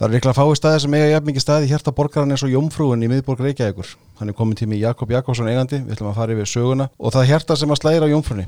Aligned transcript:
Það 0.00 0.06
er 0.06 0.12
líklega 0.14 0.32
fái 0.32 0.56
staði 0.56 0.78
sem 0.80 0.94
eiga 0.96 1.08
jafn 1.10 1.26
mikið 1.28 1.42
staði 1.44 1.66
hjarta 1.68 1.92
borgaran 1.92 2.30
eins 2.32 2.40
og 2.46 2.48
Jómfrúin 2.48 3.02
í 3.04 3.08
miðborg 3.12 3.42
Reykjavíkur. 3.44 3.90
Hann 4.16 4.32
er 4.32 4.36
komin 4.38 4.56
tími 4.56 4.78
Jakob 4.80 5.12
Jakobsson 5.12 5.50
eigandi, 5.52 5.82
við 5.84 5.92
ætlum 5.98 6.08
að 6.08 6.16
fara 6.16 6.32
yfir 6.32 6.48
söguna 6.48 6.86
og 6.96 7.12
það 7.12 7.28
hjarta 7.34 7.56
sem 7.60 7.68
að 7.68 7.80
slæra 7.82 8.08
á 8.08 8.12
Jómfrúni. 8.14 8.46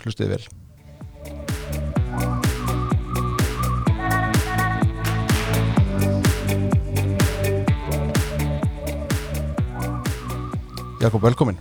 Hlustið 0.00 0.32
vel. 0.32 0.40
Jakob, 11.04 11.20
velkomin. 11.20 11.60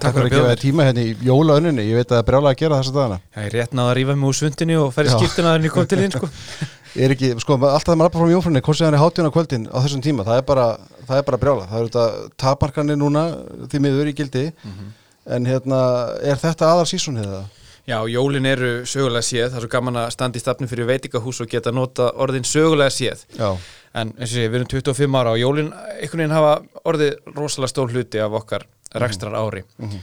Takk 0.00 0.16
fyrir 0.16 0.30
að 0.30 0.32
gefa 0.38 0.50
þér 0.54 0.60
tíma 0.64 0.88
hérna 0.88 1.04
í 1.04 1.14
jólauninu, 1.28 1.84
ég 1.84 2.00
veit 2.00 2.06
að 2.08 2.14
það 2.14 2.20
er 2.22 2.28
brjálega 2.32 2.56
að 2.56 2.60
gera 2.64 2.80
þessa 2.80 2.96
dagana. 2.96 3.22
Já, 3.28 3.40
ég 3.44 3.54
rétt 3.58 3.74
náða 3.76 3.90
að 3.92 3.96
rífa 4.00 4.16
mig 4.16 4.32
úr 4.32 4.36
svundinu 4.40 4.84
og 4.86 4.92
ferði 4.96 5.18
skiptuna 5.18 5.50
þegar 5.52 5.66
ég 5.68 5.74
kom 5.74 5.90
til 5.90 6.04
inn 6.06 6.14
sko. 6.16 6.30
er 6.96 7.14
ekki, 7.14 7.30
sko, 7.42 7.56
alltaf 7.58 7.92
það 7.92 8.00
maður 8.00 8.08
rappar 8.08 8.24
frá 8.24 8.32
Jómfrúni 8.34 8.62
hvort 8.66 8.78
sem 8.78 8.88
hann 8.88 8.96
er 8.96 9.02
hátjuna 9.02 9.30
kvöldin 9.34 9.68
á 9.70 9.78
þessum 9.78 10.02
tíma 10.04 10.26
það 10.26 10.40
er 10.40 10.46
bara, 10.48 10.66
það 11.06 11.20
er 11.20 11.26
bara 11.28 11.40
brjála, 11.44 11.68
það 11.70 11.78
eru 11.78 11.90
þetta 11.90 12.34
taparkanir 12.44 12.98
núna, 12.98 13.24
því 13.70 13.82
miður 13.84 14.10
í 14.10 14.16
gildi 14.18 14.44
mm 14.50 14.70
-hmm. 14.70 14.92
en 15.36 15.46
hérna 15.46 15.80
er 16.22 16.40
þetta 16.40 16.70
aðal 16.70 16.86
sísón 16.90 17.20
hefða? 17.20 17.44
Já, 17.86 17.98
jólin 18.06 18.46
eru 18.46 18.86
sögulega 18.86 19.22
séð, 19.24 19.50
það 19.50 19.56
er 19.56 19.64
svo 19.64 19.70
gaman 19.72 19.96
að 19.96 20.10
standa 20.14 20.38
í 20.38 20.40
stafnum 20.40 20.68
fyrir 20.68 20.86
veitingahús 20.86 21.40
og 21.40 21.48
geta 21.48 21.72
nota 21.72 22.10
orðin 22.12 22.44
sögulega 22.44 22.90
séð, 22.90 23.24
Já. 23.38 23.56
en 23.94 24.12
eins 24.18 24.30
og 24.30 24.36
sé, 24.36 24.48
við 24.48 24.60
erum 24.60 24.68
25 24.70 25.16
ára 25.16 25.32
og 25.32 25.38
jólin 25.38 25.72
einhvern 25.72 26.22
veginn 26.22 26.36
hafa 26.36 26.62
orðið 26.84 27.16
rosalega 27.34 27.72
stól 27.72 27.88
hluti 27.88 28.20
af 28.20 28.32
okkar 28.32 28.66
rekstrar 28.94 29.34
ári 29.34 29.62
mm 29.78 29.88
-hmm. 29.88 30.00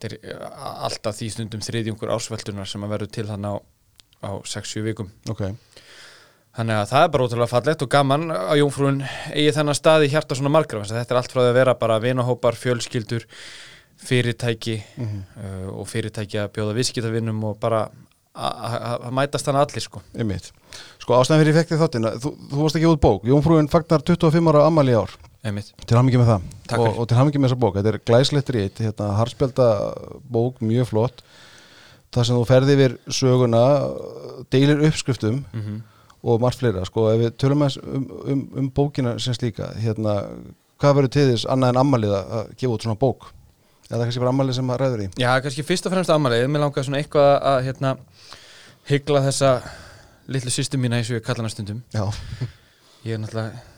þetta 0.00 0.16
er 0.16 0.38
alltaf 0.86 1.16
því 1.16 1.30
stundum 1.30 1.60
þriðjungur 1.60 2.10
ásveldunar 2.10 2.66
sem 2.66 2.84
að 2.84 2.88
verður 2.88 3.10
til 3.10 3.26
þann 3.26 3.44
á, 3.44 3.54
á 4.22 4.30
6-7 4.42 4.82
vikum 4.82 5.10
okay. 5.28 5.54
Þannig 6.52 6.78
að 6.78 6.88
það 6.90 7.02
er 7.02 7.12
bara 7.12 7.26
ótrúlega 7.26 7.48
fallett 7.48 7.82
og 7.82 7.90
gaman 7.92 8.24
að 8.36 8.58
Jónfrúin 8.60 9.02
eigi 9.32 9.52
þennan 9.56 9.76
stað 9.78 10.02
í 10.04 10.12
hjarta 10.12 10.36
svona 10.36 10.52
margra. 10.52 10.82
Þetta 10.84 11.14
er 11.14 11.20
allt 11.22 11.32
frá 11.32 11.40
því 11.40 11.48
að 11.48 11.58
vera 11.58 11.74
bara 11.80 12.00
vinahópar, 12.02 12.58
fjölskyldur, 12.60 13.24
fyrirtæki 14.02 14.76
mm 14.82 15.06
-hmm. 15.06 15.22
uh, 15.40 15.68
og 15.80 15.88
fyrirtæki 15.88 16.42
að 16.42 16.50
bjóða 16.56 16.74
viðskiptavinnum 16.76 17.44
og 17.48 17.56
bara 17.62 17.86
að 18.32 19.10
mætast 19.12 19.44
þannig 19.48 19.64
allir 19.64 19.84
sko. 19.84 20.00
Sko 21.00 21.16
ástæðan 21.18 21.42
fyrir 21.42 21.56
þig 21.56 21.80
þáttina, 21.80 22.12
þú, 22.20 22.32
þú 22.48 22.60
varst 22.62 22.78
ekki 22.78 22.88
út 22.88 23.00
bók, 23.00 23.26
Jónfrúin 23.28 23.68
fagnar 23.68 24.02
25 24.08 24.48
ára 24.48 24.66
ammali 24.66 24.94
ár, 24.96 25.12
Einmitt. 25.44 25.72
til 25.84 25.96
ham 25.96 26.08
ekki 26.08 26.20
með 26.20 26.30
það. 26.32 26.46
Og, 26.78 26.98
og 26.98 27.08
til 27.08 27.18
ham 27.18 27.28
ekki 27.28 27.42
með 27.42 27.50
þessa 27.50 27.60
bók, 27.60 27.76
þetta 27.76 27.92
er 27.92 28.00
glæslettir 28.08 28.56
í 28.56 28.64
eitt, 28.64 28.80
hérna, 28.80 29.10
harspelda 29.18 29.68
bók, 30.24 30.62
mjög 30.64 30.88
flott, 30.88 31.22
það 32.12 32.28
sem 32.28 32.40
þú 32.40 32.46
ferði 32.48 32.76
yfir 32.78 32.96
söguna, 33.20 33.64
deilir 34.48 34.86
uppskriftum. 34.88 35.44
Mm 35.52 35.64
-hmm 35.66 35.80
og 36.22 36.42
margt 36.42 36.62
fleira 36.62 36.84
sko, 36.86 37.08
ef 37.12 37.20
við 37.20 37.30
tölum 37.42 37.64
aðeins 37.64 37.78
um, 37.82 38.04
um, 38.34 38.42
um 38.62 38.68
bókina 38.74 39.16
sem 39.22 39.34
slíka, 39.36 39.72
hérna 39.82 40.20
hvað 40.82 40.98
verður 40.98 41.14
til 41.16 41.24
þess 41.32 41.48
annað 41.50 41.72
en 41.72 41.80
ammalið 41.82 42.14
að 42.18 42.52
gefa 42.58 42.76
út 42.76 42.86
svona 42.86 43.00
bók, 43.00 43.28
eða 43.88 44.04
kannski 44.04 44.22
bara 44.22 44.34
ammalið 44.34 44.58
sem 44.58 44.70
að 44.70 44.80
ræður 44.82 45.04
í? 45.04 45.08
Já, 45.22 45.30
kannski 45.44 45.66
fyrst 45.66 45.88
og 45.88 45.94
fremst 45.94 46.14
ammalið 46.14 46.46
mér 46.50 46.64
langar 46.66 46.86
svona 46.86 47.02
eitthvað 47.02 47.32
að 47.52 47.58
hérna 47.68 47.92
hyggla 48.90 49.24
þessa 49.26 49.52
litlu 50.32 50.54
systum 50.54 50.82
mína 50.82 50.98
eins 51.00 51.10
og 51.10 51.18
ég 51.18 51.26
kalla 51.26 51.42
hana 51.42 51.52
stundum. 51.52 51.82
Já. 51.94 52.06
ég 53.06 53.16
er 53.16 53.22
náttúrulega 53.22 53.68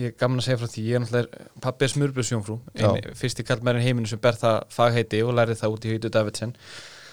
ég 0.00 0.10
er 0.10 0.16
gaman 0.18 0.40
að 0.40 0.46
segja 0.46 0.60
frá 0.60 0.70
því, 0.70 0.84
ég 0.86 0.96
er 0.96 1.02
náttúrulega 1.04 1.48
pappið 1.64 1.92
smurbursjónfrú, 1.94 2.56
fyrst 3.18 3.42
í 3.42 3.46
kallmærin 3.46 3.84
heiminu 3.84 4.10
sem 4.10 4.20
ber 4.22 4.38
það 4.38 4.62
fagheiti 4.74 5.22
og 5.26 5.34
lærið 5.38 5.60
það 5.60 5.76
út 5.76 5.86
í 5.86 5.94
Hautu 5.94 6.12
Davidsen 6.14 6.54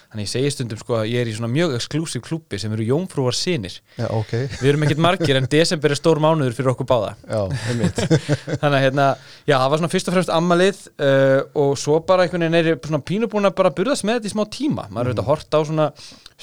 Þannig 0.08 0.24
ég 0.24 0.30
segi 0.32 0.50
stundum 0.54 0.78
sko 0.80 0.94
að 1.02 1.10
ég 1.10 1.20
er 1.20 1.28
í 1.28 1.32
svona 1.36 1.50
mjög 1.52 1.74
exklusív 1.76 2.22
klúpi 2.24 2.56
sem 2.60 2.72
eru 2.72 2.84
jónfrúar 2.86 3.36
sinir. 3.36 3.74
Já, 3.98 4.06
ok. 4.16 4.30
Við 4.56 4.68
erum 4.70 4.86
ekkert 4.86 5.02
margir 5.04 5.36
en 5.36 5.48
desember 5.52 5.92
er 5.92 6.00
stór 6.00 6.20
mánuður 6.24 6.54
fyrir 6.56 6.70
okkur 6.72 6.88
báða. 6.88 7.10
Já, 7.28 7.42
einmitt. 7.68 8.00
Þannig 8.62 8.78
að 8.78 8.84
hérna, 8.86 9.08
já, 9.42 9.54
það 9.58 9.66
var 9.74 9.82
svona 9.82 9.92
fyrst 9.92 10.08
og 10.08 10.16
fremst 10.16 10.32
ammalið 10.32 10.80
uh, 10.94 11.36
og 11.60 11.74
svo 11.82 11.98
bara 12.08 12.24
einhvern 12.24 12.46
veginn 12.46 12.56
er 12.62 12.80
svona 12.88 13.02
pínubúin 13.12 13.50
að 13.50 13.58
bara 13.60 13.74
burðast 13.76 14.08
með 14.08 14.16
þetta 14.16 14.30
í 14.30 14.34
smá 14.36 14.44
tíma. 14.56 14.88
Maður 14.88 15.12
er 15.12 15.12
auðvitað 15.12 15.26
mm. 15.26 15.30
hort 15.34 15.60
á 15.60 15.60
svona 15.68 15.90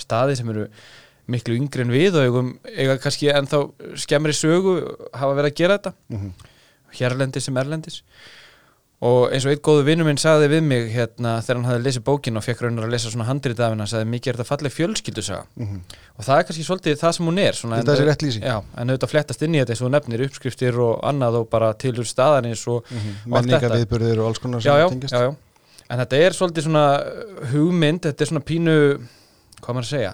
staði 0.05 0.37
sem 0.37 0.53
eru 0.53 0.69
miklu 1.33 1.57
yngri 1.57 1.87
en 1.87 1.97
við 1.97 2.21
og 2.21 2.53
eiga 2.69 2.99
kannski 3.01 3.33
ennþá 3.33 3.65
skemmri 3.97 4.37
sögu 4.37 4.77
hafa 5.09 5.33
verið 5.33 5.49
að 5.49 5.59
gera 5.63 5.79
þetta. 5.79 5.97
Mm 6.13 6.21
-hmm. 6.21 6.49
Hérlendis 7.01 7.49
sem 7.49 7.57
erlendis 7.57 8.03
og 9.03 9.33
eins 9.33 9.43
og 9.43 9.51
einn 9.51 9.61
góðu 9.63 9.83
vinnu 9.89 10.05
minn 10.07 10.19
sagði 10.19 10.47
við 10.53 10.61
mig 10.63 10.85
hérna 10.93 11.35
þegar 11.43 11.57
hann 11.57 11.67
hafði 11.67 11.83
lesið 11.83 12.03
bókin 12.07 12.39
og 12.39 12.43
fekk 12.45 12.61
raunar 12.63 12.85
að 12.87 12.93
lesa 12.93 13.11
svona 13.11 13.27
handrið 13.27 13.59
af 13.59 13.73
henn 13.73 13.87
sagði 13.91 14.07
mikið 14.13 14.31
er 14.31 14.37
þetta 14.37 14.49
fallið 14.49 14.75
fjölskyldusaga 14.75 15.43
mm 15.55 15.65
-hmm. 15.67 15.97
og 16.15 16.25
það 16.25 16.37
er 16.37 16.45
kannski 16.47 16.63
svolítið 16.63 16.99
það 17.01 17.11
sem 17.17 17.25
hún 17.25 17.39
er 17.43 17.53
svona, 17.59 17.79
þetta 17.81 17.95
er 17.95 18.07
rétt 18.07 18.23
lýsing 18.23 18.45
já, 18.45 18.57
en 18.77 18.89
auðvitað 18.89 19.11
flettast 19.11 19.41
inn 19.41 19.55
í 19.55 19.59
þetta 19.59 19.73
eins 19.75 19.81
og 19.81 19.91
nefnir 19.91 20.25
uppskriftir 20.25 20.79
og 20.79 20.93
annað 21.03 21.39
og 21.41 21.49
bara 21.49 21.73
tilur 21.73 22.05
staðarins 22.05 22.67
og, 22.67 22.85
mm 22.89 22.97
-hmm. 22.97 23.15
og 23.25 23.31
menninga 23.31 23.69
viðbörðir 23.75 24.19
og 24.19 24.27
alls 24.27 24.39
konar 24.39 24.61
já, 24.61 24.77
já, 24.79 24.87
já, 25.11 25.19
já, 25.27 25.35
en 25.89 25.99
þetta 25.99 26.15
er 26.15 26.31
svolítið 26.31 26.63
svona 26.63 27.03
hugmynd, 27.51 28.01
þetta 28.01 28.21
er 28.21 28.27
svona 28.27 28.47
pínu 28.47 28.77
hvað 29.61 29.73
maður 29.75 29.85
að 29.85 29.89
segja 29.89 30.13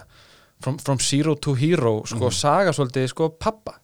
from, 0.60 0.78
from 0.78 0.98
zero 0.98 1.34
to 1.34 1.54
hero 1.54 2.02
sko 2.04 2.16
mm 2.16 2.22
-hmm. 2.22 2.30
saga 2.30 2.72
svolítið 2.72 3.06
sko 3.06 3.28
pappa 3.28 3.78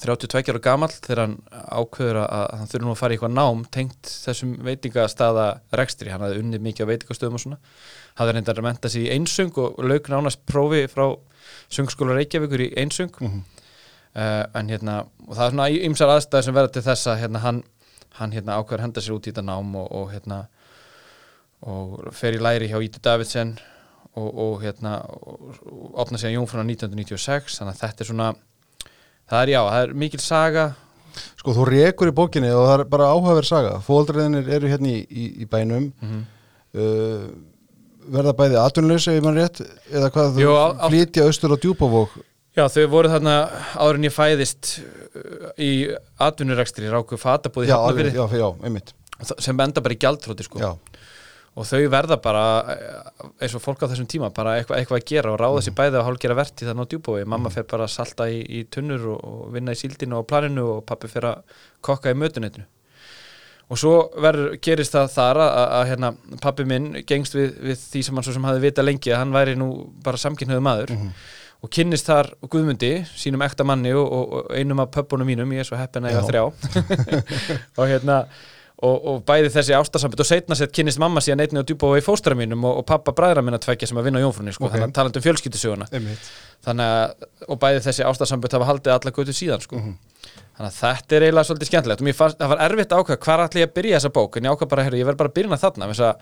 32 0.00 0.52
ára 0.52 0.60
gamall 0.62 0.92
þegar 0.94 1.20
hann 1.20 1.34
ákveður 1.52 2.18
að 2.22 2.44
hann 2.56 2.70
þurfi 2.70 2.84
nú 2.84 2.92
að 2.92 3.00
fara 3.00 3.12
í 3.12 3.16
eitthvað 3.16 3.34
nám 3.36 3.64
tengt 3.74 4.12
þessum 4.24 4.54
veitingastaða 4.64 5.46
rekstri, 5.78 6.12
hann 6.12 6.24
hafði 6.24 6.40
unnið 6.40 6.64
mikið 6.64 6.88
á 6.88 6.90
veitingastöðum 6.92 7.36
og 7.36 7.42
svona, 7.42 7.58
hafði 8.20 8.36
reyndar 8.36 8.60
að 8.62 8.66
menta 8.68 8.92
sér 8.92 9.04
í 9.04 9.10
einsung 9.16 9.58
og 9.60 9.82
lauk 9.84 10.08
nánast 10.12 10.44
prófi 10.48 10.86
frá 10.92 11.04
sungskóla 11.72 12.16
Reykjavíkur 12.16 12.64
í 12.64 12.70
einsung 12.80 13.12
mm 13.18 13.28
-hmm. 13.28 13.42
uh, 14.16 14.44
en 14.60 14.70
hérna 14.70 14.96
og 15.28 15.36
það 15.36 15.44
er 15.46 15.50
svona 15.50 15.68
ymsar 15.70 16.14
aðstæði 16.14 16.42
sem 16.42 16.54
verða 16.54 16.72
til 16.72 16.82
þess 16.82 17.06
að 17.06 17.20
hérna, 17.20 17.38
hann, 17.38 17.62
hann 18.18 18.32
hérna, 18.32 18.56
ákveður 18.56 18.80
að 18.80 18.86
henda 18.86 19.00
sér 19.00 19.14
út 19.14 19.26
í 19.26 19.30
þetta 19.30 19.42
nám 19.42 19.76
og, 19.76 19.92
og 19.92 20.12
hérna 20.12 20.46
og 21.62 22.12
fer 22.12 22.34
í 22.34 22.42
læri 22.42 22.68
hjá 22.68 22.80
Íti 22.82 23.00
Davidsen 23.02 23.58
og, 24.14 24.38
og 24.38 24.62
hérna 24.62 25.02
og, 25.04 25.58
opna 25.94 26.18
sér 26.18 26.34
Jónfrúna 26.34 26.64
1996 26.64 27.58
þannig 27.58 27.74
að 27.74 27.80
þetta 27.80 28.02
er 28.02 28.06
svona 28.10 28.34
það 29.32 29.42
er 29.42 29.52
já, 29.54 29.60
það 29.66 29.84
er 29.86 29.94
mikil 30.04 30.22
saga. 30.22 30.66
Sko 31.40 31.54
þú 31.56 31.68
rekur 31.68 32.10
í 32.12 32.16
bókinni 32.16 32.50
og 32.54 32.66
það 32.68 32.74
er 32.78 32.84
bara 32.92 33.08
áhugaverð 33.12 33.48
saga. 33.48 33.72
Fóldræðinir 33.86 34.50
eru 34.58 34.70
hérna 34.70 34.92
í, 34.92 35.00
í, 35.08 35.30
í 35.42 35.48
bænum. 35.50 35.88
Mm 36.00 36.12
-hmm. 36.12 36.22
uh, 36.76 38.12
verða 38.12 38.36
bæði 38.36 38.58
atunlaus 38.58 39.08
ef 39.08 39.22
mann 39.22 39.38
rétt 39.38 39.62
eða 39.92 40.10
hvað 40.10 40.38
þú 40.38 40.54
flytja 40.88 41.26
austur 41.28 41.54
á 41.54 41.56
djúbavók 41.62 42.16
Já 42.52 42.66
þau 42.68 42.86
voru 42.90 43.08
þarna 43.08 43.34
áður 43.78 43.96
en 43.96 44.04
ég 44.04 44.12
fæðist 44.12 44.72
uh, 44.82 45.52
í 45.56 45.70
atvinnurekstri 46.20 46.90
ráku 46.92 47.16
fatabúði 47.16 47.70
já, 47.70 47.78
alveg, 47.78 48.12
já, 48.12 48.26
já, 48.28 48.48
einmitt. 48.60 48.92
Sem 49.38 49.60
enda 49.60 49.80
bara 49.80 49.94
í 49.94 50.00
gjaldtróti 50.02 50.44
sko. 50.44 50.60
Já 50.60 50.76
og 51.52 51.66
þau 51.68 51.80
verða 51.92 52.16
bara 52.24 52.44
eins 53.42 53.54
og 53.56 53.62
fólk 53.64 53.84
á 53.84 53.90
þessum 53.90 54.08
tíma 54.08 54.30
bara 54.32 54.56
eitthvað, 54.58 54.78
eitthvað 54.78 55.00
að 55.00 55.08
gera 55.10 55.32
og 55.34 55.40
ráða 55.40 55.64
sér 55.64 55.74
mhm. 55.74 55.80
bæði 55.80 55.98
að 56.00 56.06
hálfgera 56.08 56.38
verti 56.38 56.68
þannig 56.68 56.88
á 56.88 56.90
djúbói 56.92 57.24
mamma 57.24 57.48
mhm. 57.48 57.56
fer 57.56 57.66
bara 57.72 57.88
að 57.88 57.96
salta 57.96 58.28
í, 58.32 58.38
í 58.40 58.62
tunnur 58.72 59.10
og, 59.14 59.26
og 59.32 59.50
vinna 59.56 59.74
í 59.74 59.82
síldinu 59.82 60.22
og 60.22 60.28
planinu 60.30 60.68
og 60.78 60.86
pappi 60.88 61.10
fer 61.12 61.28
að 61.28 61.58
kokka 61.84 62.14
í 62.14 62.18
mötunetinu 62.18 62.64
og 63.72 63.78
svo 63.80 63.92
verður, 64.20 64.56
gerist 64.64 64.96
það 64.96 65.12
þar 65.12 65.42
að, 65.42 65.52
að, 65.52 65.68
að 65.76 65.86
hérna, 65.92 66.10
pappi 66.42 66.66
minn 66.68 66.88
gengst 67.08 67.36
við, 67.36 67.54
við 67.68 67.84
því 67.84 68.02
sem 68.04 68.18
hann 68.18 68.26
svo 68.26 68.34
sem 68.36 68.48
hafi 68.48 68.64
vita 68.64 68.84
lengi 68.84 69.12
að 69.12 69.22
hann 69.22 69.36
væri 69.36 69.54
nú 69.56 69.70
bara 70.04 70.20
samkynnaðu 70.20 70.64
maður 70.64 70.96
mm 70.96 71.14
og 71.62 71.70
kynnist 71.70 72.08
þar 72.10 72.32
Guðmundi, 72.50 72.90
sínum 73.14 73.44
ekta 73.46 73.66
manni 73.66 73.92
og, 73.94 74.02
og, 74.02 74.32
og 74.34 74.56
einum 74.56 74.82
af 74.82 74.90
pöppunum 74.96 75.28
mínum, 75.28 75.52
ég 75.54 75.62
er 75.62 75.68
svo 75.68 75.78
heppin 75.78 76.08
að 76.08 76.16
ég 76.16 76.18
var 76.18 76.30
þrjá. 76.30 76.42
Og 77.78 77.86
hérna 77.86 78.16
Og, 78.82 79.04
og 79.06 79.20
bæði 79.22 79.50
þessi 79.54 79.76
ástasambit 79.78 80.20
og 80.24 80.26
setna 80.26 80.56
sett 80.58 80.72
kynist 80.74 80.98
mamma 80.98 81.20
síðan 81.22 81.44
einni 81.44 81.60
á 81.62 81.66
í 81.70 82.02
fóstra 82.02 82.34
mínum 82.34 82.64
og, 82.66 82.80
og 82.80 82.86
pappa 82.88 83.12
bræðra 83.14 83.44
minna 83.44 83.60
tvekja 83.62 83.86
sem 83.86 84.00
að 84.00 84.08
vinna 84.08 84.18
á 84.18 84.24
jónfrunni 84.24 84.54
sko, 84.56 84.66
okay. 84.66 84.80
þannig 84.80 84.90
að 84.90 84.96
tala 84.96 85.12
um 85.12 85.24
fjölskyttusöguna 85.26 85.86
þannig 86.66 86.94
að, 86.96 87.28
og 87.46 87.60
bæði 87.62 87.84
þessi 87.84 88.06
ástasambit 88.08 88.56
hafa 88.58 88.66
haldið 88.72 88.94
alla 88.96 89.12
götu 89.14 89.36
síðan 89.38 89.62
sko. 89.62 89.78
mm 89.78 89.84
-hmm. 89.84 90.40
þannig 90.56 90.72
að 90.72 90.80
þetta 90.80 91.16
er 91.16 91.26
eiginlega 91.28 91.48
svolítið 91.50 91.70
skemmtilegt 91.70 92.02
og 92.02 92.08
mér 92.08 92.18
fannst, 92.18 92.40
það 92.42 92.52
var 92.54 92.64
erfitt 92.66 92.96
ákveð 92.98 93.22
hvað 93.22 93.44
allir 93.44 93.62
ég 93.62 93.70
að 93.70 93.76
byrja 93.78 94.00
þessa 94.00 94.12
bók 94.18 94.36
en 94.36 94.44
ég 94.44 94.56
ákveð 94.56 94.72
bara, 94.74 94.84
herru, 94.88 94.98
ég 94.98 95.06
verð 95.06 95.22
bara 95.22 95.30
að 95.30 95.38
byrja 95.38 95.62
þarna 95.62 95.90
þess 95.92 96.06
að 96.08 96.14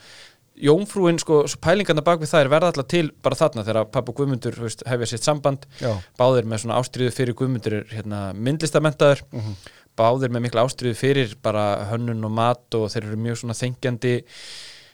jónfrúin, 0.61 1.19
sko, 1.19 1.45
pælingarna 1.65 2.05
bak 2.05 2.21
við 2.21 2.29
það 2.29 2.43
er 2.45 2.49
verða 2.53 2.69
alltaf 2.69 2.89
til 2.93 3.07
bara 3.25 3.37
þarna 3.37 3.65
þegar 3.65 3.87
pappa 3.89 4.13
Guðmundur 4.13 4.57
hefja 4.61 5.07
sitt 5.07 5.25
samband, 5.25 5.65
Já. 5.81 5.97
báðir 6.21 6.45
með 6.45 6.65
svona 6.65 6.77
ástriðu 6.77 7.15
fyrir 7.17 7.37
Guðmundur 7.39 7.87
hérna, 7.89 8.35
myndlistamentaður 8.37 9.25
mm 9.33 9.41
-hmm 9.41 9.79
báðir 10.01 10.33
með 10.33 10.49
mikla 10.49 10.65
ástriðu 10.67 10.99
fyrir 10.99 11.37
bara 11.45 11.87
hönnun 11.93 12.27
og 12.27 12.37
mat 12.41 12.79
og 12.79 12.89
þeir 12.91 13.07
eru 13.11 13.23
mjög 13.29 13.43
svona 13.43 13.59
þengjandi 13.61 14.17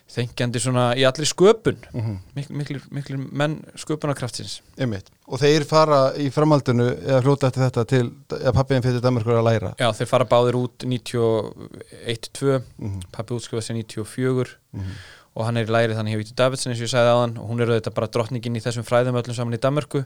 þengjandi 0.07 0.61
svona 0.63 0.85
í 0.95 1.03
allir 1.07 1.27
sköpun. 1.27 1.77
Mm 1.91 2.01
-hmm. 2.01 2.17
miklu, 2.35 2.57
miklu, 2.61 2.79
miklu 2.95 3.17
menn 3.31 3.57
sköpunarkraftsins. 3.75 4.61
Og 5.27 5.41
þeir 5.41 5.65
fara 5.67 6.13
í 6.15 6.29
framhaldinu 6.31 6.87
eða 6.95 7.21
hljóta 7.25 7.49
eftir 7.49 7.63
þetta 7.65 7.85
til 7.85 8.03
að 8.37 8.53
pappiðin 8.55 8.85
fyrir 8.85 9.03
Danmarkur 9.03 9.35
að 9.35 9.47
læra? 9.49 9.73
Já 9.79 9.91
þeir 9.91 10.07
fara 10.07 10.25
báðir 10.25 10.55
út 10.55 10.83
91-2 10.83 12.61
mm 12.77 12.87
-hmm. 12.87 13.01
pappi 13.11 13.33
útskrifaði 13.33 13.67
sér 13.67 13.75
94 13.83 14.47
mm 14.71 14.79
-hmm. 14.79 14.95
og 15.35 15.45
hann 15.45 15.57
er 15.57 15.67
í 15.67 15.71
læri 15.71 15.93
þannig 15.93 16.11
hefur 16.11 16.23
Vítur 16.23 16.35
Davidsen 16.37 16.71
eins 16.71 16.79
og 16.81 16.87
ég 16.87 16.95
sagði 16.95 17.19
hann 17.19 17.37
og 17.37 17.49
hún 17.49 17.61
er 17.61 17.67
auðvitað 17.67 17.93
bara 17.93 18.07
drottningin 18.07 18.55
í 18.55 18.63
þessum 18.63 18.83
fræðum 18.83 19.19
öllum 19.19 19.35
saman 19.35 19.53
í 19.53 19.59
Danmarku 19.59 20.05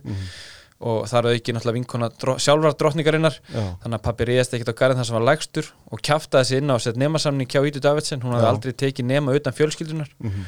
og 0.82 1.06
þar 1.12 1.28
er 1.30 1.38
ekki 1.40 1.54
náttúrulega 1.54 1.78
vinkona 1.80 2.10
dró, 2.22 2.36
sjálfrar 2.42 2.76
drottningarinnar. 2.80 3.38
Þannig 3.54 4.00
að 4.00 4.04
pappi 4.10 4.28
reyðast 4.32 4.54
ekkert 4.58 4.74
á 4.74 4.80
garðin 4.82 5.02
þar 5.02 5.10
sem 5.12 5.20
var 5.20 5.28
lægstur 5.30 5.72
og 5.92 6.02
kjaftaði 6.02 6.50
sig 6.52 6.62
inn 6.64 6.74
á 6.74 6.78
sett 6.82 6.98
nemasamning 7.02 7.48
hjá 7.50 7.62
Ídu 7.70 7.80
Davidsen, 7.84 8.22
hún 8.26 8.34
hafði 8.36 8.52
aldrei 8.52 8.74
tekið 8.86 9.06
nema 9.14 9.38
utan 9.38 9.54
fjölskyldunar 9.54 10.10
Mhm. 10.22 10.46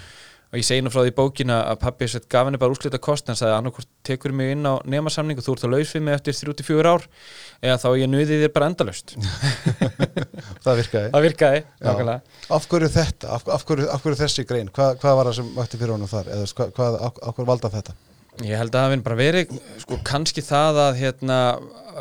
og 0.54 0.60
ég 0.60 0.66
segi 0.68 0.84
nú 0.86 0.92
frá 0.94 1.02
því 1.02 1.12
bókina 1.18 1.56
að 1.72 1.80
pappi 1.82 2.08
sett 2.08 2.28
gaf 2.30 2.46
henni 2.46 2.60
bara 2.62 2.70
úrslita 2.76 3.00
kost 3.02 3.30
en 3.30 3.36
sagði 3.36 3.56
annarkvort 3.58 3.88
tekur 4.06 4.32
mig 4.38 4.52
inn 4.54 4.64
á 4.70 4.78
nemasamning 4.86 5.38
og 5.38 5.44
þú 5.44 5.56
ert 5.56 5.64
að 5.66 5.72
laus 5.74 5.94
við 5.96 6.02
mig 6.06 6.14
eftir 6.14 6.34
34 6.54 6.86
ár 6.94 7.08
eða 7.64 7.78
þá 7.82 7.88
ég 7.98 8.10
nuði 8.10 8.38
þér 8.44 8.54
bara 8.54 8.70
endalaust. 8.70 9.16
Það 10.64 10.78
virkaði. 10.80 11.10
Það 11.14 11.26
virkaði, 11.28 11.64
nákvæmlega. 11.82 12.22
Af 12.54 12.68
hverju 12.70 12.90
þetta, 12.94 13.30
af, 13.34 13.48
af, 13.50 13.66
hverju, 13.66 13.90
af 13.90 14.04
hverju 14.04 14.18
Ég 18.42 18.58
held 18.58 18.74
að 18.74 18.80
það 18.80 18.90
hefði 18.90 19.06
bara 19.06 19.20
verið 19.20 19.56
sko, 19.84 20.00
kannski 20.10 20.42
það 20.42 20.80
að 20.82 21.00
hérna, 21.04 21.38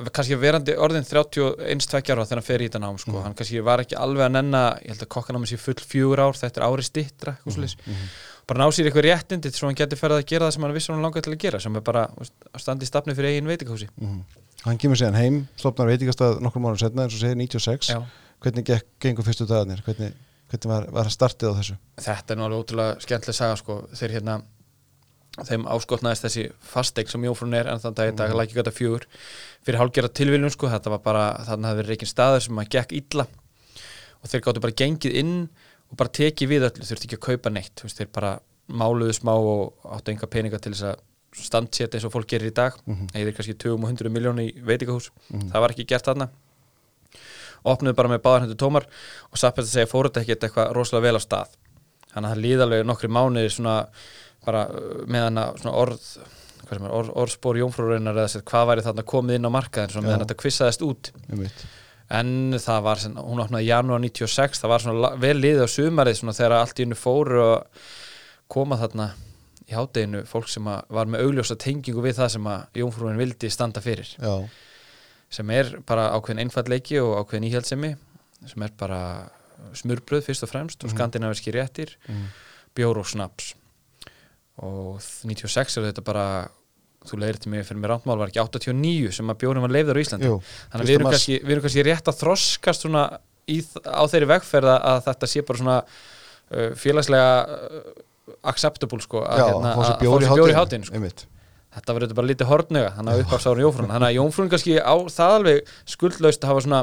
kannski 0.09 0.39
verandi 0.41 0.77
orðin 0.81 1.05
31 1.05 1.89
tveggjar 1.93 2.21
ára 2.21 2.29
þegar 2.29 2.41
hann 2.41 2.47
fer 2.49 2.65
í 2.65 2.69
þetta 2.71 2.81
nám 2.81 3.01
sko. 3.03 3.21
hann 3.21 3.37
kannski 3.37 3.61
var 3.61 3.83
ekki 3.85 3.99
alveg 4.01 4.25
að 4.27 4.37
nenna 4.39 4.63
ég 4.81 4.95
held 4.95 5.05
að 5.05 5.11
kokkanámi 5.13 5.51
sé 5.51 5.61
full 5.61 5.77
fjögur 5.77 6.23
ár 6.25 6.39
þetta 6.39 6.63
er 6.63 6.67
ári 6.69 6.87
stittra 6.87 7.37
mm 7.45 7.53
-hmm. 7.53 8.09
bara 8.49 8.65
ná 8.65 8.73
sér 8.73 8.89
eitthvað 8.89 9.09
réttindi 9.11 9.53
svo 9.53 9.69
hann 9.69 9.77
getur 9.77 10.01
ferðið 10.01 10.25
að 10.25 10.31
gera 10.33 10.47
það 10.47 10.55
sem 10.55 10.63
hann 10.63 10.75
vissi 10.75 10.93
hann 10.93 11.03
langar 11.03 11.23
til 11.23 11.33
að 11.33 11.43
gera 11.45 11.61
sem 11.61 11.77
er 11.77 11.85
bara 11.85 12.09
að 12.09 12.33
standa 12.57 12.85
í 12.85 12.89
stafni 12.89 13.15
fyrir 13.15 13.29
eigin 13.37 13.53
veitingahúsi. 13.53 13.89
Mm 14.01 14.25
hann 14.67 14.79
kemur 14.79 14.99
síðan 14.99 15.19
heim, 15.19 15.39
stopnar 15.59 15.91
veitingastað 15.91 16.41
nokkur 16.45 16.63
mánu 16.63 16.81
setna 16.81 17.07
eins 17.07 17.17
og 17.17 17.23
segir 17.23 17.39
96 17.39 17.91
Já. 17.91 17.99
hvernig 18.45 18.67
gekk, 18.69 18.89
gengur 19.03 19.27
fyrstu 19.27 19.47
dagarnir? 19.51 19.83
Hvernig, 19.87 20.15
hvernig 20.53 20.71
var, 20.71 20.89
var 20.95 21.11
startið 21.13 21.51
á 21.51 21.59
þessu? 21.59 21.79
Þetta 22.07 22.35
er 22.35 22.41
þeim 25.49 25.67
áskotnaðist 25.73 26.27
þessi 26.27 26.49
fasteik 26.61 27.09
sem 27.09 27.25
Jófrún 27.25 27.57
er 27.57 27.71
en 27.73 27.81
þann 27.81 27.95
dag 27.97 28.11
í 28.13 28.17
dag, 28.17 28.35
lækja 28.37 28.59
gata 28.61 28.75
fjögur 28.75 29.07
fyrir 29.65 29.81
hálfgerða 29.81 30.13
tilviljun 30.13 30.53
sko, 30.53 30.69
þetta 30.69 30.93
var 30.93 31.01
bara 31.05 31.23
þannig 31.47 31.65
að 31.65 31.71
það 31.71 31.79
verið 31.81 31.93
reikin 31.95 32.11
staður 32.11 32.45
sem 32.45 32.59
að 32.59 32.73
gekk 32.77 32.93
illa 33.01 33.27
og 34.23 34.31
þeir 34.31 34.45
gáttu 34.45 34.63
bara 34.63 34.79
gengið 34.83 35.17
inn 35.23 35.37
og 35.93 35.99
bara 36.01 36.13
tekið 36.17 36.53
við 36.53 36.67
öllu, 36.69 36.87
þurfti 36.89 37.09
ekki 37.09 37.19
að 37.19 37.27
kaupa 37.27 37.53
neitt. 37.53 37.83
Veist, 37.85 37.99
þeir 38.01 38.13
bara 38.15 38.37
máluðu 38.73 39.17
smá 39.19 39.33
og 39.35 39.89
áttu 39.97 40.15
enga 40.15 40.29
peninga 40.31 40.61
til 40.63 40.73
þess 40.73 40.93
að 40.93 41.03
standsétt 41.43 41.97
eins 41.97 42.07
og 42.09 42.13
fólk 42.15 42.29
gerir 42.29 42.53
í 42.53 42.55
dag, 42.55 42.77
mm 42.85 42.95
-hmm. 42.95 43.13
eða 43.17 43.35
kannski 43.37 43.55
200 43.57 44.13
miljónu 44.13 44.43
í 44.45 44.53
veitingahús, 44.65 45.11
það 45.29 45.61
var 45.61 45.71
ekki 45.73 45.89
gert 45.89 46.05
þarna. 46.05 46.29
Opnuðu 47.65 47.95
bara 47.95 48.09
með 48.09 48.23
báðarhendur 48.25 48.59
tómar 48.59 48.87
og 49.31 49.39
satt 49.39 49.59
að 49.59 49.69
segja 49.71 49.87
fóruð 49.87 50.19
ekkert 50.21 50.45
eitthvað 50.45 50.73
rosalega 50.73 51.07
vel 51.07 51.17
á 51.17 51.23
stað. 51.23 51.49
Þannig 52.13 52.29
að 52.29 52.35
það 52.35 52.45
líðalegu 52.45 52.85
nokkri 52.85 53.09
mánuðir 53.09 53.53
svona 53.53 53.77
bara 54.47 54.67
uh, 54.69 55.03
með 55.07 55.27
hana 55.29 55.47
svona 55.61 55.75
orð 55.83 56.07
er, 56.73 56.83
orð, 56.89 57.13
orðspor 57.23 57.61
jómfrúreinar 57.61 58.19
eða 58.19 58.33
sér, 58.33 58.45
hvað 58.49 58.69
væri 58.71 58.85
þarna 58.87 59.07
komið 59.13 59.39
inn 59.39 59.49
á 59.49 59.57
markaðin 59.57 59.97
Já. 59.97 60.05
meðan 60.05 60.25
þetta 60.25 60.39
kvissaðist 60.43 60.87
út. 60.87 61.13
En 62.13 62.31
það 62.61 62.81
var, 62.85 63.01
sem, 63.01 63.15
hún 63.17 63.41
opnaði 63.41 63.69
janúar 63.71 64.03
96 64.05 64.61
það 64.61 64.73
var 64.75 64.85
svona 64.85 65.13
vel 65.23 65.37
liðið 65.39 65.65
á 65.65 65.75
sumarið 65.75 66.19
svona 66.19 66.37
þegar 66.37 66.57
allt 66.59 66.81
í 66.81 66.85
hennu 66.87 66.99
fóru 66.99 67.45
að 67.45 67.87
koma 68.53 68.77
þarna 68.81 69.07
í 69.65 69.77
hádeginu 69.77 70.25
fólk 70.29 70.51
sem 70.53 70.67
var 70.67 71.09
með 71.09 71.25
augljósa 71.25 71.57
tengingu 71.57 72.03
við 72.05 72.19
það 72.19 72.35
sem 72.35 72.51
að 72.53 72.83
jómfrúin 72.83 73.21
vildi 73.21 73.49
standa 73.53 73.81
fyrir. 73.85 74.11
Já, 74.21 74.35
sem 75.33 75.53
er 75.55 75.79
bara 75.89 76.11
ákveðin 76.13 76.45
einfallleiki 76.45 76.99
og 77.01 77.15
ákveðin 77.23 77.49
íhjaldsemi 77.49 77.95
sem 78.51 78.67
er 78.67 78.75
bara 78.77 79.01
smurbröð 79.79 80.27
fyrst 80.27 80.45
og 80.45 80.51
fremst 80.51 80.85
og 80.85 80.93
skandinaviski 80.93 81.55
réttir 81.55 81.95
bjór 82.77 83.01
og 83.01 83.09
snaps 83.09 83.52
og 84.61 85.01
96 85.01 85.79
er 85.81 85.87
þetta 85.89 86.05
bara 86.05 86.27
þú 87.09 87.19
leiðir 87.19 87.39
til 87.43 87.51
mig 87.51 87.65
fyrir 87.67 87.81
mig 87.83 87.91
rántmál 87.91 88.19
var 88.21 88.31
ekki 88.31 88.43
89 88.45 89.11
sem 89.17 89.31
að 89.33 89.41
bjórin 89.43 89.65
var 89.65 89.73
leifður 89.75 89.99
á 89.99 90.03
Íslandi 90.05 90.29
Jú, 90.29 90.37
þannig 90.71 90.85
að 90.85 90.91
við 90.93 90.97
erum, 90.99 91.11
kannski, 91.11 91.39
við 91.43 91.55
erum 91.57 91.65
kannski 91.67 91.85
rétt 91.89 92.11
að 92.13 92.19
þroskast 92.21 92.85
svona 92.87 93.03
í, 93.51 93.57
á 93.91 94.03
þeirri 94.13 94.29
vegferða 94.31 94.77
að 94.93 95.01
þetta 95.09 95.31
sé 95.33 95.43
bara 95.49 95.63
svona 95.63 95.77
uh, 95.83 96.71
félagslega 96.79 97.33
uh, 97.49 97.93
acceptable 98.53 99.03
sko 99.03 99.25
að, 99.27 99.43
hérna, 99.49 99.75
að 99.83 99.99
bjór 100.05 100.23
í 100.23 100.31
í 100.53 100.57
hátinu 100.61 100.87
sko. 100.87 101.03
Þetta 101.73 101.95
þetta 102.05 102.15
bara 102.21 102.29
lítið 102.29 102.51
hortnöga 102.53 102.93
þannig 102.99 103.15
að 103.17 103.23
uppáfsárum 103.25 103.65
jófrún 103.65 103.89
þannig 103.91 104.11
að 104.13 104.17
jófrún 104.21 104.51
kannski 104.53 104.75
á 104.79 104.95
það 105.09 105.37
alveg 105.39 105.71
skuldlaust 105.89 106.45
að 106.45 106.51
hafa 106.53 106.65
svona 106.67 106.81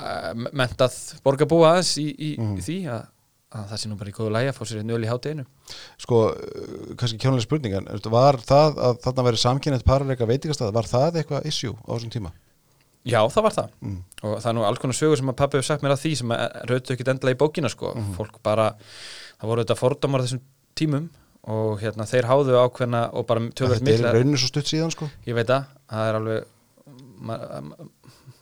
uh, 0.00 0.30
mentað 0.56 0.96
borgarbúa 1.26 1.74
aðeins 1.74 1.90
í, 2.00 2.06
í, 2.10 2.30
Mhm. 2.40 2.54
í 2.58 2.64
því 2.64 2.78
að, 2.96 3.02
að 3.54 3.66
það 3.70 3.80
sé 3.82 3.90
nú 3.90 3.96
bara 4.00 4.10
í 4.10 4.14
góðu 4.16 4.32
lægi 4.34 4.50
að 4.50 4.56
fá 4.58 4.62
sér 4.68 4.80
einn 4.82 4.94
öl 4.96 5.04
í 5.04 5.10
hátinu 5.10 5.44
Sko, 6.02 6.20
uh, 6.34 6.94
kannski 7.00 7.20
kjónulega 7.22 7.46
spurningan 7.46 7.86
var 8.12 8.40
það 8.42 8.80
að 8.88 8.98
þarna 9.04 9.26
verið 9.28 9.42
samkynnet 9.44 9.84
pararleika 9.86 10.28
veitingastað, 10.30 10.72
var 10.74 10.88
það 10.90 11.20
eitthvað 11.22 11.46
issue 11.50 11.74
á 11.74 11.90
þessum 11.94 12.14
tíma? 12.14 12.32
Já, 13.04 13.20
það 13.28 13.42
var 13.46 13.52
það 13.58 13.68
Mm. 13.84 13.98
og 14.24 14.38
það 14.40 14.48
er 14.50 14.56
nú 14.56 14.64
alls 14.64 14.80
konar 14.80 14.96
sögur 14.96 15.20
sem 15.20 15.28
að 15.28 15.36
pappi 15.36 15.58
hefur 15.58 15.66
sagt 15.68 15.82
mér 15.84 15.92
að 15.94 16.02
því 16.04 16.12
sem 16.16 16.30
að 16.32 16.54
rautu 16.70 16.94
ekkit 16.94 17.10
endla 17.12 17.34
í 17.34 17.36
bókina 17.42 17.68
sko. 17.68 17.92
fólk 18.16 18.38
bara, 18.42 18.70
það 19.40 19.50
voru 19.50 19.64
þetta 19.64 19.76
fordómar 19.76 20.24
þessum 20.24 20.40
tímum 20.74 21.10
og 21.44 21.82
hérna 21.82 22.06
þeir 22.08 22.24
háðu 22.30 22.56
ákveðna 22.56 23.02
og 23.12 23.26
bara 23.28 23.40
tölvöld 23.52 23.76
Þetta 23.76 23.84
er 23.84 23.90
mikla 23.90 24.12
rauninu 24.16 24.38
svo 24.40 24.48
stutt 24.48 24.70
síðan 24.70 24.94
sko 24.94 25.10
ég 25.28 25.36
veit 25.36 25.50
að, 25.52 25.66
það 25.92 26.08
er 26.08 26.18
alveg 26.18 26.44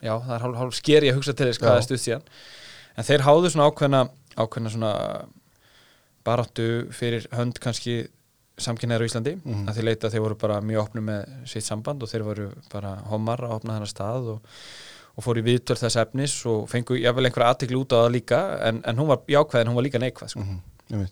já, 0.03 0.15
það 0.23 0.35
er 0.37 0.45
hálf, 0.47 0.59
hálf 0.61 0.77
skeri 0.79 1.11
að 1.11 1.19
hugsa 1.19 1.35
til 1.35 1.49
þess 1.51 1.63
hvað 1.63 1.79
er 1.81 1.87
stutt 1.87 2.03
síðan 2.05 2.25
en 2.99 3.09
þeir 3.09 3.25
háðu 3.27 3.51
svona 3.53 3.67
ákveðna 3.71 4.01
ákveðna 4.37 4.71
svona 4.71 4.93
baráttu 6.25 6.67
fyrir 6.95 7.27
hönd 7.35 7.59
kannski 7.63 8.07
samkynneður 8.63 9.03
á 9.03 9.09
Íslandi 9.09 9.33
Mhm. 9.43 9.69
að 9.69 9.75
því 9.79 9.83
leita 9.89 10.07
að 10.09 10.13
þeir 10.15 10.23
voru 10.27 10.35
bara 10.39 10.61
mjög 10.61 10.83
opnu 10.85 11.01
með 11.03 11.49
sitt 11.49 11.65
samband 11.65 12.03
og 12.03 12.09
þeir 12.09 12.23
voru 12.25 12.53
bara 12.73 12.97
homar 13.11 13.39
að 13.43 13.55
opna 13.57 13.75
þennar 13.79 13.91
stað 13.91 14.29
og, 14.37 14.41
og 15.17 15.25
fóru 15.25 15.43
í 15.43 15.47
viðtöl 15.49 15.77
þess 15.81 15.97
efnis 15.97 16.37
og 16.47 16.69
fengu 16.71 16.95
jáfnvel 17.01 17.27
einhverja 17.27 17.51
aðtikli 17.55 17.77
út 17.81 17.93
á 17.93 18.05
það 18.07 18.13
líka 18.15 18.41
en, 18.69 18.83
en 18.87 18.97
hún 18.97 19.09
var 19.09 19.19
jákvæð 19.27 19.61
en 19.61 19.67
hún 19.73 19.75
var 19.75 19.83
líka 19.89 19.99
neikvæð 19.99 20.29
sko. 20.29 20.41
mm 20.41 20.61
-hmm. 20.91 21.09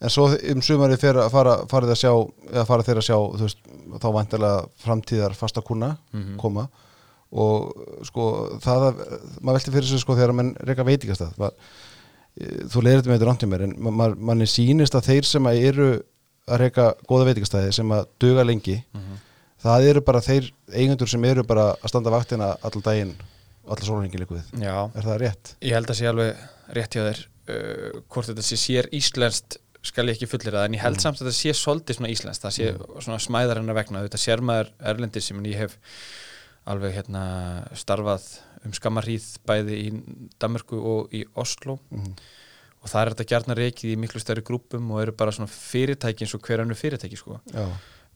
En 0.00 0.10
svo 0.10 0.26
um 0.26 0.60
sumarið 0.62 0.98
fer 1.00 1.14
að 1.14 1.30
fara, 1.30 1.52
farið 1.70 1.90
að 1.94 2.00
sjá 2.02 2.64
farið 2.66 2.84
þeir 2.88 2.98
að 2.98 3.06
sjá 3.08 3.18
veist, 3.40 3.58
þá 4.00 4.08
vantilega 4.12 4.66
framtíðar 4.84 5.34
fasta 5.34 5.60
kuna 5.62 5.96
Mhm. 6.12 6.36
koma 6.36 6.68
og 7.32 8.06
sko 8.06 8.24
það 8.62 8.86
að 8.88 9.02
maður 9.40 9.58
velti 9.58 9.74
fyrir 9.74 9.88
sig 9.90 10.02
sko 10.04 10.16
þegar 10.18 10.32
mann 10.38 10.54
reyka 10.60 10.84
veitingastað 10.86 11.36
var, 11.40 11.52
e, 12.38 12.44
þú 12.70 12.82
leiðir 12.84 13.00
þetta 13.02 13.10
með 13.12 13.18
þetta 13.18 13.28
rántið 13.30 13.52
mér 13.54 13.64
en 13.68 13.74
ma- 13.78 13.90
ma- 14.02 14.14
manni 14.32 14.46
sýnist 14.50 14.94
að 14.98 15.08
þeir 15.10 15.24
sem 15.30 15.44
að 15.50 15.62
eru 15.70 15.88
að 16.48 16.60
reyka 16.60 16.88
góða 17.08 17.28
veitingastæði 17.30 17.72
sem 17.72 17.88
að 17.96 18.06
duga 18.20 18.44
lengi 18.44 18.76
Mhm. 18.94 19.20
það 19.64 19.88
eru 19.90 20.00
bara 20.04 20.20
þeir 20.20 20.50
eigendur 20.72 21.08
sem 21.08 21.24
eru 21.24 21.42
bara 21.42 21.70
að 21.82 21.88
standa 21.88 22.10
vaktina 22.10 22.56
allan 22.62 22.82
daginn 22.84 23.14
allar 23.66 23.86
sólhengin 23.88 24.20
líku 24.20 24.36
við 24.36 24.60
Já, 24.62 24.90
er 24.94 25.02
það 25.02 25.18
rétt? 25.22 25.54
Ég 25.62 25.72
held 25.72 25.86
að 25.88 25.96
sé 25.96 26.06
alveg 26.06 26.36
rétt 26.76 26.90
hjá 26.94 27.02
þér 27.08 27.20
uh, 27.48 28.00
hvort 28.12 28.26
þetta 28.28 28.42
sé 28.44 28.56
sér 28.60 28.88
íslenskt 28.92 29.56
skal 29.84 30.06
ég 30.08 30.16
ekki 30.16 30.28
fullir 30.28 30.52
það, 30.52 30.64
en 30.64 30.74
ég 30.74 30.80
held 30.80 31.00
samt 31.00 31.18
að 31.20 31.26
þetta 31.28 31.36
sé 31.36 31.52
svolítið 31.52 31.96
svona 31.98 32.08
íslenskt, 32.12 32.40
það 32.44 32.54
sé 32.56 32.68
svona 33.04 33.18
smæðar 33.20 33.58
hennar 33.60 33.74
vegna, 33.76 34.00
þetta 34.06 34.16
sér 34.20 34.40
maður 34.40 34.70
erlendir 34.80 35.20
sem 35.22 35.42
ég 35.44 35.56
hef 35.60 35.74
alveg 36.66 36.94
hérna 36.96 37.24
starfað 37.76 38.24
um 38.64 38.72
skammarhríð 38.72 39.26
bæði 39.46 39.78
í 39.82 39.88
Danmörku 40.40 40.78
og 40.80 41.12
í 41.12 41.24
Oslo 41.36 41.78
Mhm. 41.90 42.14
og 42.84 42.88
það 42.90 43.00
er 43.02 43.10
þetta 43.14 43.26
gjarnar 43.32 43.56
reikið 43.60 43.92
í 43.92 43.96
miklu 44.00 44.20
stærri 44.20 44.42
grúpum 44.44 44.90
og 44.92 45.02
eru 45.02 45.12
bara 45.12 45.30
svona 45.32 45.48
fyrirtæki 45.48 46.24
eins 46.24 46.34
og 46.34 46.40
hver 46.44 46.60
annu 46.64 46.74
fyrirtæki 46.76 47.16
sko. 47.16 47.40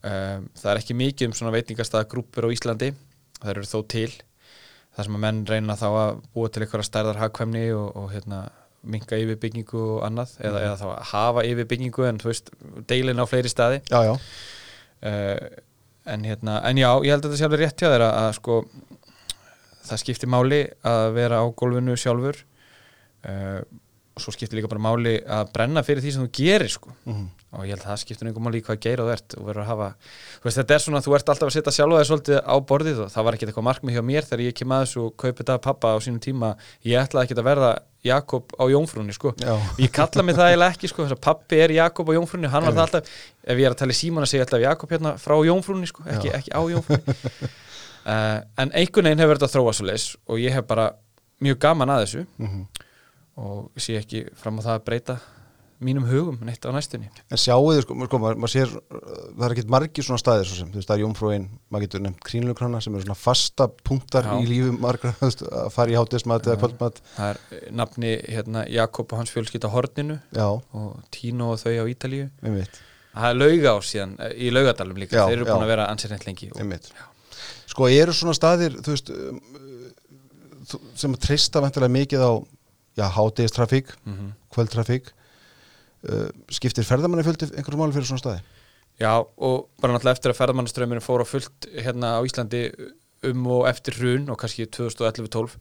Um, 0.01 0.49
það 0.55 0.71
er 0.71 0.77
ekki 0.79 0.95
mikið 0.95 1.27
um 1.27 1.33
svona 1.33 1.51
veitingastæðagrúpur 1.57 2.45
á 2.47 2.53
Íslandi. 2.55 2.93
Það 3.41 3.49
eru 3.51 3.61
þó 3.67 3.87
til. 3.87 4.11
Það 4.95 5.03
sem 5.05 5.15
að 5.15 5.19
menn 5.25 5.41
reyna 5.45 5.75
þá 5.75 5.87
að 5.89 6.21
búa 6.33 6.49
til 6.51 6.63
einhverja 6.63 6.87
stærðar 6.87 7.17
hagkvæmni 7.19 7.65
og, 7.75 7.95
og 7.95 8.11
hérna 8.13 8.49
minka 8.83 9.17
yfirbyggingu 9.19 9.81
og 9.97 10.03
annað 10.07 10.37
eða, 10.39 10.61
eða 10.63 10.77
þá 10.79 10.85
að 10.93 11.03
hafa 11.11 11.43
yfirbyggingu 11.49 12.05
en 12.07 12.17
þú 12.21 12.29
veist 12.31 12.49
deilin 12.87 13.19
á 13.19 13.25
fleiri 13.27 13.49
staði. 13.51 13.81
Já, 13.91 13.99
já. 14.07 14.13
uh, 15.03 15.49
en 16.05 16.23
hérna 16.27 16.59
en 16.67 16.79
já, 16.79 16.89
ég 17.03 17.11
held 17.11 17.25
að 17.25 17.31
þetta 17.31 17.39
sé 17.41 17.47
alveg 17.49 17.63
rétt 17.63 17.83
hjá 17.83 17.89
þér 17.89 18.05
að, 18.05 18.15
að 18.21 18.31
sko 18.39 18.59
það 19.89 20.01
skiptir 20.03 20.31
máli 20.31 20.61
að 20.85 21.05
vera 21.17 21.41
á 21.41 21.45
gólfinu 21.57 21.97
sjálfur. 21.99 22.43
Uh, 23.25 23.61
og 24.19 24.23
svo 24.25 24.33
skiptir 24.35 24.59
líka 24.59 24.69
bara 24.69 24.83
máli 24.83 25.15
að 25.23 25.49
brenna 25.55 25.81
fyrir 25.87 26.03
því 26.03 26.11
sem 26.15 26.25
þú 26.27 26.31
gerir 26.35 26.69
sko. 26.75 26.91
Mhm. 27.07 27.27
og 27.49 27.63
ég 27.65 27.71
held 27.73 27.81
að 27.81 27.89
það 27.89 28.01
skiptir 28.03 28.27
einhver 28.29 28.43
máli 28.45 28.59
í 28.59 28.63
hvað 28.67 28.77
geir 28.83 28.99
þú 29.01 29.07
ert. 29.09 29.33
Og 29.39 29.45
verður 29.47 29.63
að 29.63 29.69
hafa, 29.71 29.85
þú 30.37 30.43
veist 30.45 30.57
þetta 30.59 30.73
er 30.75 30.81
svona 30.83 30.99
þú 31.01 31.15
ert 31.17 31.29
alltaf 31.33 31.47
að 31.49 31.55
setja 31.55 31.71
sjálfa 31.73 31.97
þér 31.97 32.09
svolítið 32.11 32.37
á 32.45 32.55
borðið 32.69 32.99
og 33.05 33.09
það 33.09 33.25
var 33.25 33.33
ekkert 33.39 33.49
eitthvað 33.49 33.67
markmið 33.69 33.95
hjá 33.97 34.03
mér 34.05 34.27
þegar 34.29 34.43
ég 34.45 34.57
kem 34.59 34.75
að 34.75 34.83
þessu 34.83 34.99
og 35.07 35.15
kaupi 35.17 35.39
þetta 35.39 35.55
af 35.57 35.61
pappa 35.65 35.87
á 35.89 35.97
sínum 35.97 36.19
tíma. 36.21 36.51
Ég 36.85 37.01
ætlaði 37.01 37.25
ekkert 37.25 37.41
að 37.41 37.49
verða 37.49 37.71
Jakob 38.05 38.53
á 38.53 38.63
Jónfrúnni 38.69 39.13
sko. 39.17 39.33
Já. 39.41 39.55
ég 39.81 39.91
kalla 39.91 40.23
mig 40.23 40.35
það 40.37 40.51
eiginlega 40.53 40.75
ekki 40.77 40.87
sko 40.91 41.03
þess 41.03 41.17
að 41.17 41.21
pappi 41.25 41.57
er 41.59 41.73
Jakob 41.73 42.05
á 42.07 42.13
Jónfrúnni 42.15 42.47
hann 42.53 42.63
var 42.63 42.73
það 42.77 42.85
alltaf, 42.85 43.09
ef 43.43 43.57
ég 43.57 43.65
er 43.65 43.73
að 43.73 43.79
tala 43.81 43.91
í 43.91 43.97
síman 43.97 44.23
að 44.23 44.29
segja 44.31 44.45
alltaf 44.45 44.61
Jakob 44.63 44.93
hérna 44.93 45.11
frá 45.19 45.35
Jónfrúnni 45.49 45.89
sko, 45.89 46.05
ekki, 46.07 46.31
ekki 46.37 46.53
á 46.55 46.61
Jónfrúnni 46.69 47.15
uh, 48.05 48.39
en 48.61 48.71
einhvern 48.71 49.09
veginn 49.09 49.19
hefur 49.25 49.35
þetta 49.41 49.49
að 49.49 49.55
þróa 49.57 49.73
svo 49.75 49.89
leis 49.89 50.05
og 50.29 50.39
ég 50.39 50.55
hef 50.55 50.69
bara 50.69 50.91
mjög 51.43 51.59
gaman 51.65 51.89
að 51.91 52.05
þessu. 52.05 52.23
Mhm. 52.37 52.63
Og 53.39 53.69
sé 53.79 53.97
ekki 53.99 54.25
fram 54.39 54.59
á 54.59 54.65
það 54.67 54.75
að 54.77 54.87
breyta 54.89 55.19
mínum 55.79 56.03
hugum 56.09 56.39
neitt 56.43 56.65
á 56.67 56.75
næstunni. 56.75 57.07
En 57.31 57.39
sjáu 57.39 57.69
þið, 57.71 57.81
sko, 57.85 57.95
sko 58.09 58.19
maður, 58.19 58.39
maður 58.43 58.51
sér, 58.51 58.71
það 58.91 59.45
er 59.45 59.53
ekkert 59.55 59.69
margir 59.71 60.05
svona 60.05 60.19
staðir 60.19 60.49
svo 60.49 60.57
sem, 60.57 60.71
þú 60.73 60.79
veist, 60.81 60.89
það 60.89 60.97
er 60.97 61.03
Jómfrúin, 61.05 61.45
maður 61.71 61.85
getur 61.85 62.03
nefnt 62.03 62.25
krínlukrana 62.27 62.81
sem 62.83 62.97
eru 62.97 63.05
svona 63.05 63.15
fasta 63.19 63.69
punktar 63.87 64.27
Já. 64.27 64.33
í 64.43 64.49
lífi 64.49 64.73
margra, 64.75 65.13
að 65.29 65.71
fara 65.71 65.93
í 65.93 65.95
hátismat 65.95 66.49
eða 66.49 66.59
kvöldmat. 66.65 66.99
það 67.15 67.31
er 67.31 67.39
eh, 67.55 67.63
nafni 67.79 68.11
hérna, 68.27 68.65
Jakob 68.75 69.15
og 69.15 69.21
hans 69.21 69.31
fjölskylda 69.35 69.71
Horninu 69.71 70.19
Já, 70.35 70.49
og 70.49 70.99
Tino 71.15 71.53
og 71.53 71.63
þau 71.63 71.71
á 71.79 71.85
Ítalíu. 71.95 72.27
Það 72.43 73.29
er 73.31 73.39
lauga 73.39 73.71
á 73.71 73.77
síðan 73.87 74.17
eh, 74.19 74.35
í 74.35 74.51
laugadalum 74.51 74.99
líka 74.99 75.15
Já, 75.15 75.23
þeir 75.29 75.37
eru 75.39 75.47
búin 75.53 75.63
að 75.63 75.73
vera 75.77 75.87
ansið 75.93 76.17
neitt 76.17 76.27
lengi. 76.27 76.51
Og. 76.51 77.01
Sko, 77.71 77.87
eru 77.87 78.19
svona 78.19 78.35
staðir, 78.35 78.75
þú 78.83 78.97
veist, 78.97 79.15
þú- 80.69 80.83
sem 80.99 81.15
að 81.15 81.23
treysta 81.23 81.63
vantilega 81.63 81.95
mikið 81.95 82.27
á, 82.27 82.31
já, 82.99 83.05
hátistrafík, 83.15 83.93
Mhm. 84.05 84.31
kvöldtrafík, 84.53 85.11
uh, 86.09 86.29
skiptir 86.51 86.83
ferðamanni 86.87 87.23
fjöldi 87.27 87.47
einhverjum 87.55 87.79
máli 87.85 87.95
fyrir 87.95 88.09
svona 88.11 88.23
staði? 88.23 88.41
Já, 88.99 89.13
og 89.37 89.69
bara 89.79 89.93
náttúrulega 89.95 90.17
eftir 90.17 90.33
að 90.33 90.39
ferðamannaströmminu 90.41 91.03
fór 91.03 91.23
á 91.23 91.27
fullt 91.27 91.67
hérna 91.71 92.17
á 92.19 92.21
Íslandi 92.27 92.65
um 93.23 93.47
og 93.47 93.65
eftir 93.67 93.95
hrun 93.99 94.29
og 94.31 94.37
kannski 94.39 94.65
2011-12 94.67 95.55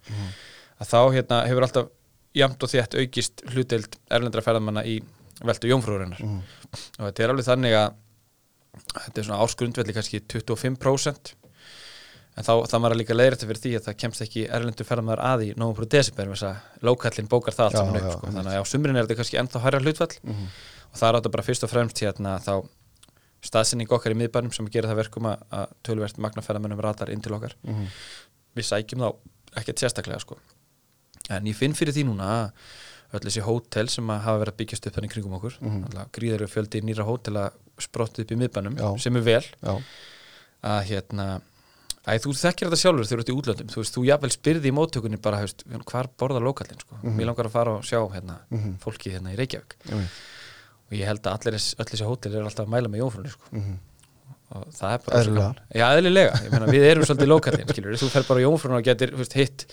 að 0.80 0.90
þá 0.90 0.98
hérna 1.14 1.38
hefur 1.46 1.62
alltaf 1.66 1.88
jamt 2.34 2.62
og 2.62 2.70
þétt 2.70 2.98
aukist 2.98 3.42
hlutdeild 3.50 3.96
erlendra 4.10 4.42
ferðamanna 4.42 4.82
í 4.86 4.98
veldu 5.42 5.70
jómfrúrinnar 5.70 6.18
Mhm. 6.22 6.42
og 6.98 7.04
þetta 7.12 7.24
er 7.24 7.30
alveg 7.30 7.46
þannig 7.46 7.74
að 7.78 7.94
þetta 8.94 9.18
er 9.18 9.24
svona 9.24 9.42
áskrundvelli 9.46 9.94
kannski 9.94 10.20
25% 10.20 11.34
en 12.38 12.46
þá 12.46 12.52
það 12.70 12.80
maður 12.84 12.98
líka 13.00 13.16
leiðrætti 13.18 13.48
fyrir 13.50 13.60
því 13.64 13.72
að 13.78 13.84
það 13.88 13.96
kemst 14.02 14.22
ekki 14.24 14.42
erlendur 14.48 14.86
ferðamaður 14.88 15.22
að 15.26 15.44
í 15.44 15.48
nógum 15.58 15.76
frá 15.80 15.86
desember 15.96 16.30
þess 16.32 16.46
að 16.48 16.82
lókallin 16.88 17.28
bókar 17.32 17.56
það 17.58 17.64
allt 17.68 17.78
saman 17.80 17.96
upp 18.00 18.10
sko. 18.14 18.26
þannig 18.30 18.52
að 18.54 18.62
á 18.62 18.64
sumrin 18.72 18.96
er 18.96 19.06
þetta 19.08 19.18
kannski 19.20 19.40
ennþá 19.42 19.62
hærra 19.66 19.80
hlutfall 19.82 20.14
Mhm. 20.22 20.46
og 20.92 20.96
það 21.00 21.08
er 21.08 21.18
átta 21.20 21.30
bara 21.34 21.42
fyrst 21.48 21.64
og 21.66 21.70
fremst 21.72 21.98
hérna 22.04 22.36
þá 22.38 22.52
staðsynning 23.48 23.90
okkar 23.94 24.14
í 24.14 24.18
miðbænum 24.18 24.54
sem 24.54 24.66
gerir 24.68 24.88
það 24.90 25.00
verkum 25.04 25.26
að, 25.30 25.42
að 25.52 25.66
tölvert 25.86 26.18
magnaferðamennum 26.18 26.80
ratar 26.82 27.10
inn 27.10 27.20
til 27.22 27.32
okkar 27.36 27.54
Mhm. 27.64 27.86
við 28.56 28.64
sækjum 28.70 29.02
þá 29.04 29.14
ekkert 29.62 29.78
sérstaklega 29.82 30.20
sko. 30.20 30.38
en 31.30 31.44
ég 31.44 31.54
finn 31.54 31.74
fyrir 31.74 31.92
því 31.92 32.04
núna 32.08 32.24
að 32.24 32.52
öll 33.14 33.20
þessi 33.28 33.42
hótel 33.42 33.88
sem 33.88 34.06
að 34.08 34.20
hafa 34.20 34.38
verið 34.44 34.52
að 34.52 34.56
byggjast 34.60 34.86
upp 34.86 34.94
þannig 34.94 35.10
kringum 35.12 35.34
okkur 35.38 35.54
mm 35.60 35.84
Mhm. 35.84 36.08
gríðar 36.12 36.48
fjöldi 36.48 36.82
nýra 36.82 37.04
hótela 37.04 37.50
sprottið 37.78 38.20
upp 38.24 38.30
í 38.32 38.36
miðbænum 38.36 38.76
Já. 38.78 38.98
sem 39.00 39.16
er 39.16 39.20
vel 39.22 39.42
Já, 39.62 39.82
að 40.64 40.84
hérna 40.90 41.40
Æ, 42.06 42.18
þú 42.22 42.32
þekkir 42.38 42.68
þetta 42.70 42.78
sjálfur 42.80 43.04
þegar 43.08 43.18
þú 43.18 43.24
ert 43.24 43.28
í 43.32 43.36
útlöndum. 43.38 43.70
Þú 43.72 43.80
veist, 43.82 43.94
þú 43.96 44.04
jafnvel 44.08 44.30
spyrði 44.32 44.70
í 44.70 44.74
móttökunni 44.78 45.18
bara 45.20 45.40
hefst, 45.42 45.64
hvar 45.90 46.06
borða 46.18 46.40
lokallin, 46.40 46.78
sko, 46.80 46.94
Mhm. 47.02 47.16
mér 47.18 47.26
langar 47.26 47.46
að 47.46 47.50
fara 47.50 47.70
og 47.74 47.82
sjá 47.82 48.00
hérna, 48.14 48.38
Mhm. 48.50 48.78
fólki 48.80 49.10
hérna 49.12 49.34
í 49.34 49.36
Reykjavík. 49.36 49.76
Einmitt. 49.90 50.08
og 50.90 50.96
ég 50.96 51.04
held 51.04 51.20
að 51.22 51.32
allir 51.36 51.52
öll 51.58 51.84
þessi 51.84 52.06
hótel 52.08 52.34
er 52.34 52.42
alltaf 52.48 52.64
að 52.64 52.68
mæla 52.72 52.88
með 52.88 53.02
jófrunni, 53.02 53.28
sko. 53.28 53.44
Mhm. 53.52 53.74
og 54.52 54.64
það 54.72 54.92
er 54.94 54.98
bara 55.04 55.24
gaman. 55.24 55.56
Já, 55.74 55.86
eðlilega, 55.98 56.32
ég 56.44 56.50
meina, 56.50 56.66
við 56.72 56.84
erum 56.88 57.04
svolítið 57.04 57.28
lokallin, 57.28 57.66
skilur 57.68 57.92
þú 58.00 58.08
fer 58.08 58.22
bara 58.22 58.40
á 58.40 58.44
jófrunni 58.48 58.78
og 58.78 58.84
getur, 58.84 59.10
veist, 59.18 59.32
hitt 59.34 59.66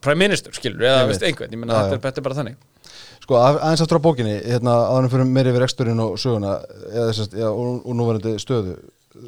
prime 0.00 0.18
minister, 0.18 0.52
skilur, 0.52 0.78
eða, 0.78 1.08
veist, 1.08 1.22
einhvern. 1.26 1.50
Ég 1.50 1.58
meina, 1.58 1.90
þetta 1.90 2.16
er, 2.16 2.20
bara 2.22 2.34
þannig. 2.36 2.56
Sko, 3.24 3.34
aðeins 3.34 3.82
aftur 3.82 3.98
á 3.98 4.02
bókinni, 4.06 4.36
hérna, 4.44 4.74
áðanum 4.86 5.10
fyrir 5.10 5.26
meiri 5.26 5.50
yfir 5.50 5.64
reksturinn 5.64 6.00
og 6.04 6.14
söguna, 6.22 6.52
eða 6.92 7.10
að, 7.10 7.34
já, 7.40 7.48
og, 7.50 7.82
og 7.84 7.96
núverandi 7.98 8.36
stöðu, 8.38 8.76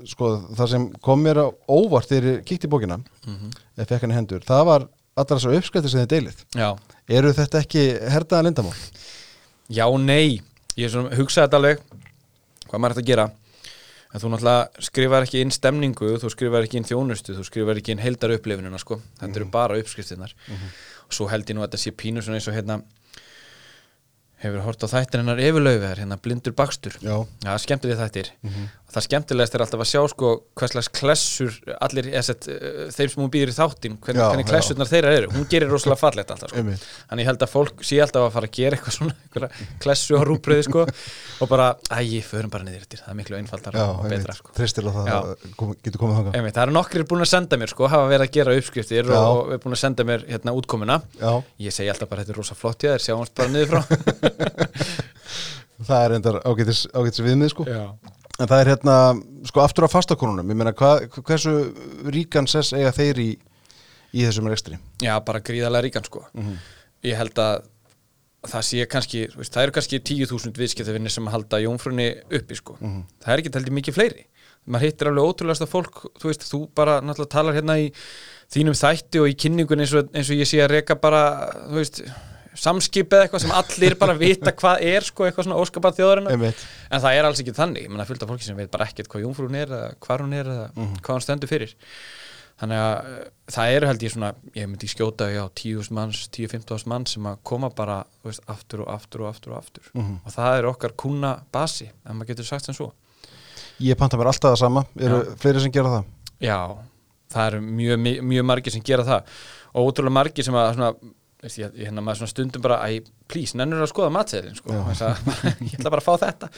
sko, 0.06 0.30
það 0.56 0.68
sem 0.72 0.84
kom 1.02 1.22
mér 1.22 1.38
á 1.42 1.46
óvart 1.68 2.08
þegar 2.10 2.28
ég 2.32 2.44
kíkti 2.48 2.66
í 2.66 2.72
bókina, 2.72 2.98
Mhm. 3.26 3.50
eða 3.78 3.86
fekk 3.88 4.00
hann 4.06 4.10
í 4.10 4.14
hendur, 4.18 4.40
það 4.44 4.64
var 4.66 4.88
allar 5.16 5.38
þessar 5.38 5.56
uppskrættir 5.60 5.88
sem 5.90 6.00
þið 6.06 6.12
deilið. 6.14 6.44
Já, 6.54 6.76
Eru 7.08 7.30
þetta 7.32 7.60
ekki 7.62 7.82
herdaða 8.10 8.42
lindamál? 8.48 8.74
Já, 9.70 9.86
nei, 9.98 10.40
ég 10.76 10.90
hugsaði 10.90 11.46
þetta 11.46 11.58
alveg 11.60 11.78
hvað 12.66 12.80
maður 12.82 12.94
ætti 12.96 13.02
að 13.04 13.06
gera. 13.06 13.30
En 14.14 14.20
þú 14.20 14.30
náttúrulega 14.32 14.82
skrifar 14.82 15.22
ekki 15.26 15.40
inn 15.40 15.50
stemningu 15.50 16.18
þú 16.18 16.30
skrifar 16.30 16.62
ekki 16.66 16.76
inn 16.80 16.84
þjónustu, 16.88 17.36
þú 17.36 17.44
skrifar 17.44 17.76
ekki 17.78 17.90
inn 17.94 17.98
heildar 18.02 18.30
upplifunina, 18.34 18.78
sko, 18.78 19.00
þetta 19.20 19.36
eru 19.36 19.44
bara 19.46 19.76
uppskriftinnar 19.78 20.32
og 21.06 21.12
svo 21.12 21.28
held 21.28 21.44
ég 21.46 21.54
nú 21.54 21.62
að 21.62 21.68
þetta 21.70 21.78
sé 21.78 21.90
pínu 21.92 22.22
svona 22.22 22.38
eins 22.40 22.48
og 22.48 22.54
hérna 22.54 22.82
hefur 24.42 24.60
hort 24.66 24.82
á 24.84 24.88
þættin 24.92 25.22
hennar 25.22 25.38
yfirlaugar 25.40 25.96
hérna 25.96 26.18
blindur 26.20 26.52
bakstur. 26.56 26.92
Já. 27.00 27.26
Já, 27.44 27.54
skemmtileg 27.62 27.96
þættir. 28.02 28.28
Og 28.44 28.85
það 28.86 29.04
skemmtilegast 29.06 29.56
er 29.56 29.62
alltaf 29.64 29.82
að 29.82 29.88
sjá 29.90 30.00
sko 30.12 30.28
hvers 30.56 30.72
slags 30.74 30.88
klessur 30.94 31.56
allir, 31.82 32.06
eset, 32.16 32.46
uh, 32.48 32.86
þeim 32.94 33.10
sem 33.12 33.22
hún 33.22 33.32
býður 33.34 33.50
í 33.50 33.56
þáttin 33.56 33.96
hvernig, 33.98 34.20
Já, 34.22 34.28
hvernig 34.30 34.46
já. 34.46 34.50
klessurnar 34.52 34.90
þeirra 34.90 35.14
eru 35.18 35.30
hún 35.34 35.48
gerir 35.50 35.72
rosalega 35.72 36.00
fallegt 36.00 36.30
alltaf 36.34 36.52
sko. 36.52 36.62
Þannig 37.10 37.24
ég 37.24 37.30
held 37.30 37.44
að 37.46 37.52
fólk 37.52 37.82
sé 37.86 37.98
alltaf 38.04 38.28
að 38.28 38.36
fara 38.36 38.50
að 38.50 38.54
gera 38.60 38.78
eitthvað 38.78 38.96
svona 38.96 39.50
klessu 39.82 40.16
á 40.16 40.22
rúbröði 40.28 40.66
sko 40.68 40.84
og 40.86 41.50
bara, 41.50 41.66
æ, 41.90 41.98
förum 42.26 42.52
bara 42.52 42.66
niður 42.66 42.86
eftir 42.86 43.02
það 43.02 43.12
er 43.12 43.18
miklu 43.20 43.40
einfaldar 43.40 43.76
Já, 43.76 43.86
og 43.90 44.06
betra 44.12 44.36
sko. 44.38 44.54
það 44.94 45.10
Já. 45.10 45.16
að 45.18 45.58
kom. 45.58 46.30
Einmitt, 46.32 46.56
það 46.56 46.62
eru 46.68 46.76
nokkrir 46.78 47.06
búin 47.10 47.26
að 47.26 47.32
senda 47.34 47.58
mér 47.60 47.74
sko, 47.74 47.90
hafa 47.90 48.06
verið 48.12 48.28
að 48.28 48.34
gera 48.38 48.56
uppskriftir 48.56 49.10
Já. 49.10 49.18
og 49.18 49.52
er 49.56 49.62
búin 49.66 49.76
að 49.76 49.82
senda 49.82 50.06
mér 50.08 50.24
hérna 50.30 50.54
útkomuna 50.56 51.00
Já, 51.20 51.32
ég 51.66 51.74
segi 51.74 51.90
alltaf 51.92 52.08
bara, 52.12 52.24
þetta 52.24 52.36
er 52.36 52.40
rosa 52.40 52.56
flott 52.56 52.86
frá 53.66 53.82
það 55.86 56.04
er 56.04 56.38
ágætis, 56.48 56.86
ágætis 56.96 57.22
viðmið, 57.24 57.50
sko. 57.52 57.66
En 58.40 58.48
það 58.50 58.60
er 58.60 58.70
hérna, 58.74 58.94
sko, 59.48 59.62
aftur 59.64 59.86
á 59.88 59.90
fastakonunum, 59.90 60.50
ég 60.52 60.58
meina, 60.60 60.72
hva, 60.76 60.90
hversu 61.24 61.52
ríkan 62.12 62.48
sess 62.50 62.74
eiga 62.76 62.92
þeir 62.92 63.20
í, 63.22 63.30
í 64.12 64.26
þessum 64.26 64.50
rekstri? 64.52 64.76
Já 65.00 65.14
bara 65.24 65.40
gríðarlega 65.40 65.86
ríkan 65.88 66.04
sko 66.04 66.26
Mhm. 66.34 66.58
ég 67.04 67.16
held 67.16 67.34
að 67.40 67.62
það 68.46 68.62
sé 68.62 68.86
kannski, 68.86 69.24
veist, 69.34 69.52
það 69.56 69.62
eru 69.66 69.72
kannski 69.72 69.98
10.000 70.00 70.52
viðskiptafinni 70.60 71.10
sem 71.10 71.26
halda 71.26 71.58
jómfrunni 71.64 72.10
uppi 72.30 72.54
sko. 72.54 72.76
það 72.78 73.32
er 73.32 73.38
ekki 73.42 73.54
heldur 73.56 73.74
mikið 73.74 73.94
fleiri 73.96 74.26
maður 74.68 74.84
hittir 74.86 75.08
alveg 75.08 75.26
ótrúlegasta 75.30 75.66
fólk 75.70 75.98
þú 76.20 76.28
veist, 76.30 76.44
þú 76.50 76.60
bara 76.74 77.00
náttúrulega 77.00 77.30
talar 77.30 77.54
hérna 77.54 77.76
í 77.78 77.90
þínum 78.52 78.74
þætti 78.78 79.20
og 79.22 79.28
í 79.30 79.34
kynningun 79.34 79.80
eins 79.82 79.94
og, 79.94 80.08
eins 80.12 80.30
og 80.30 80.36
ég 80.36 80.46
sé 80.46 80.58
að 80.62 80.70
reka 80.76 80.94
bara, 81.00 81.22
þú 81.70 81.74
veist 81.80 82.02
samskip 82.58 83.12
eða 83.12 83.26
eitthvað 83.26 83.42
sem 83.44 83.54
allir 83.58 83.94
bara 84.00 84.14
vita 84.18 84.52
hvað 84.52 84.82
er 84.82 85.06
sko, 85.06 85.24
eitthvað 85.28 85.48
svona 85.48 85.58
óskapað 85.62 86.00
Einmitt. 86.32 86.62
en 86.90 87.00
það 87.02 87.16
er 87.18 87.24
alls 87.28 87.40
ekki 87.42 87.54
þannig, 87.56 87.82
ég 87.86 87.90
menna 87.92 88.06
fullt 88.08 88.22
af 88.22 88.28
fólki 88.32 88.46
sem 88.48 88.56
veit 88.56 88.70
bara 88.70 88.86
ekkert 88.88 89.08
hvað 89.12 89.24
jómfrún 89.26 89.54
er 89.60 89.68
eða 89.68 89.90
hvar 90.00 90.24
hún 90.24 90.32
er 90.36 90.46
eða 90.46 90.68
hvað 90.76 91.12
hún 91.16 91.24
stendur 91.26 91.48
fyrir 91.50 91.74
þannig 92.56 92.78
að 92.80 92.92
uh, 93.04 93.16
það 93.52 93.72
eru 93.76 93.86
held 93.90 94.02
ég 94.06 94.12
svona 94.14 94.30
ég 94.56 94.68
myndi 94.70 94.88
skjóta 94.88 95.26
já 95.28 95.42
10.000 95.60 95.92
manns 95.98 96.22
10-15.000 96.32 96.88
manns 96.88 97.12
sem 97.12 97.26
að 97.28 97.36
koma 97.44 97.68
bara 97.76 97.98
veist, 98.24 98.40
aftur 98.48 98.86
og 98.86 98.92
aftur 98.94 99.26
og 99.26 99.28
aftur 99.34 99.52
og 99.52 99.58
aftur 99.60 99.90
Mhm. 99.92 100.14
og 100.24 100.32
það 100.32 100.58
er 100.58 100.68
okkar 100.70 100.94
kuna 100.96 101.34
basi 101.52 101.84
ef 101.90 102.12
maður 102.16 102.32
getur 102.32 102.44
sagt 102.48 102.64
sem 102.64 102.74
svo 102.74 102.92
Ég 103.80 103.94
panta 104.00 104.16
mér 104.16 104.30
alltaf 104.30 104.54
það 104.54 104.58
sama, 104.62 104.86
eru 104.96 105.18
Já. 105.20 105.36
fleiri 105.36 105.60
sem 105.60 105.72
gera 105.72 105.88
það? 105.98 106.04
já, 106.40 106.60
það 107.32 107.46
eru 107.50 107.60
mjög, 107.60 108.22
mjög 108.24 108.44
margir 108.48 108.72
sem 108.72 108.82
gera 108.82 109.04
það 109.04 109.22
og 109.74 109.90
ótrúlega 109.92 110.12
margir 110.16 110.44
sem 110.48 110.54
að 110.56 110.70
svona, 110.78 110.90
veist, 111.42 111.58
ég, 111.60 111.72
hérna 111.86 112.02
maður 112.04 112.22
svona 112.22 112.32
stundum 112.32 112.62
bara 112.64 112.78
æ, 112.88 113.00
please, 113.28 113.56
nennur 113.58 113.82
að 113.84 113.90
skoða 113.92 114.12
matseðlin 114.14 114.56
sko. 114.56 114.72
Að, 114.72 115.18
ég 115.68 115.74
ætla 115.78 115.90
bara 115.92 116.02
að 116.02 116.08
fá 116.08 116.14
þetta 116.26 116.48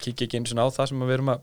kikki 0.00 0.26
ekki 0.26 0.40
eins 0.40 0.52
og 0.54 0.58
á 0.64 0.66
það 0.80 0.88
sem 0.90 1.04
við 1.04 1.14
erum 1.18 1.28
að 1.34 1.40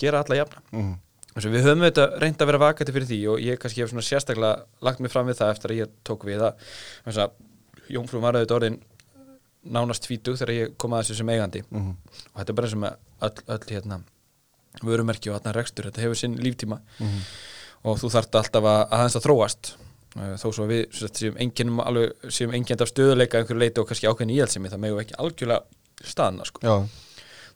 gera 0.00 0.24
alla 0.24 0.40
jafna 0.42 0.62
Mm. 0.72 0.96
Við 1.38 1.62
höfum 1.62 1.84
þetta 1.84 2.04
reynd 2.18 2.40
að 2.42 2.48
vera 2.50 2.58
vakandi 2.58 2.92
fyrir 2.96 3.06
því 3.06 3.16
og 3.30 3.36
ég 3.44 3.58
kannski 3.62 3.82
hef 3.84 3.90
svona 3.92 4.02
sérstaklega 4.02 4.64
lagt 4.82 4.98
mig 5.04 5.12
fram 5.12 5.28
við 5.28 5.36
það 5.38 5.50
eftir 5.54 5.70
að 5.70 5.76
ég 5.84 5.92
tók 6.08 6.24
við 6.26 6.40
það 6.42 6.56
að 7.22 7.36
Jónfrú 7.94 8.18
auðvitað 8.40 8.56
orðin 8.56 8.78
nánast 9.76 10.02
tvítug 10.08 10.34
þegar 10.40 10.54
ég 10.56 10.72
kom 10.80 10.96
að 10.96 11.04
þessu 11.04 11.18
sem 11.20 11.30
eigandi 11.30 11.62
Mhm. 11.70 11.92
og 12.34 12.40
þetta 12.40 12.50
er 12.50 12.58
bara 12.58 12.66
eins 12.66 12.74
og 12.74 12.82
með 12.82 12.96
öll, 13.28 13.44
öll 13.54 13.70
hérna, 13.76 14.00
vörumerki 14.82 15.30
og 15.30 15.38
þarna 15.38 15.54
rekstur 15.60 15.84
þetta 15.88 16.02
hefur 16.02 16.18
sinn 16.18 16.36
líftíma 16.42 16.80
Mhm. 16.98 17.20
og 17.84 17.98
þú 18.02 18.10
þarft 18.16 18.34
alltaf 18.40 18.64
að 18.64 18.82
að 18.90 19.24
þróast 19.28 19.72
þó 20.16 20.46
svo 20.52 20.64
að 20.64 20.70
við 20.72 21.10
séum 21.12 21.36
enginnum 21.38 21.80
alveg 21.84 22.30
séum 22.32 22.54
enginn 22.56 22.80
af 22.82 22.88
stöðuleika 22.92 23.38
að 23.38 23.42
einhverju 23.44 23.60
leiti 23.60 23.80
og 23.82 23.88
kannski 23.90 24.08
ákveðin 24.08 24.34
íhaldsemi 24.36 24.70
það 24.72 24.82
megum 24.84 24.98
við 24.98 25.04
ekki 25.06 25.18
algjörlega 25.18 26.08
staðna 26.08 26.44
sko. 26.48 26.60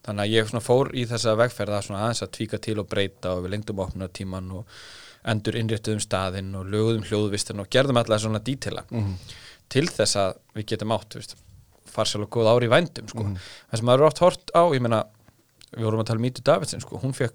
Þannig 0.03 0.25
að 0.25 0.33
ég 0.35 0.63
fór 0.67 0.91
í 0.99 1.05
þessa 1.07 1.37
vegferð 1.39 1.77
að 1.79 1.85
svona 1.87 2.01
aðeins 2.03 2.23
að 2.27 2.31
tvíka 2.37 2.59
til 2.59 2.79
og 2.83 2.89
breyta 2.91 3.37
og 3.37 3.45
við 3.45 3.53
lengdum 3.55 3.79
opnartíman 3.85 4.51
og 4.59 4.67
endur 5.25 5.55
innréttuðum 5.55 6.01
staðinn 6.03 6.55
og 6.59 6.67
löguðum 6.67 7.05
hljóðvistin 7.07 7.61
og 7.63 7.69
gerðum 7.71 8.01
alltaf 8.01 8.21
svona 8.25 8.41
dítila 8.43 8.83
Mhm. 8.91 9.15
til 9.69 9.87
þess 9.87 10.17
að 10.17 10.37
við 10.57 10.67
getum 10.67 10.91
átt 10.93 11.35
farsal 11.87 12.23
og 12.23 12.31
góð 12.31 12.49
ári 12.51 12.67
í 12.67 12.73
vændum 12.73 13.09
sko. 13.09 13.23
það 13.71 13.77
sem 13.79 13.87
maður 13.87 14.01
er 14.01 14.07
oft 14.07 14.19
hort 14.19 14.51
á 14.57 14.63
ég 14.75 14.81
meina, 14.81 15.05
við 15.77 15.85
vorum 15.85 16.01
að 16.01 16.07
tala 16.07 16.19
um 16.19 16.23
Mítu 16.25 16.43
Davidsen 16.43 16.81
sko. 16.81 16.99
hún 16.99 17.13
fekk, 17.15 17.33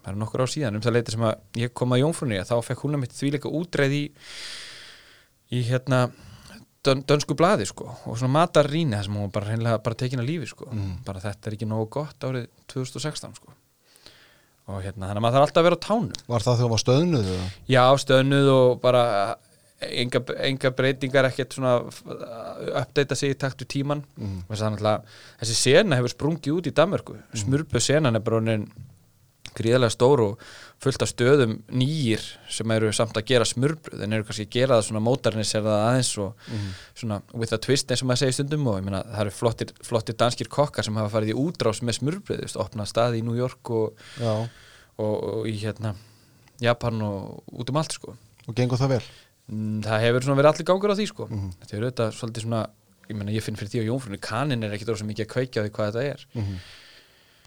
það 0.00 0.10
er 0.12 0.18
nokkur 0.20 0.44
ár 0.44 0.52
síðan 0.52 0.78
um 0.78 0.84
það 0.84 0.96
leiti 0.96 1.14
sem 1.14 1.28
að 1.28 1.62
ég 1.62 1.76
kom 1.76 1.94
að 1.94 2.02
Jónfrunni 2.04 2.42
þá 2.48 2.56
fekk 2.66 2.84
hún 2.86 2.98
að 2.98 3.04
mitt 3.04 3.16
því 3.16 3.32
líka 3.36 3.54
útreið 3.60 3.96
í 3.96 4.02
í 5.50 5.62
hérna 5.66 6.04
dön, 6.86 7.02
dönsku 7.06 7.36
blaði 7.38 7.66
sko 7.68 7.88
og 7.90 8.18
svona 8.18 8.32
matarrýni 8.38 8.96
það 8.96 9.06
sem 9.06 9.18
hún 9.18 9.26
var 9.26 9.34
bara 9.36 9.50
hreinlega 9.50 9.82
bara 9.84 10.00
tekin 10.02 10.22
að 10.22 10.30
lífi 10.30 10.50
sko 10.52 10.70
bara 11.06 11.22
þetta 11.24 11.50
er 11.50 11.58
ekki 11.58 11.68
nógu 11.68 11.90
gott 11.98 12.28
árið 12.28 12.48
2016 12.72 13.36
sko 13.40 13.54
og 14.70 14.82
hérna 14.84 15.10
þannig 15.10 15.18
að 15.18 15.24
maður 15.24 15.36
þarf 15.36 15.46
alltaf 15.48 15.60
að 15.60 15.68
vera 15.68 15.78
á 15.78 15.86
tánum 15.86 16.26
var 16.30 16.46
það 16.46 16.58
þegar 16.60 16.72
var 16.72 16.82
stöðnuð? 16.84 17.30
eða? 17.34 17.46
já 17.74 17.84
stöðnuð 18.04 18.50
og 18.54 18.68
bara 18.82 19.04
enga, 19.80 20.22
enga 20.46 20.72
breytingar 20.76 21.28
ekkert 21.30 21.56
svona 21.56 21.74
uh, 21.80 22.80
uppdeita 22.82 23.16
sig 23.18 23.34
í 23.34 23.38
taktu 23.40 23.66
tíman 23.68 24.04
mm. 24.20 24.44
þessi 24.50 25.56
sena 25.56 25.98
hefur 25.98 26.14
sprungið 26.14 26.58
út 26.58 26.70
í 26.70 26.74
Danmarku 26.76 27.16
mm. 27.16 27.40
smurbu 27.44 27.82
senan 27.82 28.18
er 28.18 28.24
bara 28.24 28.40
gríðarlega 29.56 29.94
stór 29.94 30.22
og 30.24 30.44
fullt 30.80 31.02
af 31.04 31.10
stöðum 31.10 31.56
nýjir 31.68 32.22
sem 32.50 32.72
eru 32.72 32.90
samt 32.96 33.18
að 33.18 33.26
gera 33.30 33.46
smurbröð 33.48 34.04
en 34.04 34.16
eru 34.16 34.26
kannski 34.26 34.46
að 34.46 34.54
gera 34.54 34.78
það 34.78 34.86
svona 34.88 35.02
mótarniserða 35.04 35.76
aðeins 35.90 36.12
og 36.22 36.46
mm. 36.48 36.68
svona 37.02 37.20
with 37.34 37.56
a 37.56 37.60
twist 37.60 37.92
eins 37.92 38.04
og 38.04 38.10
maður 38.10 38.22
segir 38.22 38.38
stundum 38.38 38.68
og 38.70 38.78
ég 38.80 38.86
meina 38.86 39.02
það 39.08 39.24
eru 39.26 39.34
flottir, 39.36 39.74
flottir 39.84 40.18
danskir 40.20 40.50
kokkar 40.52 40.86
sem 40.86 40.96
hafa 41.00 41.12
farið 41.16 41.34
í 41.34 41.38
útrás 41.42 41.82
með 41.84 41.98
smurbröð, 42.00 42.56
opna 42.62 42.88
staði 42.88 43.20
í 43.20 43.26
New 43.26 43.36
York 43.36 43.72
og, 43.76 44.00
og, 44.24 44.50
og 45.04 45.48
í 45.50 45.56
hérna 45.60 45.94
Japan 46.64 47.02
og 47.04 47.56
út 47.60 47.72
um 47.72 47.80
allt 47.80 47.96
sko 47.98 48.16
Og 48.48 48.56
gengur 48.56 48.80
það 48.80 48.96
vel? 48.96 49.04
Mm, 49.52 49.80
það 49.84 50.04
hefur 50.06 50.24
svona 50.24 50.40
verið 50.40 50.52
allir 50.54 50.70
gangur 50.70 50.92
á 50.92 50.98
því 50.98 51.10
sko 51.10 51.28
mm 51.28 51.48
þetta 51.60 51.76
er 51.76 51.84
auðvitað 51.84 52.14
svolítið 52.16 52.46
svona 52.46 52.62
ég 53.10 53.18
menna 53.18 53.34
ég 53.34 53.44
finn 53.44 53.58
fyrir 53.58 53.72
því 53.72 53.82
á 53.82 53.88
Jónfrunni, 53.90 54.20
kanin 54.22 54.64
er 54.64 54.76
ekkit 54.76 54.92
orð 54.92 55.02
sem 55.02 55.10
ekki 55.12 55.26
að 55.26 55.32
kveikja 55.34 55.64
því 55.64 55.72
hvað 55.74 55.90
þetta 55.90 56.04
er 56.14 56.24
mm. 56.38 56.60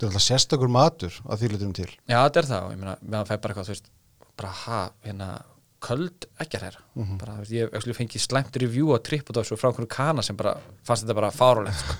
Þetta 0.03 0.11
er 0.11 0.19
alltaf 0.19 0.27
sérstakur 0.27 0.71
matur 0.71 1.17
að 1.23 1.41
því 1.41 1.51
litum 1.53 1.73
til. 1.77 1.89
Já 2.11 2.19
þetta 2.19 2.41
er 2.41 2.49
það. 2.51 2.67
Og 2.67 2.75
ég 2.75 2.79
menna, 2.83 2.95
meðan 3.01 3.29
fæ 3.29 3.33
bara 3.35 3.53
eitthvað 3.53 3.69
þú 3.69 3.75
veist, 3.75 3.91
bara 4.39 4.53
ha, 4.63 4.83
hérna 5.05 5.29
köld 5.83 6.27
ekki 6.41 6.59
að 6.59 6.65
hæra 6.67 6.81
-hmm. 6.95 7.17
bara, 7.19 7.33
ég 7.49 7.73
hef 7.73 7.97
fengið 7.97 8.23
slæmt 8.23 8.55
review 8.61 8.93
á 8.95 8.97
TripAdvisor 9.03 9.55
og 9.55 9.59
frá 9.59 9.67
einhvern 9.69 9.89
kana 9.89 10.21
sem 10.21 10.35
bara 10.35 10.55
fannst 10.83 11.03
þetta 11.03 11.17
bara 11.17 11.31
fárulegt 11.31 11.79
sko. 11.79 11.93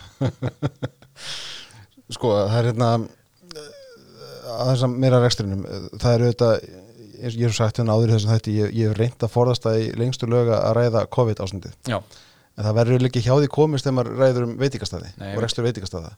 sko 2.16 2.32
það 2.48 2.58
er 2.60 2.70
hérna 2.72 2.90
að 2.94 4.68
þess 4.70 4.86
að 4.88 4.98
mér 5.04 5.18
að 5.18 5.24
reksturinnum 5.26 5.66
það 6.00 6.14
er 6.14 6.26
auðvitað 6.26 6.54
ég 7.24 7.48
hef 7.48 7.56
sagt 7.56 7.80
hérna 7.80 7.96
áður 7.96 8.14
þess 8.16 8.28
að 8.28 8.36
þetta 8.38 8.52
ég, 8.52 8.74
ég 8.74 8.90
hef 8.90 8.98
reynd 8.98 9.24
að 9.24 9.34
forðast 9.34 9.64
það 9.68 9.80
í 9.80 9.90
lengstu 10.00 10.30
löga 10.30 10.60
að 10.62 10.78
ræða 10.80 11.06
COVID-ásendið 11.18 11.74
en 11.88 12.66
það 12.68 12.78
verður 12.80 13.08
ekki 13.10 13.26
hjá 13.26 13.34
því 13.36 13.50
komist 13.52 13.88
þegar 13.88 13.98
maður 14.00 14.18
ræður 14.22 14.48
um 14.48 14.58
veitikastæði 14.60 15.12
Nei, 15.18 15.32
og 15.36 15.44
rekstur 15.44 15.68
veitikastæða 15.68 16.16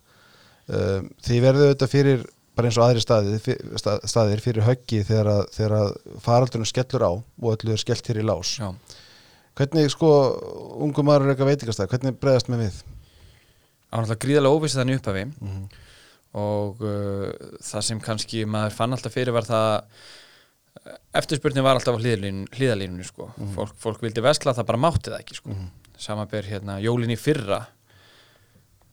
um, 0.68 1.10
því 1.26 1.40
verður 1.44 1.72
þetta 1.74 1.92
fyrir 1.92 2.26
bara 2.56 2.70
eins 2.70 2.80
og 2.80 2.86
aðri 2.86 3.04
staðir, 3.04 3.40
stað, 3.80 4.04
staðir 4.08 4.44
fyrir 4.44 4.66
höggi 4.66 5.02
þegar 5.08 5.32
að, 5.34 5.42
þegar 5.56 5.78
að 5.80 5.96
faraldunum 6.24 6.70
skellur 6.70 7.04
á 7.04 7.12
og 7.12 7.48
öllu 7.52 7.74
er 7.76 7.82
skellt 7.82 8.10
hér 8.10 8.22
í 8.22 8.26
lás 8.26 8.56
Já. 8.62 8.70
hvernig 9.60 9.90
sko 9.92 10.12
ungum 10.86 11.10
maður 11.10 11.28
er 11.28 11.34
eitthvað 11.34 11.52
veitikastæði, 11.52 11.92
hvernig 11.94 12.20
bregðast 12.22 12.52
með 12.52 12.64
við? 12.66 12.78
Það 12.86 13.98
var 13.98 14.06
náttúrulega 14.06 14.26
gríðarlega 14.26 14.60
óvissið 14.60 14.82
þannig 14.82 15.02
upphafi 15.02 15.26
mm 15.26 15.50
-hmm. 15.50 15.66
og 16.46 16.86
uh, 16.86 17.50
það 17.64 17.88
sem 17.90 18.06
kannski 18.08 18.46
maður 18.46 18.78
fann 18.80 18.96
alltaf 18.96 19.16
fyrir 19.16 19.36
var 19.36 19.50
það 19.50 19.74
eftirspurnin 21.16 21.64
var 21.66 21.80
alltaf 21.80 21.98
á 21.98 22.04
hlýðalínunni 22.04 23.04
sko. 23.04 23.32
mm 23.36 23.44
-hmm. 23.44 23.54
fólk, 23.56 23.76
fólk 23.78 24.02
vildi 24.02 24.22
vesla 24.22 24.54
það 24.54 24.66
bara 24.72 24.84
mátti 24.88 25.12
það 25.12 25.20
ekki 25.20 25.36
sko. 25.36 25.50
mm 25.50 25.56
-hmm. 25.56 25.70
samanber 25.98 26.44
hérna 26.44 26.80
jólin 26.80 27.12
í 27.12 27.20
fyrra 27.20 27.68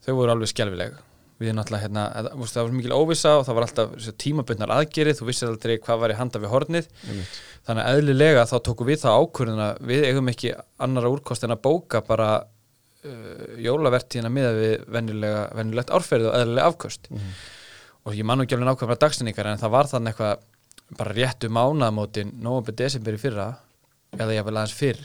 þau 0.03 0.15
voru 0.15 0.31
alveg 0.31 0.47
skjálfileg 0.47 0.93
við 1.43 1.51
erum 1.51 1.61
alltaf 1.63 1.83
hérna 1.83 2.03
það 2.15 2.59
var 2.61 2.75
mikil 2.77 2.95
óvisa 2.95 3.33
og 3.39 3.45
það 3.47 3.57
var 3.57 3.67
alltaf 3.67 4.07
tímabundnar 4.23 4.73
aðgerið 4.77 5.19
þú 5.19 5.27
vissir 5.29 5.51
aldrei 5.51 5.75
hvað 5.83 6.01
var 6.03 6.13
í 6.13 6.17
handa 6.19 6.41
við 6.41 6.53
hornið. 6.53 6.87
Mm 7.03 7.11
-hmm. 7.11 7.41
þannig 7.67 7.83
að 7.83 7.97
eðlilega 7.97 8.45
þá 8.49 8.55
tóku 8.67 8.87
við 8.87 9.01
það 9.03 9.19
ákvörðuna 9.19 9.67
við 9.91 10.07
eigum 10.09 10.31
ekki 10.31 10.53
annara 10.77 11.11
úrkost 11.11 11.43
en 11.43 11.55
að 11.55 11.63
bóka 11.67 12.01
bara 12.01 12.29
uh, 12.39 13.59
jólavertíðina 13.59 14.31
miða 14.31 14.53
við 14.57 14.73
venjulegt 14.87 15.91
árferð 15.91 16.31
og 16.31 16.39
eðlilega 16.39 16.69
afkvöst 16.71 17.11
mhm. 17.11 17.35
og 18.03 18.15
ég 18.15 18.25
man 18.25 18.41
ekki 18.41 18.55
alveg 18.55 18.69
nákvæmlega 18.71 19.03
dagstinningar 19.05 19.47
en 19.51 19.61
það 19.61 19.75
var 19.75 19.91
þannig 19.91 20.13
eitthvað 20.13 20.49
bara 20.97 21.13
réttu 21.13 21.49
mánaðamótin 21.49 22.33
november, 22.41 22.75
desember 22.75 23.15
í 23.15 23.21
fyrra 23.21 23.53
eða 24.17 24.35
ég 24.35 24.45
vil 24.45 24.57
aðeins 24.57 24.77
fyrr 24.77 24.99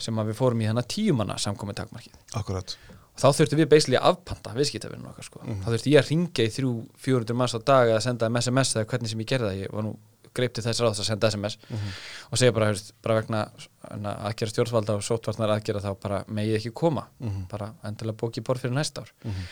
sem 0.00 0.18
að 0.18 0.32
við 0.32 0.40
fórum 0.40 0.62
í 0.62 0.70
þannig 0.70 0.88
tíumanna 0.90 1.36
samkomið 1.38 1.82
takmarkið 1.82 2.38
Akkurat 2.40 2.76
og 3.14 3.22
þá 3.22 3.28
þurftum 3.38 3.60
við 3.60 3.70
beislega 3.70 4.02
að 4.02 4.14
afpanta 4.14 4.54
viðskiptafinnum 4.56 5.10
okkar 5.10 5.26
sko. 5.26 5.40
mm 5.42 5.48
-hmm. 5.50 5.62
þá 5.64 5.68
þurftum 5.72 5.92
ég 5.92 6.00
að 6.00 6.10
ringa 6.10 6.46
í 6.46 6.54
þrjú, 6.56 6.72
fjórundur 6.96 7.36
manns 7.36 7.56
á 7.56 7.60
dag 7.72 7.90
að 7.90 8.04
senda 8.06 8.30
SMS 8.40 8.76
eða 8.76 8.88
hvernig 8.92 9.10
sem 9.10 9.20
ég 9.20 9.30
gerði 9.32 9.50
það 9.50 9.60
ég 9.60 9.72
var 9.72 9.84
nú 9.84 9.96
greiptið 10.34 10.66
þess 10.68 10.82
ráðs 10.82 11.02
að 11.02 11.08
senda 11.08 11.30
SMS 11.30 11.58
mm 11.58 11.76
-hmm. 11.76 11.98
og 12.30 12.38
segja 12.38 12.52
bara, 12.52 12.70
hefst, 12.70 12.94
bara 13.02 13.14
vegna 13.18 13.40
aðgerra 14.28 14.50
stjórnvalda 14.50 14.94
og 14.94 15.02
sótvarnar 15.02 15.54
aðgerra 15.56 15.82
þá 15.82 15.92
bara 16.02 16.24
megið 16.28 16.56
ekki 16.56 16.72
koma 16.72 17.06
mm 17.18 17.28
-hmm. 17.28 17.48
bara 17.50 17.74
endilega 17.84 18.20
bókið 18.22 18.46
bór 18.46 18.58
fyrir 18.58 18.74
næsta 18.74 19.02
ár 19.02 19.10
mhm. 19.24 19.44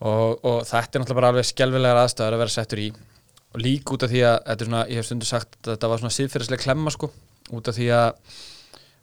og, 0.00 0.44
og 0.44 0.64
þetta 0.64 0.98
er 0.98 1.00
náttúrulega 1.00 1.20
bara 1.20 1.28
alveg 1.28 1.44
skjálfilegar 1.44 1.96
aðstöðar 2.04 2.32
að 2.32 2.38
vera 2.38 2.56
settur 2.56 2.78
í 2.78 2.92
og 3.52 3.60
lík 3.60 3.92
út 3.92 4.02
af 4.02 4.10
því 4.10 4.22
að, 4.24 4.64
svona, 4.64 4.86
ég 4.88 4.96
hef 4.96 5.06
stundu 5.06 5.26
sagt 5.26 5.58
að 5.66 5.74
þetta 5.74 5.88
var 5.88 5.98
svona 5.98 6.16
síðferðislega 6.16 6.62
klemma 6.62 6.90
sko 6.90 7.10
út 7.52 7.68
af 7.68 7.76
því 7.76 7.88
að 7.92 8.12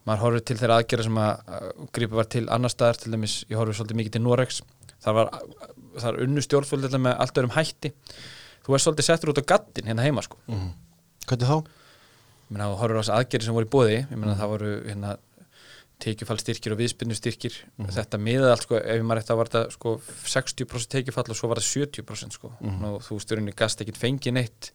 maður 0.09 0.25
horfið 0.25 0.45
til 0.49 0.59
þeirra 0.59 0.81
aðgerða 0.81 1.07
sem 1.07 1.21
að 1.21 1.71
grípa 1.95 2.19
var 2.19 2.29
til 2.33 2.45
annar 2.49 2.73
staðar, 2.73 2.99
til 2.99 3.13
dæmis, 3.13 3.39
ég 3.49 3.59
horfið 3.59 3.79
svolítið 3.79 3.99
mikið 3.99 4.15
til 4.15 4.23
Norex, 4.25 4.61
það 5.03 5.17
var 5.19 5.31
það 5.99 6.09
er 6.11 6.21
unnu 6.25 6.43
stjórnfjöld 6.43 6.97
með 6.99 7.17
allt 7.23 7.41
örum 7.41 7.55
hætti 7.55 7.91
þú 8.65 8.75
er 8.75 8.83
svolítið 8.83 9.07
settur 9.07 9.33
út 9.33 9.41
á 9.41 9.49
gattin 9.53 9.89
hérna 9.89 10.05
heima 10.05 10.25
sko 10.25 10.37
mm 10.47 10.55
-hmm. 10.55 10.71
Hvernig 11.29 11.47
þá? 11.47 11.57
Þú 12.49 12.77
horfið 12.81 12.97
á 12.97 13.01
þessu 13.01 13.15
aðgerði 13.17 13.45
sem 13.45 13.53
voru 13.53 13.65
í 13.65 13.69
bóði 13.69 13.93
ég 13.93 14.05
-hmm. 14.09 14.37
það 14.37 14.47
voru 14.49 14.71
hérna 14.87 15.17
teikjufallstyrkir 15.99 16.73
og 16.73 16.79
viðspinnustyrkir 16.79 17.55
mm 17.59 17.85
-hmm. 17.85 17.93
þetta 17.97 18.19
miðað 18.23 18.53
allt 18.53 18.63
sko, 18.63 18.77
ef 18.79 19.01
maður 19.03 19.21
eftir 19.21 19.35
að 19.35 19.41
þetta 19.43 19.63
sko 19.75 19.93
60% 20.33 20.91
teikjufall 20.95 21.25
og 21.27 21.37
svo 21.39 21.49
var 21.51 21.59
það 21.59 21.67
70% 21.73 22.37
sko, 22.37 22.51
mm 22.59 22.69
-hmm. 22.69 22.85
og 22.87 23.03
þú 23.03 23.19
stjórnir 23.19 23.55
gast 23.55 23.81
ekkit 23.81 23.97
fengi 23.97 24.31
neitt 24.31 24.71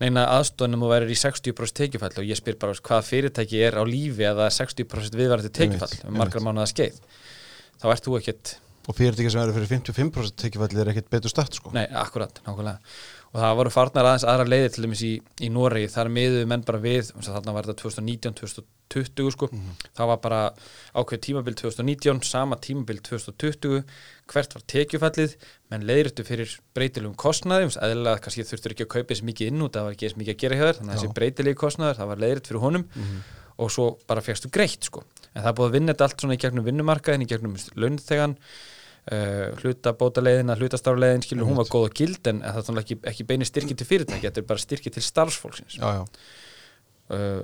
neina 0.00 0.24
aðstofnum 0.38 0.82
og 0.82 0.90
verður 0.94 1.12
í 1.12 1.20
60% 1.20 1.72
teikjufall 1.80 2.16
og 2.16 2.24
ég 2.24 2.36
spyr 2.36 2.56
bara 2.56 2.72
hvað 2.72 3.02
fyrirtæki 3.10 3.60
er 3.60 3.76
á 3.76 3.84
lífi 3.84 4.24
að 4.24 4.40
það 4.40 4.48
er 4.48 4.56
60% 4.60 5.16
viðvarandi 5.20 5.52
teikjufall 5.52 6.08
um 6.08 6.16
margar 6.16 6.40
mánuða 6.40 6.66
skeið 6.72 7.00
þá 7.80 7.86
ert 7.92 8.04
þú 8.04 8.18
ekkit 8.18 8.56
og 8.84 8.96
fyrirtæki 8.98 9.32
sem 9.32 9.40
verður 9.40 9.60
fyrir 9.60 9.70
55% 9.80 10.38
teikjufall 10.42 10.80
er 10.82 10.90
ekkit 10.92 11.12
betur 11.12 11.32
stætt 11.32 11.56
sko. 11.56 11.72
Nei, 11.72 11.86
akkurat, 11.88 12.40
nákvæmlega. 12.44 12.80
Og 13.34 13.40
það 13.42 13.56
voru 13.58 13.70
farnar 13.74 14.06
aðeins 14.06 14.24
aðra 14.30 14.44
leiðir 14.46 14.72
til 14.74 14.84
dæmis 14.84 15.00
í, 15.02 15.12
í 15.42 15.48
Noregi, 15.50 15.88
þar 15.90 16.10
miðuðu 16.14 16.48
menn 16.52 16.62
bara 16.66 16.78
við 16.78 17.08
þarna 17.18 17.54
var 17.56 17.66
þetta 17.66 17.88
2019-2020 17.88 19.32
sko, 19.34 19.48
mm 19.50 19.62
-hmm. 19.62 19.88
það 19.98 20.10
var 20.10 20.20
bara 20.22 20.40
ákveð 20.94 21.22
tímabild 21.24 21.58
2019, 21.58 22.20
sama 22.28 22.58
tímabild 22.62 23.02
2020, 23.08 23.82
hvert 24.30 24.54
var 24.54 24.66
tekjufallið? 24.70 25.34
Menn 25.72 25.86
leiðirtu 25.88 26.22
fyrir 26.28 26.52
breytilegum 26.78 27.16
kostnaði, 27.18 27.72
eða 27.74 28.20
kannski 28.22 28.46
þurftur 28.46 28.76
ekki 28.76 28.86
að 28.86 28.92
kaupa 28.94 29.14
eins 29.14 29.24
mikið 29.26 29.50
inn 29.50 29.64
út, 29.66 29.74
það 29.74 29.88
var 29.88 29.96
ekki 29.96 30.06
eins 30.06 30.16
mikið 30.20 30.34
að 30.34 30.42
gera 30.44 30.54
hjá 30.60 30.66
þér 30.68 30.78
þannig 30.78 30.94
að 30.94 31.00
þessi 31.00 31.14
breytilegi 31.18 31.58
kostnaður, 31.58 31.98
það 31.98 32.10
var 32.12 32.22
leiðirt 32.22 32.46
fyrir 32.46 32.60
honum. 32.60 32.86
Mm 32.94 33.02
-hmm. 33.02 33.20
og 33.56 33.70
svo 33.70 33.98
bara 34.06 34.22
fegstu 34.22 34.48
greitt 34.50 34.84
sko, 34.84 35.02
en 35.34 35.42
það 35.42 35.56
búið 35.58 35.68
að 35.68 35.74
vinna 35.74 35.92
þetta 35.92 36.04
allt 36.04 36.20
svona 36.20 36.34
í 36.34 36.42
gegnum 36.42 36.64
vinnumarkaðin, 36.64 37.22
í 37.22 37.30
gegnum 37.30 37.56
launþegan 37.74 38.38
Uh, 39.04 39.50
hlutabótaleiðina, 39.60 40.54
hlutastarfleiðin 40.56 41.20
skilur, 41.26 41.44
hún 41.44 41.58
var 41.58 41.66
góð 41.68 41.90
og 41.90 41.96
gild 41.98 42.28
en 42.30 42.38
það 42.40 42.70
er 42.72 42.78
ekki, 42.80 42.94
ekki 43.10 43.26
beini 43.28 43.44
styrki 43.44 43.74
til 43.76 43.84
fyrirtæki, 43.84 44.24
þetta 44.24 44.40
er 44.40 44.46
bara 44.48 44.62
styrki 44.62 44.92
til 44.94 45.02
starfsfólksins 45.04 45.76
já, 45.76 45.84
já. 45.98 46.06
Uh, 47.12 47.42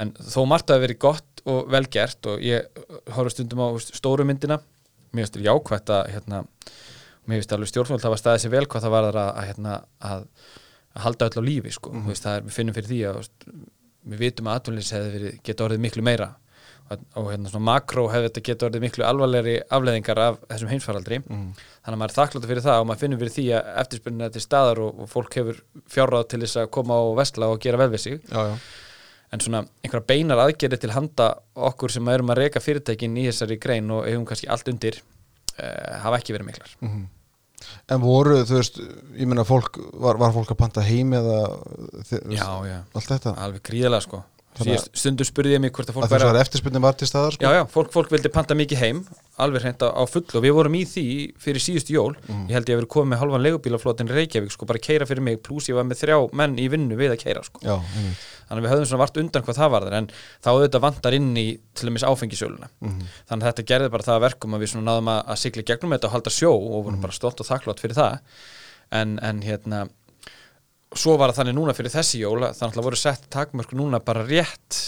en 0.00 0.14
þó 0.16 0.46
margt 0.48 0.72
að 0.72 0.86
veri 0.86 0.96
gott 0.96 1.42
og 1.44 1.68
velgert 1.74 2.30
og 2.32 2.40
ég 2.40 2.70
horfa 3.12 3.34
stundum 3.34 3.60
á 3.60 3.68
stóru 3.84 4.24
myndina 4.24 4.56
mér 5.12 5.26
finnst 5.26 5.36
þetta 5.36 5.48
jákvæmt 5.50 5.92
að 5.98 6.08
hérna, 6.14 6.40
mér 7.26 7.42
finnst 7.42 7.54
alveg 7.58 7.72
stjórnvöld 7.74 8.08
að 8.08 8.16
staðið 8.22 8.44
sér 8.46 8.54
vel 8.56 8.64
hvað 8.64 8.86
það 8.86 8.94
var 8.96 9.10
að, 9.10 9.20
að, 9.26 9.46
hérna, 9.50 9.76
að, 10.12 10.26
að 10.96 11.06
halda 11.06 11.28
öll 11.28 11.44
á 11.44 11.48
lífi 11.50 11.76
sko. 11.76 11.92
mm 11.92 12.00
-hmm. 12.00 12.08
veist, 12.14 12.26
er, 12.32 12.48
við 12.48 12.56
finnum 12.56 12.80
fyrir 12.80 12.90
því 12.94 13.00
að 13.10 13.20
við 14.06 14.24
vitum 14.24 14.48
að 14.48 14.56
atvinnlýs 14.60 14.92
geta 15.44 15.68
orðið 15.68 15.84
miklu 15.84 16.02
meira 16.02 16.32
og 16.86 17.30
hérna 17.32 17.50
svona 17.50 17.66
makró 17.66 18.06
hefði 18.12 18.28
þetta 18.28 18.42
getur 18.46 18.68
orðið 18.68 18.84
miklu 18.84 19.04
alvarlegri 19.06 19.54
afleðingar 19.74 20.20
af 20.22 20.36
þessum 20.44 20.70
heimsfaraldri 20.70 21.18
mm. 21.18 21.46
þannig 21.56 21.96
að 21.96 22.00
maður 22.02 22.12
er 22.12 22.16
þakkláttu 22.16 22.50
fyrir 22.50 22.64
það 22.66 22.82
og 22.82 22.86
maður 22.86 23.02
finnur 23.02 23.20
fyrir 23.22 23.34
því 23.34 23.46
að 23.56 23.70
eftirspunnið 23.82 24.26
er 24.26 24.34
til 24.36 24.42
staðar 24.44 24.82
og, 24.84 25.00
og 25.02 25.10
fólk 25.10 25.38
hefur 25.40 25.58
fjárráð 25.90 26.28
til 26.30 26.40
þess 26.44 26.60
að 26.62 26.68
koma 26.76 27.00
á 27.02 27.04
vestla 27.18 27.48
og 27.50 27.58
gera 27.64 27.80
vel 27.82 27.88
við 27.96 28.04
sig 28.04 28.20
já, 28.20 28.38
já. 28.52 28.54
en 29.34 29.42
svona 29.42 29.64
einhverja 29.82 30.08
beinar 30.12 30.44
aðgerði 30.44 30.78
til 30.84 30.92
handa 30.94 31.28
okkur 31.72 31.96
sem 31.96 32.12
erum 32.14 32.30
að 32.36 32.44
reyka 32.44 32.62
fyrirtækin 32.62 33.18
í 33.18 33.26
þessari 33.32 33.58
grein 33.66 33.90
og 33.90 34.06
hefum 34.06 34.28
kannski 34.30 34.50
allt 34.54 34.70
undir 34.70 35.00
uh, 35.02 35.98
hafa 36.06 36.22
ekki 36.22 36.38
verið 36.38 36.50
miklar 36.52 36.78
mm 36.78 36.88
-hmm. 36.88 37.12
En 37.88 38.00
voru, 38.00 38.44
þú 38.44 38.58
veist, 38.58 38.78
ég 39.16 39.26
menna 39.26 39.42
fólk 39.42 39.78
var, 39.94 40.18
var 40.20 40.30
fólk 40.30 40.50
að 40.52 40.58
panta 40.60 40.82
heim 40.84 41.14
eða 41.16 41.56
já, 42.30 42.44
allt 42.92 43.08
þetta? 43.08 43.32
Alveg 43.32 43.62
gríðilega 43.64 44.04
sko 44.04 44.22
stundu 44.96 45.26
spurði 45.26 45.56
ég 45.56 45.62
mig 45.62 45.72
hvort 45.74 45.90
að 45.90 45.98
fólk 45.98 46.12
að 46.16 46.40
eftirspunni 46.40 46.82
var 46.82 46.96
staðar 47.00 47.36
sko? 47.36 47.44
já, 47.44 47.58
já, 47.58 47.62
fólk, 47.70 47.90
fólk 47.94 48.12
vildi 48.14 48.30
panta 48.32 48.56
mikið 48.58 48.80
heim 48.82 49.02
alveg 49.42 49.66
hreint 49.66 49.82
á, 49.84 50.02
full 50.08 50.24
og 50.24 50.44
við 50.44 50.54
vorum 50.56 50.76
í 50.78 50.82
því 50.88 51.04
fyrir 51.42 51.62
síðust 51.62 51.90
jól, 51.92 52.14
mm. 52.24 52.46
ég 52.48 52.56
held 52.56 52.70
ég 52.70 52.76
að 52.76 52.80
vera 52.80 52.90
komið 52.94 53.10
með 53.12 53.20
halvan 53.22 53.44
legubílaflótin 53.44 54.12
Reykjavík, 54.12 54.54
sko, 54.54 54.68
bara 54.68 54.80
keira 54.82 55.08
fyrir 55.08 55.26
mig 55.26 55.42
pluss 55.44 55.68
ég 55.68 55.76
var 55.76 55.84
með 55.88 56.00
þrjá 56.04 56.16
menn 56.40 56.56
í 56.56 56.68
vinnu 56.72 56.96
við 56.96 57.12
að 57.12 57.20
keira 57.20 57.44
sko. 57.44 57.60
já, 57.60 57.76
þannig 58.48 58.62
að 58.62 58.64
við 58.64 58.72
höfðum 58.72 58.88
svona 58.92 59.02
vart 59.02 59.20
undan 59.20 59.44
hvað 59.44 59.60
það 59.60 59.72
var 59.74 59.88
en 59.98 60.08
þá 60.14 60.50
auðvitað 60.54 60.84
vandar 60.86 61.18
inn 61.18 61.30
í 61.36 61.46
til 61.76 61.90
dæmis 61.90 62.06
áfengisjöluna 62.06 62.70
mm. 62.80 62.98
þannig 63.28 63.44
að 63.44 63.50
þetta 63.50 63.66
gerði 63.72 63.92
bara 63.92 64.08
það 64.08 64.24
verkum 64.24 64.56
að 64.56 64.64
við 64.64 64.76
náðum 64.80 65.12
að, 65.12 65.20
að 65.34 65.40
sigla 65.42 65.66
gegnum 65.66 65.96
þetta 65.96 66.08
og 66.08 66.16
halda 66.16 66.32
sjó 66.32 66.52
og 66.54 66.86
vorum 66.86 66.96
mm. 66.96 67.04
bara 67.04 67.16
stolt 67.18 67.42
og 67.42 67.50
þakklátt 67.50 67.82
fyrir 67.82 67.98
það 67.98 68.18
en, 68.94 69.18
en 69.18 69.42
hérna 69.44 69.86
svo 71.00 71.16
var 71.20 71.32
það 71.32 71.42
þannig 71.42 71.56
núna 71.58 71.74
fyrir 71.76 71.94
þessi 71.94 72.22
jól 72.22 72.40
þannig 72.52 72.80
að 72.80 72.88
voru 72.88 72.96
sett 73.00 73.28
takmörk 73.32 73.72
núna 73.78 74.00
bara 74.04 74.24
rétt 74.26 74.80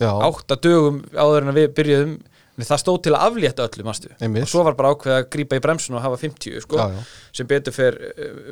Já. 0.00 0.10
átta 0.26 0.56
dögum 0.58 1.02
áður 1.14 1.48
en 1.48 1.54
við 1.54 1.68
byrjuðum 1.76 2.14
við 2.54 2.68
það 2.68 2.80
stóð 2.82 2.98
til 3.02 3.12
að 3.16 3.24
aflétta 3.28 3.64
öllu 3.66 3.84
mástu 3.86 4.10
Einmitt. 4.22 4.44
og 4.46 4.50
svo 4.50 4.62
var 4.66 4.76
bara 4.78 4.92
ákveð 4.94 5.14
að 5.16 5.24
grípa 5.34 5.58
í 5.58 5.62
bremsun 5.62 5.96
og 5.98 6.02
hafa 6.04 6.18
50 6.22 6.60
sko, 6.62 6.78
Já, 6.78 6.84
já. 6.94 7.00
sem 7.34 7.48
betur 7.50 7.74
fer 7.74 7.96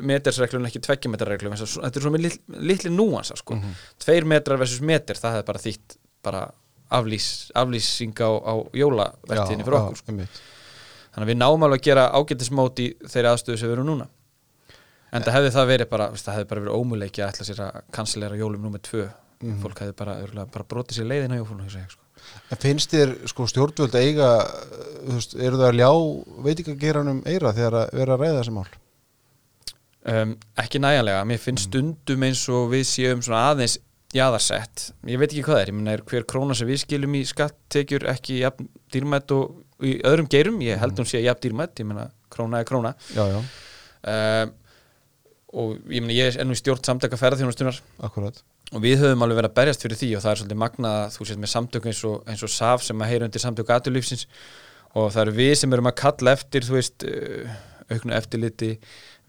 metersreglun 0.03 0.67
ekki 0.67 0.81
tveggjumetrarreglun 0.83 1.55
þetta 1.55 1.91
er 1.91 2.03
svo 2.03 2.11
með 2.11 2.25
lit, 2.25 2.39
litli 2.59 2.91
núansa 2.91 3.37
sko. 3.39 3.55
Mhm. 3.55 3.77
tveir 4.03 4.27
metrar 4.27 4.59
versus 4.59 4.81
meter 4.83 5.15
það 5.19 5.37
hefði 5.37 5.47
bara 5.51 5.63
þýtt 5.67 5.97
bara 6.23 6.41
aflýs, 6.93 7.29
aflýsing 7.55 8.13
á, 8.19 8.29
á 8.43 8.53
jólavertíðinni 8.75 9.63
fyrir 9.67 9.79
okkur 9.79 9.97
sko. 10.01 10.11
þannig 11.13 11.23
að 11.23 11.31
við 11.31 11.39
náum 11.39 11.63
alveg 11.63 11.79
að 11.79 11.87
gera 11.87 12.09
ágættismót 12.11 12.79
í 12.83 12.89
þeirri 13.07 13.31
aðstöðu 13.31 13.57
sem 13.59 13.69
við 13.71 13.77
erum 13.77 13.87
núna 13.87 14.07
en 15.13 15.25
það 15.25 15.37
hefði 15.37 15.51
það 15.55 15.67
verið 15.71 15.91
bara 15.93 16.07
það 16.17 16.37
hefði 16.37 16.49
bara 16.51 16.63
verið 16.65 16.77
ómuleiki 16.79 17.23
að 17.23 17.33
ætla 17.33 17.47
sér 17.49 17.65
að 17.67 17.81
kanslera 17.95 18.39
jólum 18.39 18.65
númer 18.67 18.83
tvö. 18.83 19.09
Mhm. 19.43 19.59
fólk 19.59 19.81
hefði 19.83 19.95
bara, 19.99 20.45
bara 20.47 20.63
brotið 20.63 20.99
sér 20.99 21.09
leiðina 21.09 21.35
jófólum 21.41 21.67
sko. 21.69 21.99
En 22.51 22.57
finnst 22.57 22.93
þér 22.93 23.27
sko 23.27 23.47
stjórnvöld 23.51 23.95
eiga 23.99 24.29
veist, 25.09 25.33
eru 25.35 25.59
það 25.59 25.67
að 25.67 25.79
ljá 25.81 25.89
veitingageranum 26.45 27.19
eira 27.27 27.51
þegar 27.51 27.75
að 27.81 27.89
vera 27.97 28.15
að 28.15 28.21
ræða 28.23 28.37
þessi 28.39 28.53
mál? 28.55 28.69
um, 30.09 30.35
ekki 30.59 30.81
næjanlega, 30.83 31.23
mér 31.27 31.41
finnst 31.41 31.69
stundum 31.69 32.25
eins 32.27 32.43
og 32.51 32.71
við 32.73 32.85
séum 32.89 33.23
aðeins 33.37 33.77
jaðarsett, 34.13 34.89
ég 35.09 35.19
veit 35.21 35.31
ekki 35.31 35.45
hvað 35.47 35.61
er. 35.61 35.71
Ég 35.71 35.77
menna 35.77 35.95
er 35.97 36.03
hver 36.09 36.25
króna 36.29 36.57
sem 36.57 36.69
við 36.69 36.83
skilum 36.83 37.15
í 37.17 37.23
skatttekjur 37.25 38.05
ekki 38.11 38.41
jafn 38.43 38.67
dýrmætt 38.93 39.33
og 39.33 39.83
í 39.83 39.95
öðrum 40.05 40.29
geirum, 40.29 40.59
ég 40.63 40.81
held 40.81 40.99
hún 41.01 41.09
sé 41.09 41.23
jafn 41.23 41.41
dýrmætt. 41.47 41.81
Ég 41.81 41.89
menna 41.89 42.09
króna 42.33 42.61
er 42.61 42.67
króna. 42.69 42.93
Já, 43.15 43.23
já, 43.31 43.39
um, 43.39 44.53
og 45.53 45.77
ég 45.93 46.01
menna 46.01 46.15
ég 46.17 46.39
er 46.39 46.47
nú 46.47 46.55
í 46.55 46.59
stjórn 46.59 46.83
samtaka 46.85 47.19
ferðarþjónustunar 47.19 47.79
og 48.73 48.81
við 48.81 49.03
höfum 49.03 49.25
alveg 49.25 49.39
verið 49.41 49.51
að 49.51 49.57
berjast 49.59 49.85
fyrir 49.85 49.99
því 49.99 50.09
og 50.17 50.23
það 50.23 50.31
er 50.31 50.39
svolítið 50.41 50.61
magnað 50.63 50.95
að 50.99 51.15
þú 51.15 51.27
sést 51.29 51.41
með 51.43 51.51
samtök 51.51 51.87
eins 51.89 52.03
og, 52.09 52.15
eins 52.29 52.45
og 52.45 52.51
SAF 52.53 52.85
sem 52.87 53.03
að 53.03 53.11
heyra 53.11 53.27
undir 53.27 53.43
samtök 53.43 53.73
atulífsins 53.75 54.25
og 54.93 55.11
það 55.13 55.21
eru 55.25 55.35
við 55.37 55.53
sem 55.59 55.75
erum 55.75 55.89
að 55.89 55.99
kalla 56.01 56.33
eftir 56.37 56.65
þú 56.65 56.77
veist, 56.77 57.05
uh, 57.05 57.53
auknu 57.93 58.15
eftirliti. 58.17 58.71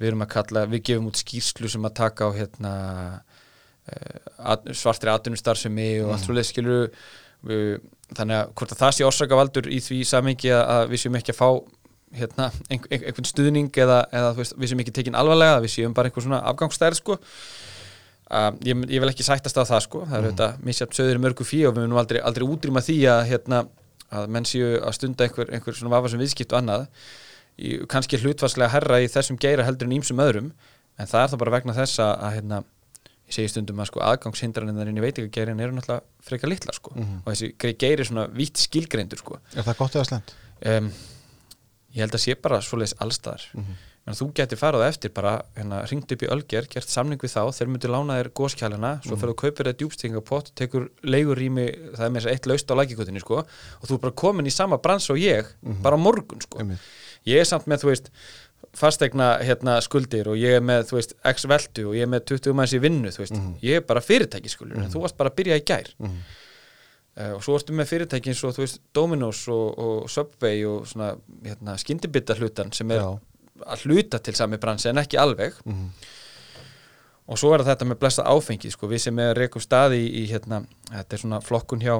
Við 0.00 0.10
erum 0.10 0.24
að 0.24 0.32
kalla, 0.34 0.64
við 0.70 0.82
gefum 0.88 1.10
út 1.10 1.20
skýrslu 1.20 1.70
sem 1.70 1.84
að 1.86 1.96
taka 2.00 2.28
á 2.28 2.30
hérna 2.34 2.72
uh, 3.92 4.72
svartri 4.72 5.12
atvinnustarfsemi 5.12 5.90
og 6.04 6.14
allt 6.14 6.26
svolítið 6.26 6.50
skilur 6.50 6.88
þannig 7.44 8.38
að 8.38 8.52
hvort 8.56 8.72
að 8.72 8.80
það 8.80 8.92
sé 8.96 9.04
orsakavaldur 9.04 9.66
í 9.68 9.78
því 9.84 9.98
samengi 10.08 10.52
að, 10.54 10.62
að 10.74 10.92
við 10.92 11.02
séum 11.02 11.18
ekki 11.18 11.34
að 11.34 11.40
fá 11.40 11.48
hérna, 12.14 12.48
ein, 12.70 12.80
ein, 12.90 13.04
einhvern 13.10 13.28
stuðning 13.28 13.70
eða, 13.84 14.00
eða 14.14 14.32
veist, 14.38 14.56
við 14.58 14.72
séum 14.72 14.82
ekki 14.84 14.94
tekin 14.94 15.18
alvarlega 15.18 15.62
við 15.64 15.72
séum 15.74 15.94
bara 15.96 16.10
einhver 16.10 16.24
svona 16.24 16.42
afgangsstærð 16.50 17.00
sko. 17.00 17.18
Uh, 18.24 18.50
ég, 18.64 18.84
ég 18.88 19.02
vil 19.02 19.10
ekki 19.10 19.26
sættast 19.26 19.58
á 19.60 19.64
það 19.68 19.82
sko. 19.84 20.04
Það 20.08 20.16
er 20.16 20.28
auðvitað 20.28 20.62
misjafn 20.66 20.96
söður 20.96 21.20
í 21.20 21.22
mörgu 21.24 21.46
fí 21.46 21.60
og 21.68 21.74
við 21.76 21.84
munum 21.84 22.00
aldrei, 22.00 22.20
aldrei 22.24 22.46
útrýma 22.48 22.82
því 22.84 22.98
að, 23.12 23.22
hérna, 23.30 23.64
að 24.14 24.30
menn 24.36 24.48
séu 24.48 24.78
að 24.80 24.94
stunda 24.96 25.26
einhver, 25.26 25.50
einhver 25.54 25.76
svona 25.76 25.94
vafa 25.96 26.12
sem 26.12 26.22
viðskipt 26.22 26.54
og 26.54 26.62
annað 26.62 26.86
í, 27.58 27.74
kannski 27.90 28.20
hlutvarslega 28.22 28.72
herra 28.72 29.02
í 29.04 29.10
þessum 29.12 29.38
geira 29.40 29.66
heldur 29.66 29.90
en 29.90 29.98
ímsum 29.98 30.22
öðrum. 30.24 30.54
En 30.98 31.10
það 31.10 31.24
er 31.24 31.32
þá 31.32 31.36
bara 31.42 31.56
vegna 31.58 31.76
þess 31.76 32.00
að, 32.02 32.12
að 32.26 32.36
hérna, 32.38 32.60
ég 33.24 33.36
segi 33.36 33.50
stundum 33.50 33.82
að 33.82 33.90
sko 33.90 34.02
aðgangshindranir 34.06 34.90
inn 34.90 35.00
í 35.00 35.04
veitingageirin 35.04 35.62
eru 35.64 35.74
náttúrulega 35.74 36.28
frekar 36.28 36.52
litla 36.52 36.74
sko. 36.76 36.94
Og 36.94 37.30
þessi 37.32 37.74
geiri 37.80 38.06
svona 38.06 38.28
vítt 38.34 38.62
skilgreindur 38.62 39.20
sko. 39.20 39.40
Er 39.54 39.66
það 39.66 39.80
gott 39.82 39.98
eða 39.98 40.08
slemt? 40.10 40.34
um, 40.70 40.90
ég 41.94 42.04
held 42.04 42.14
að 42.14 42.24
sé 42.26 42.36
bara 42.42 42.60
svoleiðis 42.64 42.96
allstaðar 43.02 43.48
en 44.04 44.16
þú 44.18 44.26
getur 44.36 44.58
farað 44.60 44.82
eftir 44.90 45.12
bara 45.16 45.30
hérna, 45.56 45.78
ringt 45.88 46.10
upp 46.12 46.22
í 46.22 46.28
Ölger, 46.28 46.66
gert 46.68 46.90
samning 46.92 47.20
við 47.22 47.32
þá 47.32 47.48
þeir 47.56 47.70
myndir 47.72 47.92
lána 47.94 48.18
þér 48.18 48.28
góskjælina 48.36 48.90
svo 49.06 49.16
fyrir 49.16 49.32
að 49.32 49.38
kaupir 49.40 49.70
það 49.70 49.78
djúbstingapott, 49.80 50.50
tekur 50.60 50.90
leigurými 51.08 51.64
það 51.96 52.04
er 52.04 52.12
með 52.12 52.20
þess 52.20 52.28
að 52.28 52.34
eitt 52.34 52.48
laust 52.50 52.68
á 52.68 52.74
lækikutinni 52.76 53.22
sko, 53.24 53.40
og 53.80 53.88
þú 53.88 53.96
er 53.96 54.02
bara 54.04 54.16
komin 54.24 54.50
í 54.50 54.52
sama 54.52 54.76
brans 54.76 55.08
og 55.14 55.22
ég 55.22 55.48
bara 55.82 55.96
á 55.96 56.00
morgun 56.04 56.44
sko. 56.44 56.66
Ég 57.24 57.40
er 57.40 57.48
samt 57.48 57.64
með 57.70 57.80
þú 57.80 57.92
veist 57.94 58.10
fastegna 58.76 59.38
hérna, 59.40 59.78
skuldir 59.84 60.28
og 60.28 60.36
ég 60.36 60.58
er 60.58 60.64
með 60.64 60.88
þú 60.90 60.98
veist, 60.98 61.16
x 61.24 61.46
veldu 61.48 61.88
og 61.88 61.96
ég 61.96 62.04
er 62.04 62.10
með 62.12 62.26
20 62.34 62.56
manns 62.58 62.74
í 62.76 62.80
vinnu 62.84 63.08
veist, 63.16 63.36
ég 63.64 63.80
er 63.80 63.86
bara 63.88 64.04
fyrirtæki 64.04 64.52
skuldur 64.52 64.82
en 64.84 64.90
þú 64.92 65.06
varst 65.06 65.16
bara 65.16 65.32
að 65.32 65.38
byrja 65.40 65.56
í 65.62 65.64
gær. 65.64 65.88
Uh, 66.02 66.10
og 67.36 67.42
svo 67.46 67.54
ertu 67.58 67.72
með 67.76 67.86
fyrirtæki 67.92 68.32
eins 68.32 68.42
og 68.44 68.56
þú 68.56 68.64
veist 68.64 68.80
Dominos 68.96 69.44
og, 69.52 69.78
og 69.78 70.10
Subway 70.10 70.64
og 70.66 70.86
svona 70.90 71.12
hérna, 71.44 71.76
skyndibita 71.78 72.34
hlutan 72.40 72.72
sem 72.74 72.90
er 72.90 73.04
Já. 73.04 73.12
að 73.70 73.84
hluta 73.86 74.18
til 74.18 74.34
sami 74.34 74.58
bransi 74.58 74.88
en 74.90 74.98
ekki 74.98 75.20
alveg 75.22 75.54
Mhm. 75.64 75.88
og 77.28 77.38
svo 77.38 77.54
er 77.54 77.62
þetta 77.64 77.86
með 77.88 78.00
blessa 78.02 78.24
áfengi 78.28 78.70
sko, 78.74 78.88
við 78.90 78.98
sem 79.06 79.18
er 79.18 79.34
rekum 79.38 79.62
staði 79.62 80.02
í, 80.02 80.24
í 80.24 80.26
hérna, 80.32 80.64
þetta 80.90 81.16
er 81.16 81.22
svona 81.22 81.40
flokkun 81.40 81.80
hjá, 81.80 81.94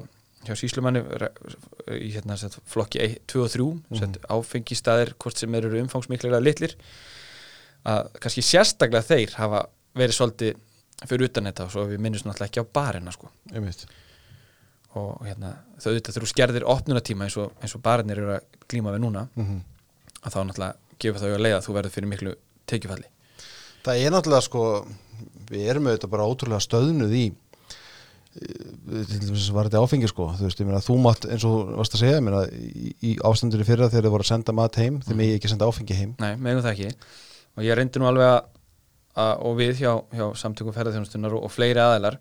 hjá 0.44 0.55
síslumanni 0.59 1.00
í 1.94 2.11
hérna, 2.12 2.37
sett, 2.37 2.59
flokki 2.66 3.00
1, 3.00 3.16
2 3.31 3.44
og 3.46 3.50
3 3.55 3.70
mm. 3.94 4.18
áfengi 4.35 4.77
staðir 4.77 5.14
hvort 5.16 5.38
sem 5.40 5.55
eru 5.55 5.79
umfangsmiklega 5.81 6.42
litlir 6.42 6.74
að 7.87 8.11
kannski 8.20 8.42
sérstaklega 8.44 9.05
þeir 9.07 9.35
hafa 9.38 9.64
verið 9.94 10.18
svolítið 10.18 10.61
fyrir 11.07 11.29
utan 11.29 11.48
þetta 11.50 11.64
og 11.66 11.72
svo 11.72 11.87
við 11.88 12.00
minnumst 12.00 12.27
náttúrulega 12.27 12.50
ekki 12.50 12.62
á 12.64 12.72
barina 12.74 13.12
sko 13.12 13.31
Einmitt. 13.53 13.87
Og 15.00 15.24
hérna, 15.26 15.54
þau 15.80 15.90
auðvitað 15.92 16.16
þurfu 16.18 16.30
skerðir 16.30 16.66
opnunatíma 16.70 17.26
eins 17.26 17.37
og, 17.40 17.52
eins 17.61 17.74
og 17.76 17.83
barinir 17.85 18.20
eru 18.22 18.37
að 18.37 18.61
glíma 18.70 18.94
við 18.94 19.04
núna. 19.07 19.28
Mhm. 19.37 19.62
að 20.24 20.33
þá 20.33 20.40
náttúrulega 20.48 20.98
gefur 21.02 21.20
þau 21.20 21.33
að 21.35 21.42
leiða 21.44 21.57
að 21.59 21.64
þú 21.66 21.74
verður 21.76 21.94
fyrir 21.94 22.09
miklu 22.09 22.35
tekjufalli. 22.70 23.09
Það 23.85 24.04
er 24.04 24.14
náttúrulega 24.14 24.46
sko 24.46 24.62
við 25.50 25.66
erum 25.68 25.88
auðvitað 25.90 26.12
bara 26.14 26.28
ótrúlega 26.30 26.64
stöðnuð 26.64 27.12
í 27.18 27.24
eh, 28.40 29.04
til 29.11 29.20
dæmis 29.26 29.50
var 29.52 29.68
þetta 29.68 29.83
áfengi 29.85 30.09
sko. 30.09 30.30
Þú 30.38 30.48
veist, 30.48 30.62
ég 30.62 30.70
meina 30.70 30.80
þú 30.85 30.96
mátt 31.04 31.28
eins 31.28 31.44
og 31.48 31.74
varst 31.76 31.98
að 31.98 32.04
segja 32.04 32.16
ég 32.16 32.24
meina, 32.24 32.42
í, 32.48 32.94
í 33.04 33.12
ástandur 33.28 33.61
í 33.61 33.68
fyrra 33.68 33.90
þegar 33.92 34.09
þið 34.09 34.16
voru 34.16 34.26
að 34.26 34.33
senda 34.33 34.57
mat 34.57 34.80
heim 34.80 34.98
þeir 35.04 35.20
megi 35.20 35.37
ekki 35.38 35.52
senda 35.52 35.68
áfengi 35.68 36.00
heim. 36.00 36.16
Nei, 36.22 36.33
megum 36.40 36.64
það 36.64 36.72
ekki. 36.72 37.12
Og 37.54 37.68
ég 37.68 37.78
reyndi 37.78 38.00
nú 38.02 38.09
alveg 38.09 38.30
að, 38.33 38.40
að 39.26 39.44
og 39.50 39.57
við 39.61 39.85
hjá, 39.85 39.92
hjá 40.16 40.26
samtökum 40.40 40.74
ferðarþjónustunar 40.74 41.37
og, 41.37 41.44
og 41.46 41.52
fleiri 41.54 41.85
aðeilar 41.85 42.18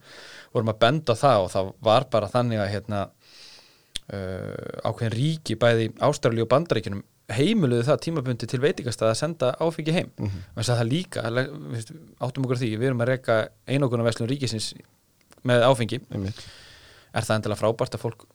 vorum 0.54 0.74
að 0.74 0.80
benda 0.86 1.16
það 1.18 1.46
og 1.46 1.52
það 1.54 1.72
var 1.90 2.06
bara 2.14 2.30
þannig 2.32 2.62
að 2.62 2.72
hérna 2.74 3.02
uh, 4.14 4.90
ákveðin 4.90 5.16
ríki 5.18 5.58
bæði 5.60 5.90
Ástralíu 6.04 6.46
og 6.46 6.52
Bandaríkjunum 6.54 7.04
heimiluðu 7.34 7.86
það 7.88 8.02
tímabundi 8.04 8.50
til 8.52 8.60
veitingastað 8.64 9.14
að 9.14 9.20
senda 9.22 9.52
áfengi 9.64 9.96
heim 9.96 10.10
mm 10.18 10.28
-hmm. 10.28 10.64
það 10.64 10.80
er 10.80 10.90
líka, 10.90 11.22
áttum 12.20 12.44
okkur 12.46 12.60
því 12.60 12.72
við 12.78 12.88
erum 12.90 13.02
að 13.02 13.12
reyka 13.14 13.38
einokunar 13.68 14.06
veslun 14.06 14.30
ríkisins 14.30 14.74
með 15.44 15.64
áfengi 15.64 16.02
Einmitt. 16.12 16.44
er 17.14 17.24
það 17.24 17.36
endilega 17.36 17.62
frábært 17.62 17.96
að 17.96 18.04
fólk 18.04 18.26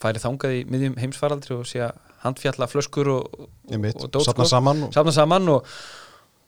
færi 0.00 0.18
þangað 0.20 0.56
í 0.58 0.64
miðjum 0.68 0.96
heimsfaraldri 1.00 1.54
og 1.56 1.66
sé 1.66 1.80
að 1.80 1.92
handfjalla 2.22 2.68
flöskur 2.68 3.08
og, 3.08 3.48
og 3.70 4.10
dót, 4.10 4.24
Safna 4.24 4.44
sko. 4.44 4.50
saman 4.56 4.82
og- 4.82 4.92
safna 4.92 5.12
saman 5.12 5.48
og, 5.48 5.66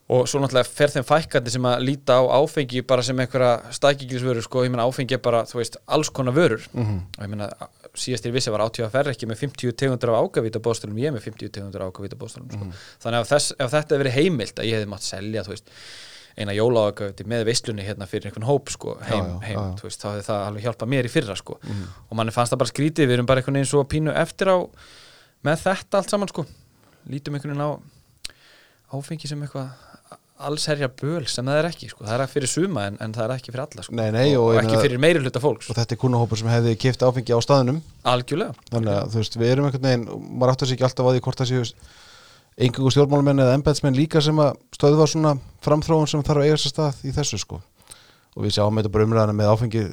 og 0.09 0.25
svo 0.25 0.41
náttúrulega 0.41 0.65
fer 0.73 0.89
þeim 0.95 1.05
fækkandi 1.05 1.53
sem 1.53 1.67
að 1.69 1.83
líta 1.85 2.17
á 2.17 2.25
áfengi 2.41 2.81
bara 2.89 3.03
sem 3.05 3.19
einhverja 3.21 3.73
stækiklisvörur 3.77 4.45
sko, 4.47 4.63
ég 4.65 4.73
meina 4.73 4.87
áfengi 4.89 5.19
er 5.19 5.21
bara, 5.21 5.43
þú 5.45 5.61
veist, 5.61 5.77
alls 5.87 6.09
konar 6.09 6.33
vörur. 6.37 6.65
Mhm. 6.73 6.97
og 7.19 7.25
ég 7.25 7.29
meina, 7.29 7.49
síðast 7.93 8.25
ég 8.25 8.33
vissi 8.33 8.51
var 8.51 8.65
átíða 8.65 8.89
ferð 8.91 9.13
ekki 9.13 9.29
með 9.29 9.39
50 9.45 9.73
tegundur 9.77 10.15
af 10.15 10.25
ágavíta 10.25 10.59
bóðstölum 10.65 10.97
ég 11.03 11.13
með 11.13 11.23
50 11.29 11.53
tegundur 11.53 11.83
af 11.85 11.93
ágavíta 11.93 12.17
bóðstölum 12.17 12.49
sko. 12.53 12.65
þannig 13.05 13.19
að 13.19 13.21
ef, 13.21 13.29
þess, 13.29 13.53
ef 13.59 13.71
þetta 13.71 13.91
hefði 13.95 14.03
verið 14.05 14.17
heimilt 14.17 14.57
að 14.59 14.65
ég 14.65 14.75
hefði 14.79 14.89
mátt 14.89 15.03
selja, 15.05 15.43
þú 15.45 15.53
veist 15.53 15.69
eina 16.39 16.53
jólaágavíti 16.55 17.25
með 17.27 17.45
veislunni 17.45 17.83
hérna 17.85 18.07
fyrir 18.07 18.27
einhvern 18.31 18.47
hóp 18.47 18.69
sko, 18.71 18.95
heim, 19.03 19.25
Já, 19.25 19.29
já, 19.29 19.39
heim 19.49 19.59
já, 19.59 19.75
þú 19.77 19.83
veist, 19.89 20.01
þá 20.01 20.09
hefði 20.13 20.25
það 20.29 20.41
alveg 20.47 20.63
hjálpað 20.65 20.89
mér 20.89 21.05
í 21.05 21.11
fyrra 21.11 21.37
sko. 21.37 21.59
og 22.09 22.15
manni 22.17 22.31
fannst 22.33 22.53
það 22.55 22.59
bara 22.63 22.73
skrítið, 22.73 23.07
við 23.11 23.15
erum 23.19 23.27
bara 23.27 23.41
einhvern 23.43 23.59
veginn 23.59 23.73
sko. 27.59 27.83
Áfengi 28.89 29.29
sem 29.29 29.43
eitthvað 29.45 29.69
allsherja 30.39 30.89
böl 31.01 31.25
sem 31.31 31.47
það 31.47 31.61
er 31.61 31.69
ekki 31.69 31.89
sko. 31.91 32.05
það 32.07 32.25
er 32.25 32.31
fyrir 32.31 32.51
suma 32.51 32.87
en, 32.89 32.99
en 33.03 33.15
það 33.15 33.25
er 33.25 33.35
ekki 33.35 33.53
fyrir 33.53 33.65
alla 33.65 33.85
sko. 33.85 33.95
Nei, 33.99 34.09
nei, 34.15 34.27
og, 34.39 34.51
og 34.53 34.59
ekki 34.63 34.83
fyrir 34.85 35.01
meiri 35.03 35.23
hluta 35.23 35.43
fólks. 35.43 35.71
Og 35.73 35.79
þetta 35.79 35.97
er 35.97 36.01
kunnahópur 36.03 36.41
sem 36.41 36.51
hefði 36.53 36.75
kipt 36.81 37.05
áfengi 37.07 37.35
á 37.35 37.41
staðnum. 37.45 37.81
Algjörlega. 38.09 38.55
Þannig 38.73 38.93
að 38.95 39.15
þú 39.15 39.23
veist, 39.23 39.39
við 39.41 39.55
erum 39.55 39.69
einhvern 39.69 39.89
veginn 39.89 40.29
maður 40.29 40.55
áttur 40.55 40.71
sér 40.71 40.79
ekki 40.79 40.87
alltaf 40.89 41.09
á 41.09 41.13
því 41.13 41.25
hvort 41.27 41.43
það 41.43 41.51
séu 41.53 41.65
einhverjum 42.59 42.95
stjórnmálamenn 42.95 43.43
eða 43.45 43.57
embætsmenn 43.59 43.99
líka 43.99 44.23
sem 44.25 44.39
að 44.43 44.57
stöðva 44.75 45.09
svona 45.11 45.35
framþróun 45.67 46.09
sem 46.11 46.25
þarf 46.27 46.43
að 46.43 46.49
eiga 46.49 46.63
sér 46.63 46.75
stað 46.75 47.05
í 47.07 47.13
þessu 47.15 47.43
sko. 47.43 47.61
Og 48.39 48.45
við 48.47 48.55
sjáum 48.55 48.79
þetta 48.79 48.91
bara 48.95 49.07
umræðana 49.07 49.35
með 49.35 49.51
áfengi 49.51 49.85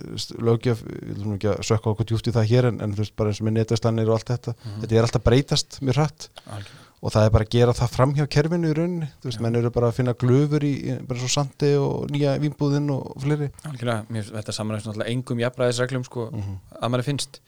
lögjöf, 0.46 0.82
við 0.86 1.14
viljum 1.16 1.36
ekki 1.38 1.50
að 1.50 1.62
sökka 1.66 1.92
okkur 1.94 2.10
djúft 2.10 2.30
í 2.30 2.34
það 2.36 2.50
hér 2.52 2.68
en, 2.70 2.82
en 2.84 2.94
þú 2.94 3.02
veist 3.02 3.16
bara 3.18 3.32
eins 3.32 3.42
og 3.42 3.48
með 3.48 3.56
netastannir 3.58 4.10
og 4.10 4.18
allt 4.18 4.34
þetta. 4.34 4.54
Þetta 4.82 4.98
er 4.98 5.08
alltaf 5.08 5.26
breytast 5.26 5.80
mjög 5.82 6.02
hrætt 6.02 6.28
algjörlega. 6.46 6.85
Og 7.06 7.13
það 7.13 7.28
er 7.28 7.34
bara 7.36 7.46
að 7.46 7.54
gera 7.54 7.74
það 7.78 7.91
fram 7.94 8.13
hjá 8.18 8.26
kerfinu 8.34 8.72
í 8.72 8.76
rauninni, 8.80 9.10
þú 9.22 9.30
veist, 9.30 9.41
menn 9.46 9.60
eru 9.60 9.70
bara 9.74 9.91
að 9.91 10.00
finna 10.00 10.15
glöfur 10.18 10.63
í, 10.65 10.74
bara 11.06 11.22
svo 11.22 11.30
sandi 11.30 11.70
og 11.78 12.10
nýja 12.13 12.34
vínbúðin 12.41 12.89
og 12.96 13.12
fleiri. 13.22 13.52
Algjörlega. 13.70 14.08
Mér, 14.15 14.32
þetta 14.32 14.56
samanlægst 14.58 14.89
náttúrulega 14.89 15.13
engum 15.13 15.44
jafnræðisreglum 15.44 16.06
sko, 16.08 16.26
að 16.80 16.91
manni 16.94 17.06
finnst. 17.06 17.39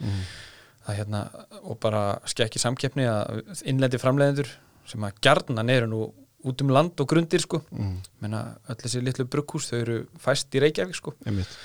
Það 0.86 1.00
hérna, 1.02 1.24
og 1.63 1.80
bara 1.84 2.04
skekki 2.30 2.62
samkeppni 2.62 3.08
að 3.10 3.41
innlendi 3.67 4.00
framleiðendur 4.00 4.54
sem 4.88 5.04
að 5.04 5.17
gjarnan 5.26 5.74
eru 5.74 5.89
nú 5.91 6.04
út 6.48 6.62
um 6.63 6.70
land 6.72 7.02
og 7.02 7.10
grundir 7.10 7.41
sko. 7.43 7.63
Mm. 7.74 7.98
Menna, 8.24 8.43
öll 8.70 8.78
þessi 8.84 9.02
litlu 9.04 9.26
brugghús 9.28 9.72
þau 9.72 9.80
eru 9.80 9.98
fæst 10.22 10.54
í 10.56 10.62
Reykjavík 10.63 10.96
sko. 10.96 11.15
Einmitt, 11.26 11.58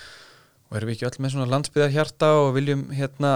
og 0.70 0.80
erum 0.80 0.90
við 0.90 0.96
ekki 0.96 1.10
öll 1.10 1.22
með 1.22 1.36
svona 1.36 1.50
landsbyðar 1.52 1.92
hjarta 1.94 2.32
og 2.40 2.54
viljum 2.56 2.88
hérna 2.96 3.34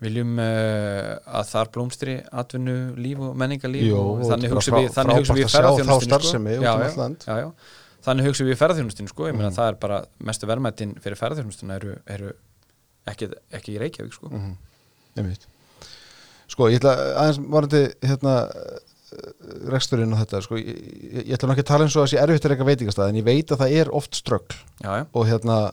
viljum 0.00 0.38
uh, 0.38 1.18
að 1.40 1.48
þar 1.50 1.70
blómstri 1.74 2.14
atvinnu 2.42 2.76
líf 3.02 3.18
og 3.26 3.36
menningarlíf 3.40 3.88
þannig 4.30 4.52
hugsa 4.54 4.72
við, 4.76 4.88
frá- 4.88 4.94
þannig 4.98 5.20
hugsa 5.20 5.34
við 5.38 5.48
ferðarþjónustinu 5.54 6.14
út 6.18 6.36
um 6.38 7.52
þannig 8.08 8.28
hugsa 8.28 8.44
við 8.46 8.58
ferðarþjónustinu 8.62 9.08
sko. 9.12 9.26
ég 9.28 9.34
meina 9.34 9.48
Mhm. 9.50 9.56
það 9.58 9.68
er 9.72 9.78
bara 9.82 10.04
mestu 10.30 10.46
verðmættin 10.46 10.94
fyrir 11.02 11.18
ferðarþjónustinu 11.18 11.74
eru, 11.74 11.96
eru 12.06 12.32
ekki, 13.06 13.30
ekki 13.52 13.74
í 13.74 13.78
Reykjavík 13.82 14.12
sko. 14.14 14.28
mm 14.30 14.56
-hmm. 15.16 15.36
sko 16.48 16.68
ég 16.70 16.78
ætla 16.78 16.94
aðeins 17.18 17.40
varandi 17.50 17.82
hérna 18.02 18.36
reksturinn 19.72 20.12
og 20.12 20.20
þetta 20.22 20.42
sko, 20.44 20.58
ég, 20.60 20.66
ég, 20.68 21.26
ég 21.28 21.34
ætla 21.36 21.48
nú 21.48 21.54
ekki 21.56 21.64
að 21.64 21.70
tala 21.72 21.84
eins 21.86 21.96
og 21.96 22.04
að 22.04 22.10
sé 22.12 22.18
erfitt 22.22 22.44
að 22.44 22.52
reyka 22.52 22.66
veitingastað 22.68 23.08
en 23.08 23.16
ég 23.20 23.24
veit 23.24 23.52
að 23.54 23.58
það 23.62 23.76
er 23.80 23.90
oft 23.96 24.14
já, 24.84 25.06
og 25.12 25.26
hérna 25.26 25.72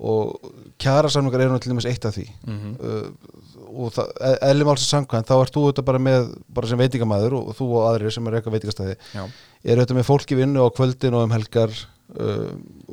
og 0.00 0.52
kjara 0.80 1.10
samlingar 1.12 1.58
til 1.60 1.72
dæmis 1.74 1.88
eitt 1.88 2.06
af 2.08 2.16
því. 2.16 2.26
Mm 2.48 2.74
uh, 2.80 3.38
og 3.70 3.94
eðli 4.42 4.64
málsins 4.66 4.90
samkvæmt 4.90 5.28
þá 5.28 5.36
ert 5.36 5.54
þú 5.54 5.62
þetta 5.68 5.84
bara 5.86 6.00
með 6.02 6.32
bara 6.50 6.66
sem 6.66 6.80
veitingamæður 6.80 7.36
og, 7.38 7.50
og 7.52 7.54
þú 7.54 7.68
og 7.70 7.84
aðrir 7.86 8.10
sem 8.10 8.26
er 8.26 8.34
reyka 8.34 8.50
veitingastæði 8.50 8.96
eru 9.14 9.84
þetta 9.84 9.94
með 9.94 10.08
fólk 10.08 10.32
í 10.34 10.38
vinnu 10.40 10.64
á 10.66 10.74
kvöldin 10.74 11.14
og 11.14 11.28
um 11.28 11.34
helgar 11.36 11.70
uh, 11.70 12.48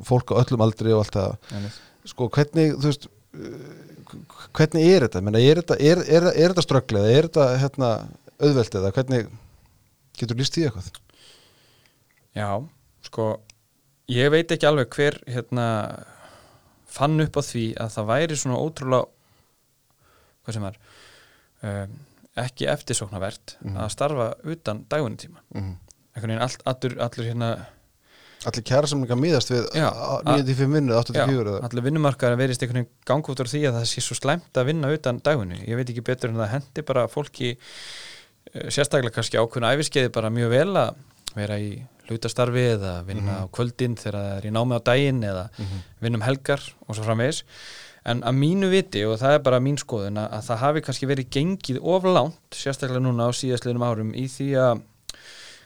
fólk 0.05 0.35
á 0.37 0.39
öllum 0.43 0.63
aldri 0.67 0.93
og 0.93 1.01
allt 1.01 1.17
það. 1.17 1.79
Sko 2.11 2.29
hvernig 2.35 2.75
þú 2.77 2.91
veist 2.91 3.09
uh, 3.09 3.73
hvernig 4.55 4.87
er 4.87 5.07
þetta, 5.07 5.23
Menna, 5.25 5.41
er 5.41 5.61
þetta 5.61 5.79
er, 5.81 6.03
er, 6.05 6.29
er 6.31 6.53
þetta 6.53 6.65
ströggl 6.65 6.99
eða 7.01 7.13
er 7.15 7.27
þetta 7.27 7.47
hérna, 7.63 7.91
auðvelt 8.37 8.77
eða 8.79 8.93
hvernig 8.95 9.31
getur 10.17 10.39
líst 10.39 10.55
því 10.55 10.67
eitthvað? 10.67 11.01
Já, 12.37 12.49
sko 13.07 13.31
ég 14.13 14.31
veit 14.33 14.53
ekki 14.53 14.69
alveg 14.69 14.93
hver 14.93 15.19
hérna 15.27 15.67
fann 16.97 17.21
upp 17.23 17.37
á 17.37 17.41
því 17.45 17.63
að 17.83 17.93
það 17.95 18.09
væri 18.11 18.37
svona 18.41 18.59
ótrúlega 18.59 19.05
hvað 20.45 20.57
sem 20.57 20.67
er 20.69 20.77
um, 21.63 21.97
ekki 22.37 22.67
eftirsóknarvert 22.73 23.57
Mhm. 23.61 23.77
að 23.81 23.89
starfa 23.95 24.27
utan 24.45 24.83
dagvinnutíma 24.89 25.39
mm 25.55 25.61
-hmm. 25.61 25.75
einhvern 26.15 26.31
veginn 26.31 26.45
allt, 26.45 26.61
allur, 26.65 26.93
allur 27.01 27.25
hérna 27.31 27.49
allir 28.45 28.63
kjara 28.63 28.87
samlingar 28.87 29.17
miðast 29.17 29.49
við 29.51 29.65
Já, 29.73 29.89
9-5 30.23 30.73
vinnu, 30.77 30.93
8-4 30.93 31.47
eða 31.47 31.63
allir 31.65 31.83
vinnumarkaðar 31.87 32.37
verist 32.37 32.61
einhvern 32.61 32.83
veginn 32.83 32.93
gangi 33.05 33.31
út 33.33 33.41
á 33.41 33.45
því 33.49 33.61
að 33.67 33.75
það 33.79 33.85
sé 33.91 34.01
svo 34.05 34.15
slæmt 34.15 34.53
að 34.61 34.65
vinna 34.69 34.91
utan 34.93 35.19
dagvinnu 35.19 35.57
ég 35.67 35.75
veit 35.75 35.89
ekki 35.89 36.03
betur 36.05 36.29
en 36.29 36.35
það 36.37 36.51
hendi 36.53 36.81
bara 36.85 37.07
fólki 37.07 37.57
eh, 38.53 38.69
sérstaklega 38.69 39.15
kannski 39.17 39.37
ákveðna 39.41 39.73
æfiskeiði 39.73 40.09
bara 40.13 40.29
mjög 40.29 40.49
vel 40.49 40.77
að 40.77 40.95
vera 41.35 41.57
í 41.59 41.81
hlutastarfi 42.07 42.63
eða 42.77 43.03
vinna 43.05 43.33
Mhm. 43.33 43.43
á 43.43 43.51
kvöldin 43.51 43.95
þegar 43.99 44.15
það 44.15 44.37
er 44.37 44.45
í 44.47 44.51
námi 44.55 44.75
á 44.77 44.81
daginn 44.83 45.21
eða 45.23 45.49
Mhm. 45.59 45.81
vinnum 46.01 46.21
helgar 46.23 46.61
og 46.87 46.95
svo 46.95 47.03
framvegis 47.03 47.43
en 48.05 48.21
að 48.21 48.35
mínu 48.37 48.69
viti 48.71 49.03
og 49.05 49.19
það 49.19 49.33
er 49.35 49.39
bara 49.39 49.59
mín 49.59 49.77
skoðun 49.77 50.15
að, 50.17 50.31
að 50.31 50.43
það 50.47 50.57
hafi 50.57 50.81
kannski 50.81 51.07
verið 51.07 51.29
gengið 51.29 51.79
of 51.83 52.03
langt 52.05 52.39
sérstaklega 52.51 53.01
núna 53.03 53.27
á 53.27 53.31
síðastliðnum 53.35 53.83
árum 53.83 54.13
í 54.15 54.23
því 54.31 54.47
að 54.55 54.81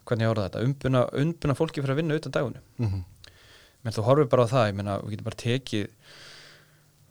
hvernig 0.06 0.26
ég 0.26 0.32
orða 0.34 0.50
þetta, 0.50 0.63
umbuna, 0.65 1.06
umbuna 1.13 1.54
fólki 1.54 1.82
fyrir 1.82 1.93
að 1.93 1.95
vinna 2.02 2.15
utan 2.17 2.32
dagunum 2.32 2.62
Mhm. 2.80 3.04
menn 3.84 3.93
þú 3.93 4.04
horfir 4.04 4.30
bara 4.30 4.43
á 4.43 4.47
það, 4.50 4.67
ég 4.71 4.76
meina 4.76 5.00
við 5.02 5.10
getum 5.12 5.24
bara 5.24 5.36
tekið 5.36 5.88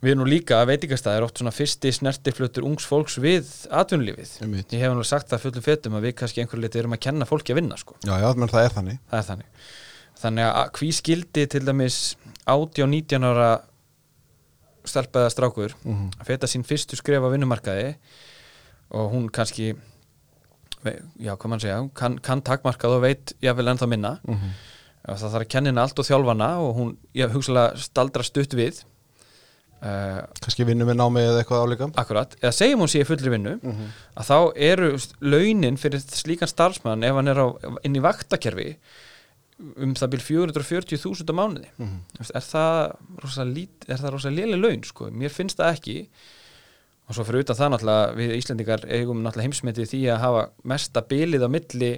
við 0.01 0.13
erum 0.13 0.23
nú 0.23 0.29
líka 0.29 0.57
að 0.61 0.71
veitingastæðir 0.71 1.25
oft 1.27 1.37
svona 1.37 1.53
fyrsti 1.53 1.91
snertiflutur 1.93 2.65
ungs 2.65 2.87
fólks 2.89 3.19
við 3.21 3.49
atvinnulífið. 3.69 4.33
Ég 4.73 4.81
hef 4.81 4.95
nú 4.97 5.05
sagt 5.05 5.29
það 5.29 5.43
fullum 5.45 5.65
fetum 5.65 5.97
að 5.99 6.07
við 6.07 6.15
kannski 6.21 6.41
einhverju 6.41 6.65
liti 6.65 6.81
erum 6.81 6.95
að 6.97 7.03
kenna 7.05 7.27
fólki 7.29 7.53
að 7.53 7.61
vinna 7.61 7.77
sko. 7.77 7.97
Já, 8.01 8.15
já, 8.23 8.27
menn 8.33 8.51
það 8.51 8.65
er 8.65 8.75
þannig. 8.77 9.03
Það 9.11 9.19
er 9.19 9.27
þannig. 9.29 9.69
Þannig 10.21 10.49
að 10.49 10.73
hví 10.79 10.89
skildi 10.97 11.45
til 11.53 11.63
dæmis 11.67 11.99
18-19 12.49 13.29
ára 13.29 13.51
stelpaða 14.89 15.29
strákur 15.29 15.77
mm 15.83 15.93
-hmm. 15.93 16.11
að 16.19 16.25
feta 16.25 16.49
sín 16.49 16.65
fyrstu 16.65 16.97
skref 16.97 17.21
á 17.21 17.29
vinnumarkaði 17.29 17.95
og 18.89 19.11
hún 19.13 19.29
kannski 19.29 19.75
já, 21.19 21.35
hvað 21.37 21.49
mann 21.49 21.59
segja, 21.59 21.81
kann, 21.93 22.17
kann 22.19 22.41
takmarkað 22.41 22.97
og 22.97 23.01
veit 23.05 23.33
jáfnvel 23.41 23.69
ennþá 23.69 23.87
minna. 23.87 24.19
Og 25.01 25.17
það 25.17 25.31
þarf 25.33 25.45
að 25.45 25.49
kenna 25.49 25.69
henni 25.69 25.81
allt 25.81 25.99
og 25.99 26.05
þjálfana 26.05 26.49
og 26.61 26.75
hún, 26.75 26.97
ég 27.17 27.31
hugsalega 27.33 27.77
staldra 27.77 28.23
stutt 28.23 28.53
við 28.53 28.83
uh, 29.81 30.19
Kannski 30.41 30.65
vinnu 30.67 30.87
með 30.87 30.99
námi 31.01 31.23
eða 31.27 31.43
eitthvað 31.43 31.63
álíka? 31.65 31.91
akkurat, 32.01 32.35
eða 32.41 32.53
segjum 32.55 32.83
hún 32.85 32.91
sé 32.91 33.03
fullri 33.07 33.33
vinnu 33.33 33.55
mm 33.59 33.71
-hmm. 33.71 33.93
að 34.15 34.29
þá 34.31 34.37
eru 34.71 34.91
launin 35.21 35.77
fyrir 35.77 36.03
slíkan 36.05 36.51
starfsmann 36.51 37.03
ef 37.03 37.15
hann 37.15 37.27
er 37.27 37.41
á, 37.41 37.47
inn 37.83 37.95
í 37.95 38.03
vaktakerfi 38.03 38.75
um 39.77 39.93
það 39.97 40.13
byrj 40.15 40.25
440.000 40.27 41.31
á 41.31 41.33
mánuði. 41.37 41.71
Þú 41.77 42.21
veist, 42.21 42.35
er 42.35 42.45
það 42.45 42.77
rosa, 43.23 43.45
lít, 43.45 43.87
er 43.87 43.99
það 44.01 44.13
rosa 44.15 44.29
léli 44.33 44.57
laun 44.59 44.83
sko? 44.83 45.09
mér 45.11 45.33
finnst 45.33 45.59
það 45.61 45.73
ekki. 45.75 45.97
Og 47.07 47.15
svo 47.15 47.25
fyrir 47.27 47.43
utan 47.43 47.57
það 47.59 47.71
náttúrulega 47.73 48.13
við 48.15 48.35
Íslendingar 48.37 48.85
eigum 48.87 49.21
náttúrulega 49.21 49.49
heimsmetið 49.49 49.89
því 49.91 50.01
að 50.13 50.21
hafa 50.25 50.43
mesta 50.71 51.01
bilið 51.01 51.45
á 51.45 51.49
milli 51.51 51.91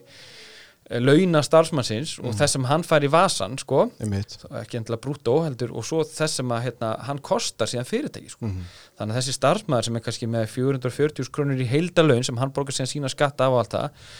launa 0.89 1.39
starfsmannsins 1.46 2.17
og 2.19 2.36
þess 2.36 2.58
sem 2.58 2.65
hann 2.67 2.84
fær 2.84 3.06
í 3.06 3.10
vasan 3.12 3.56
sko, 3.58 3.86
ekki 4.04 4.78
endilega 4.78 5.00
brúttó 5.06 5.38
heldur 5.46 5.72
og 5.72 5.86
svo 5.88 6.04
þess 6.04 6.41
sem 6.41 6.52
að 6.52 6.65
hérna, 6.67 6.89
hann 7.08 7.22
kostar 7.24 7.72
síðan 7.72 7.88
fyrirtæki 7.88 8.34
sko. 8.34 8.50
mm 8.50 8.65
þannig 8.93 9.15
að 9.15 9.19
þessi 9.19 9.34
starfsmæður 9.34 9.86
sem 9.88 9.96
er 9.98 10.04
kannski 10.06 10.28
með 10.30 10.43
440 10.54 11.30
krónur 11.34 11.62
í 11.63 11.65
heildalaun 11.65 12.24
sem 12.28 12.38
hann 12.38 12.52
borgar 12.54 12.76
síðan 12.76 12.91
sína 12.91 13.10
skatta 13.10 13.48
á 13.48 13.50
og 13.50 13.60
allt 13.63 13.74
það 13.74 14.12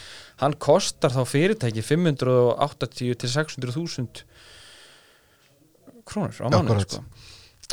hann 0.42 0.56
kostar 0.58 1.14
þá 1.14 1.22
fyrirtæki 1.30 1.84
580 1.86 3.14
til 3.22 3.30
600 3.30 3.76
þúsund 3.76 4.24
krónur 6.04 6.34
á 6.42 6.46
Akkúrat. 6.50 6.90
sko. 6.90 7.04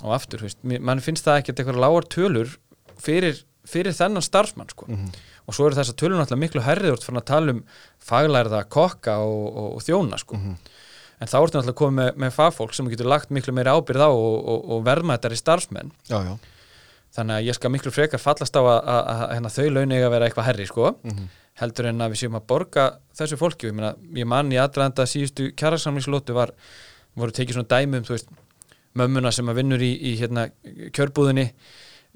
og 0.04 0.14
aftur, 0.14 0.46
mann 0.62 1.02
finnst 1.02 1.26
það 1.26 1.42
ekkert 1.42 1.64
eitthvað 1.64 1.82
lágar 1.82 2.08
tölur 2.08 2.54
fyrir, 3.02 3.42
fyrir 3.66 3.98
þennan 3.98 4.24
starfsmann 4.26 4.70
sko. 4.70 4.86
-hmm. 4.86 5.10
Og 5.48 5.58
svo 5.58 5.68
eru 5.68 5.80
þessar 5.80 5.98
tölur 6.00 6.20
náttúrulega 6.20 6.44
miklu 6.46 6.64
herriður 6.66 7.04
fyrir 7.04 7.22
að 7.22 7.28
tala 7.32 7.56
um 7.56 7.64
faglærða 8.12 8.64
kokka 8.72 9.18
og, 9.26 9.44
og, 9.50 9.68
og 9.78 9.84
þjóna 9.88 10.22
sko. 10.22 10.40
Mhm. 10.40 10.56
en 11.22 11.30
þá 11.30 11.36
ertu 11.38 11.58
náttúrulega 11.60 11.82
komið 11.82 12.00
með, 12.00 12.16
með 12.24 12.32
fagfólk 12.38 12.74
sem 12.74 12.88
getur 12.90 13.10
lagt 13.12 13.30
miklu 13.30 13.54
meiri 13.54 13.70
ábyrð 13.70 14.02
á 14.02 14.10
og, 14.10 14.38
og, 14.42 14.64
og 14.74 14.88
verðmættari 14.88 15.38
starfsmenn. 15.38 15.92
Já, 16.10 16.18
já. 16.26 16.34
Þannig 17.12 17.36
að 17.36 17.46
ég 17.50 17.58
skal 17.58 17.72
miklu 17.74 17.92
frekar 17.92 18.22
fallast 18.24 18.56
á 18.58 18.62
að, 18.64 18.80
að, 18.80 19.02
að 19.12 19.22
hérna, 19.36 19.52
þau 19.52 19.68
laun 19.76 19.94
eiga 19.94 20.08
að 20.08 20.14
vera 20.16 20.28
eitthvað 20.30 20.48
herri 20.48 20.66
sko, 20.70 20.94
mm 21.04 21.30
heldur 21.60 21.90
en 21.92 22.04
að 22.04 22.14
við 22.14 22.24
séum 22.24 22.38
að 22.40 22.48
borga 22.50 22.86
þessu 23.18 23.38
fólki, 23.40 23.70
ég, 23.70 23.76
meina, 23.78 23.92
ég 24.18 24.28
man 24.30 24.52
í 24.54 24.60
aðdraðanda 24.62 25.06
síðustu 25.10 25.52
kjærasamlingslótu 25.60 26.36
var 26.38 26.54
voru 27.18 27.36
tekið 27.36 27.60
svona 27.60 27.72
dæmi 27.72 28.02
um 28.02 28.38
mömmuna 29.00 29.32
sem 29.32 29.48
að 29.48 29.62
vinnur 29.62 29.84
í, 29.84 29.92
í 30.12 30.16
hérna, 30.20 30.50
kjörbúðinni 30.96 31.52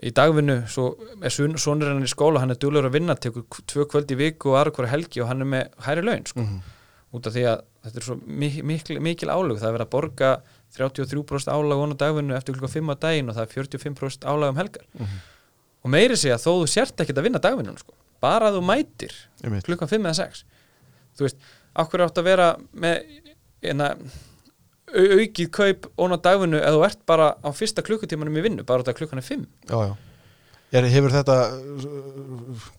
í 0.04 0.12
dagvinnu 0.12 0.68
svo 0.68 0.98
er 1.24 1.30
son- 1.32 1.58
sonur 1.58 1.88
hennar 1.88 2.04
í 2.04 2.12
skóla 2.12 2.40
hann 2.40 2.52
er 2.52 2.56
duglegur 2.60 2.90
að 2.90 2.98
vinna, 2.98 3.16
tekur 3.16 3.44
tvö 3.66 3.86
kvöld 3.88 4.12
í 4.12 4.16
viku 4.20 4.50
og 4.52 4.58
aðra 4.60 4.72
hverja 4.76 4.92
helgi 4.92 5.22
og 5.22 5.28
hann 5.30 5.42
er 5.42 5.46
með 5.46 5.70
hæri 5.86 6.02
laun 6.04 6.26
sko, 6.26 6.42
-hmm. 6.42 6.60
út 7.14 7.28
af 7.28 7.34
því 7.34 7.44
að 7.48 7.62
þetta 7.86 7.98
er 7.98 8.04
svo 8.04 8.16
mikil, 8.28 8.64
mikil, 8.66 9.00
mikil 9.00 9.30
álög, 9.30 9.60
það 9.60 9.68
er 9.70 9.78
verið 9.78 9.88
að 9.88 9.94
borga 9.96 10.42
33% 10.76 11.48
álag 11.48 11.78
vonu 11.80 11.96
dagvinnu 11.96 12.36
eftir 12.36 12.54
klukka 12.54 12.68
5 12.68 12.90
á 12.92 12.96
daginn 13.00 13.30
og 13.30 13.36
það 13.36 13.42
er 13.48 13.54
45% 13.64 14.26
álag 14.26 14.50
um 14.50 14.56
helgar 14.58 14.84
Mhm. 15.00 15.20
og 15.86 15.90
meiri 15.92 16.16
segja 16.18 16.36
þó 16.38 16.52
þú 16.60 16.68
sért 16.68 16.98
ekkert 17.00 17.18
að 17.18 17.24
vinna 17.24 17.40
dagvinnun 17.40 17.78
sko. 17.78 17.94
bara 18.22 18.50
að 18.52 18.58
þú 18.60 18.64
mætir 18.66 19.14
klukkan 19.64 19.88
5 19.88 20.02
eða 20.06 20.16
6 20.16 20.44
þú 21.18 21.22
veist, 21.24 21.38
okkur 21.76 22.00
átt 22.02 22.18
að 22.18 22.24
vera 22.24 22.58
með 22.76 23.04
eina, 23.64 23.96
au, 23.96 23.98
aukið 24.96 25.50
kaup 25.60 25.88
ón 26.02 26.16
á 26.16 26.18
dagvinnu 26.28 26.60
eða 26.62 26.76
þú 26.78 26.84
ert 26.88 27.02
bara 27.10 27.30
á 27.40 27.50
fyrsta 27.56 27.84
klukkutímanum 27.86 28.38
í 28.40 28.44
vinnu 28.46 28.66
bara 28.68 28.84
þetta 28.84 28.98
klukkan 29.02 29.22
er 29.22 29.28
5 29.28 29.48
Já, 29.70 29.78
já 29.90 29.96
Er, 30.76 30.84
hefur 30.92 31.14
þetta, 31.14 31.36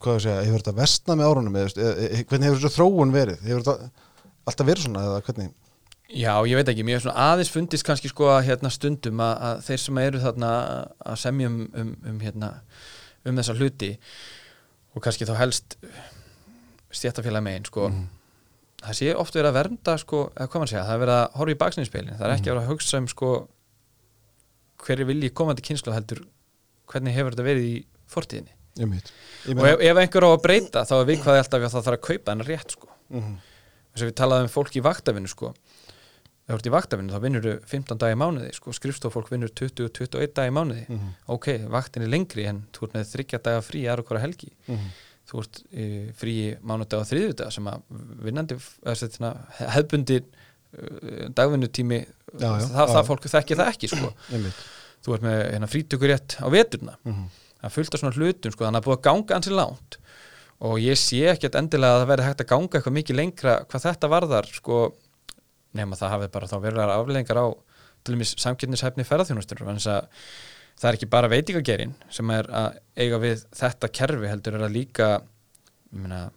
hvað 0.03 0.17
ég 0.17 0.23
segja, 0.25 0.41
hefur 0.45 0.61
þetta 0.61 0.73
vestnað 0.77 1.17
með 1.17 1.29
árunum 1.31 1.55
eða, 1.57 1.65
veist, 1.65 1.77
eða, 1.81 1.93
eða, 2.03 2.25
hvernig 2.29 2.47
hefur 2.49 2.59
þessu 2.61 2.75
þróun 2.75 3.13
verið? 3.15 3.39
Hefur 3.47 3.63
þetta 3.63 4.03
alltaf 4.51 4.67
verið 4.67 4.83
svona 4.85 5.05
eða 5.07 5.21
hvernig? 5.25 5.47
Já, 6.07 6.33
ég 6.51 6.59
veit 6.59 6.69
ekki, 6.73 6.85
mér 6.85 6.99
er 6.99 7.03
svona 7.05 7.23
aðeins 7.31 7.49
fundist 7.55 7.87
kannski 7.87 8.11
sko 8.11 8.27
að 8.35 8.43
hérna 8.51 8.69
stundum 8.75 9.23
að, 9.23 9.33
að 9.47 9.63
þeir 9.69 9.81
sem 9.85 10.01
eru 10.03 10.21
þarna 10.27 10.51
að 11.09 11.17
semja 11.23 11.49
um, 11.49 11.57
um, 11.81 11.89
um 12.11 12.19
hérna 12.21 12.51
um 13.27 13.41
þessa 13.41 13.57
hluti 13.57 13.89
og 14.93 15.03
kannski 15.07 15.27
þá 15.31 15.33
helst 15.41 15.77
stjættafélag 16.93 17.43
megin 17.47 17.67
sko 17.71 17.89
Mhm. 17.89 18.05
Það 18.83 18.97
sé 18.99 19.13
oft 19.17 19.35
verið 19.35 19.51
að 19.51 19.57
vernda 19.59 19.97
sko, 20.01 20.23
eða 20.35 20.49
hvað 20.51 20.63
mann 20.63 20.71
segja, 20.71 20.85
það 20.85 20.95
er 20.95 21.03
verið 21.03 21.17
að 21.17 21.37
horfa 21.39 21.55
í 21.55 21.61
baksninspeilin 21.63 22.17
það 22.17 22.27
er 22.27 22.35
ekki 22.35 22.51
verið 22.51 22.63
að 22.63 22.71
hugsa 22.71 23.01
um 23.01 23.09
sko 23.11 23.31
hverju 24.85 25.09
vilji 25.09 25.33
komandi 25.33 25.65
kynslu 25.65 25.95
heldur 25.95 26.23
hvernig 26.87 27.17
hefur 27.17 27.33
þetta 27.33 27.47
verið 27.47 27.67
í 27.67 27.75
fortíðinni. 28.07 28.53
Einmitt. 28.77 29.09
Ég 29.49 29.57
og 29.57 29.65
ef, 29.67 29.81
ef 29.81 29.99
einhver 29.99 30.27
á 30.27 30.29
að 30.29 30.43
breyta 30.45 30.83
þá 30.85 30.93
er 30.99 31.07
viðkvæði 31.09 31.41
alltaf 31.41 31.63
að 31.63 31.71
það 31.73 31.87
þarf 31.87 31.97
að 31.97 32.03
kaupa 32.05 32.33
hennar 32.33 32.51
rétt 32.51 32.75
sko. 32.77 32.91
Mm 33.09 33.37
þess 33.97 34.05
að 34.05 34.11
við 34.11 34.19
talaðum 34.21 34.47
um 34.47 34.53
fólk 34.53 34.77
í 34.77 34.83
vaktavinu 34.85 35.31
sko. 35.31 35.51
Ef 36.47 36.53
þú 36.53 36.57
ert 36.57 36.69
í 36.69 36.71
vaktavinu 36.71 37.11
þá 37.11 37.23
vinnur 37.25 37.43
þú 37.43 37.53
15 37.67 38.01
dag 38.01 38.13
í 38.13 38.19
mánuði 38.21 38.53
sko, 38.55 38.73
skrifstofólk 38.75 39.31
vinnur 39.33 39.51
20-21 39.51 40.35
dag 40.37 40.47
í 40.47 40.53
mánuði. 40.55 40.85
-hmm. 40.87 41.09
ok, 41.33 41.47
vaktin 41.67 42.05
er 42.05 42.13
lengri 42.13 42.45
en 42.47 42.63
þú 42.71 42.87
ert 42.87 42.93
með 42.95 43.11
þryggja 43.11 43.41
daga 43.43 43.61
frí 43.61 43.83
aðra 43.83 44.05
hvora 44.07 44.23
helgi. 44.23 44.51
Mhm. 44.67 44.87
Þú 45.27 45.43
ert 45.43 45.61
e, 45.71 45.85
frí 46.17 46.35
mánudag 46.63 47.03
og 47.03 47.09
þriðjudag 47.09 47.53
sem 47.53 47.67
að 47.67 47.83
vinnandi 48.23 48.57
þetta, 48.59 49.31
hefðbundi 49.75 50.19
uh, 50.23 51.25
dagvinnutími 51.35 51.99
það, 52.31 52.63
já. 52.63 52.83
það 52.93 53.01
fólk 53.09 53.29
þekki 53.33 53.59
það 53.59 53.71
ekki 53.73 53.91
sko. 53.91 54.11
Þú 55.05 55.13
ert 55.13 55.23
með 55.23 55.37
hérna, 55.53 55.69
frítökurétt 55.71 56.37
á 56.41 56.47
veturna. 56.51 56.97
Mhm. 57.05 57.27
það 57.57 57.67
er 57.69 57.73
fullt 57.73 57.95
af 57.95 58.01
svona 58.01 58.17
hlutum 58.17 58.53
sko, 58.53 58.65
þannig 58.65 58.81
að 58.81 58.87
búið 58.87 58.97
að 58.97 59.05
ganga 59.07 59.37
ansi 59.37 59.53
langt. 59.53 59.99
Og 60.67 60.79
ég 60.81 60.97
sé 60.97 61.21
ekkert 61.31 61.55
endilega 61.59 61.95
að 61.95 62.01
það 62.01 62.11
verði 62.11 62.27
hægt 62.27 62.43
að 62.43 62.49
ganga 62.51 62.79
eitthvað 62.79 62.95
mikið 62.97 63.19
lengra 63.19 63.55
hvað 63.69 63.85
þetta 63.85 64.09
varðar 64.13 64.49
sko, 64.55 64.79
nema 65.77 65.99
það 65.99 66.13
hafi 66.15 66.29
bara 66.33 66.49
þá 66.49 66.57
verulegar 66.63 66.93
afleðingar 66.95 67.41
á 67.43 67.47
til 68.03 68.15
dæmis 68.15 68.33
samkynningshæfni 68.41 69.05
ferðarþjónustur 69.07 69.63
en 69.65 69.79
þess 69.79 69.91
að 69.91 70.07
það 70.77 70.89
er 70.91 70.97
ekki 70.99 71.09
bara 71.09 71.29
veitingagerin 71.31 71.93
sem 72.13 72.29
er 72.35 72.49
að 72.53 72.77
eiga 72.97 73.19
við 73.23 73.45
þetta 73.57 73.89
kerfi 73.99 74.27
heldur 74.31 74.57
er 74.59 74.65
að 74.67 74.75
líka 74.77 75.07
meina, 75.91 76.27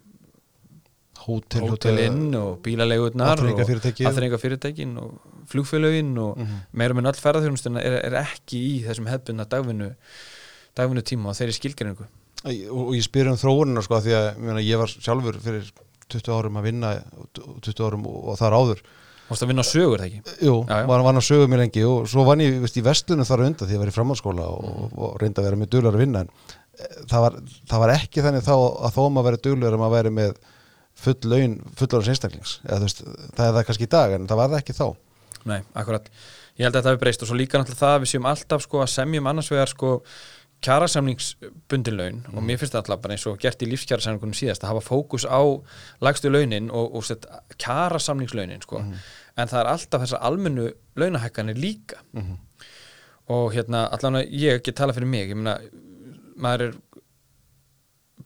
hótel, 1.27 1.67
hótelinn 1.69 2.31
og 2.39 2.61
bílaleigurnar 2.65 3.35
og 3.35 3.43
Afþreyingafyrirtækið. 3.43 4.07
aðþreyingafyrirtækin 4.09 4.95
og 5.03 5.19
flugfélögin 5.51 6.15
og 6.23 6.39
Mhm. 6.39 6.61
meira 6.73 6.95
með 6.95 7.11
öll 7.13 7.21
ferðarþjónustuna 7.21 7.83
er, 7.85 7.99
er 8.07 8.17
ekki 8.23 8.57
í 8.71 8.85
þessum 8.87 9.09
hefbunna 9.11 9.45
dagvinnu 9.49 9.91
dagvinnu 10.77 11.03
tíma 11.03 11.29
og 11.31 11.37
þeirri 11.37 11.57
skilgreiningu 11.59 12.07
og, 12.45 12.87
og 12.89 12.95
ég 12.97 13.05
spyr 13.05 13.29
um 13.29 13.37
þróunina 13.37 13.83
sko 13.85 14.01
því 14.01 14.15
að 14.17 14.25
ég, 14.31 14.39
meina, 14.39 14.61
ég 14.65 14.79
var 14.79 14.87
sjálfur 14.89 15.37
fyrir 15.45 15.71
20 16.09 16.33
árum 16.33 16.57
að 16.57 16.63
vinna 16.71 16.95
20 17.37 17.85
árum 17.85 18.07
og, 18.07 18.29
og 18.33 18.39
þar 18.41 18.57
áður 18.57 18.81
Veist 19.31 19.45
að 19.47 19.51
vinna 19.53 19.63
á 19.63 19.71
sögur, 19.71 20.01
það 20.03 20.07
ekki? 20.11 20.37
Jú, 20.47 20.55
Já, 20.67 20.77
já. 20.81 20.87
var 20.91 21.05
hann 21.07 21.21
að 21.21 21.27
sögu 21.31 21.47
mér 21.53 21.61
lengi 21.65 21.85
og 21.87 22.09
svo 22.11 22.25
vann 22.27 22.41
ég 22.43 22.57
veist, 22.65 22.77
í 22.77 22.83
vestlunum 22.83 23.29
þar 23.29 23.43
á 23.43 23.47
undan 23.47 23.69
því 23.71 23.77
ég 23.77 23.83
var 23.85 23.91
í 23.93 23.95
framhaldsskóla 23.95 24.47
og, 24.51 24.65
Mhm. 24.65 24.99
og 24.99 25.21
reyndi 25.23 25.39
að 25.41 25.47
vera 25.49 25.57
með 25.61 25.71
duglegar 25.71 25.95
að 25.95 26.03
vinna 26.05 26.21
en 26.25 26.31
eh, 26.81 26.97
það 27.07 27.21
var, 27.25 27.37
það 27.71 27.79
var 27.85 27.91
ekki 27.95 28.25
þannig 28.27 28.43
þá 28.49 28.55
að 28.59 28.97
þó 28.97 29.03
maður 29.11 29.29
verið 29.31 29.43
duglegar 29.47 29.75
að 29.79 29.83
maður 29.85 29.97
verið 30.01 30.17
með 30.19 30.35
full 31.01 31.21
laun, 31.31 31.55
eða 31.81 32.79
þú 32.81 32.85
veist, 32.85 33.03
það 33.37 33.47
er 33.47 33.55
það 33.55 33.65
kannski 33.71 33.87
í 33.87 33.91
dag 33.95 34.13
en 34.13 34.27
það 34.27 34.37
var 34.43 34.49
það 34.51 34.59
ekki 34.65 34.77
þá 34.81 34.97
Nei, 35.47 35.63
akkurat. 35.75 36.11
Ég 36.59 36.67
held 36.67 36.75
að 36.77 36.83
þetta 36.83 36.91
hefur 36.91 37.01
breyst 37.01 37.23
og 37.25 37.29
svo 37.31 37.37
líka 37.39 37.57
náttúrulega 37.57 37.81
það 37.81 37.95
að 37.97 38.03
við 38.03 38.11
séum 38.13 38.27
alltaf 38.29 38.63
sko 38.67 38.83
að 38.83 38.91
semjum 38.93 39.27
annars 39.31 39.49
vegar 39.49 39.71
sko 39.73 40.03
kjarasamningsbundin 40.61 41.97
laun 41.97 42.19
og 42.35 42.43
mér 42.45 42.59
finnst 42.61 42.75
það 42.75 42.83
alltaf 42.83 43.01
bara 43.01 43.15
eins 43.17 43.25
og 43.31 43.39
gert 43.41 43.63
í 43.65 43.69
lífskjarasamningunum 43.71 44.37
síðast 44.37 44.65
að 44.67 44.75
hafa 44.75 44.83
fókus 44.85 45.25
á 45.25 45.41
lagstu 46.05 46.29
launin 46.29 46.69
og, 46.71 46.95
og 46.99 47.05
sett 47.09 47.25
kjarasamningslaunin 47.57 48.61
sko 48.67 48.83
en 49.43 49.51
það 49.51 49.61
er 49.63 49.71
alltaf 49.73 50.05
þessar 50.05 50.23
almennu 50.29 50.69
launahækkanir 51.01 51.59
líka. 51.61 52.01
Mhm. 52.13 52.39
og 53.31 53.53
hérna 53.55 53.85
allan 53.95 54.17
að 54.19 54.33
ég 54.35 54.63
get 54.67 54.75
tala 54.75 54.93
fyrir 54.93 55.07
mig 55.07 55.29
ég 55.31 55.37
meina, 55.39 55.61
maður 56.35 56.65
er 56.65 56.73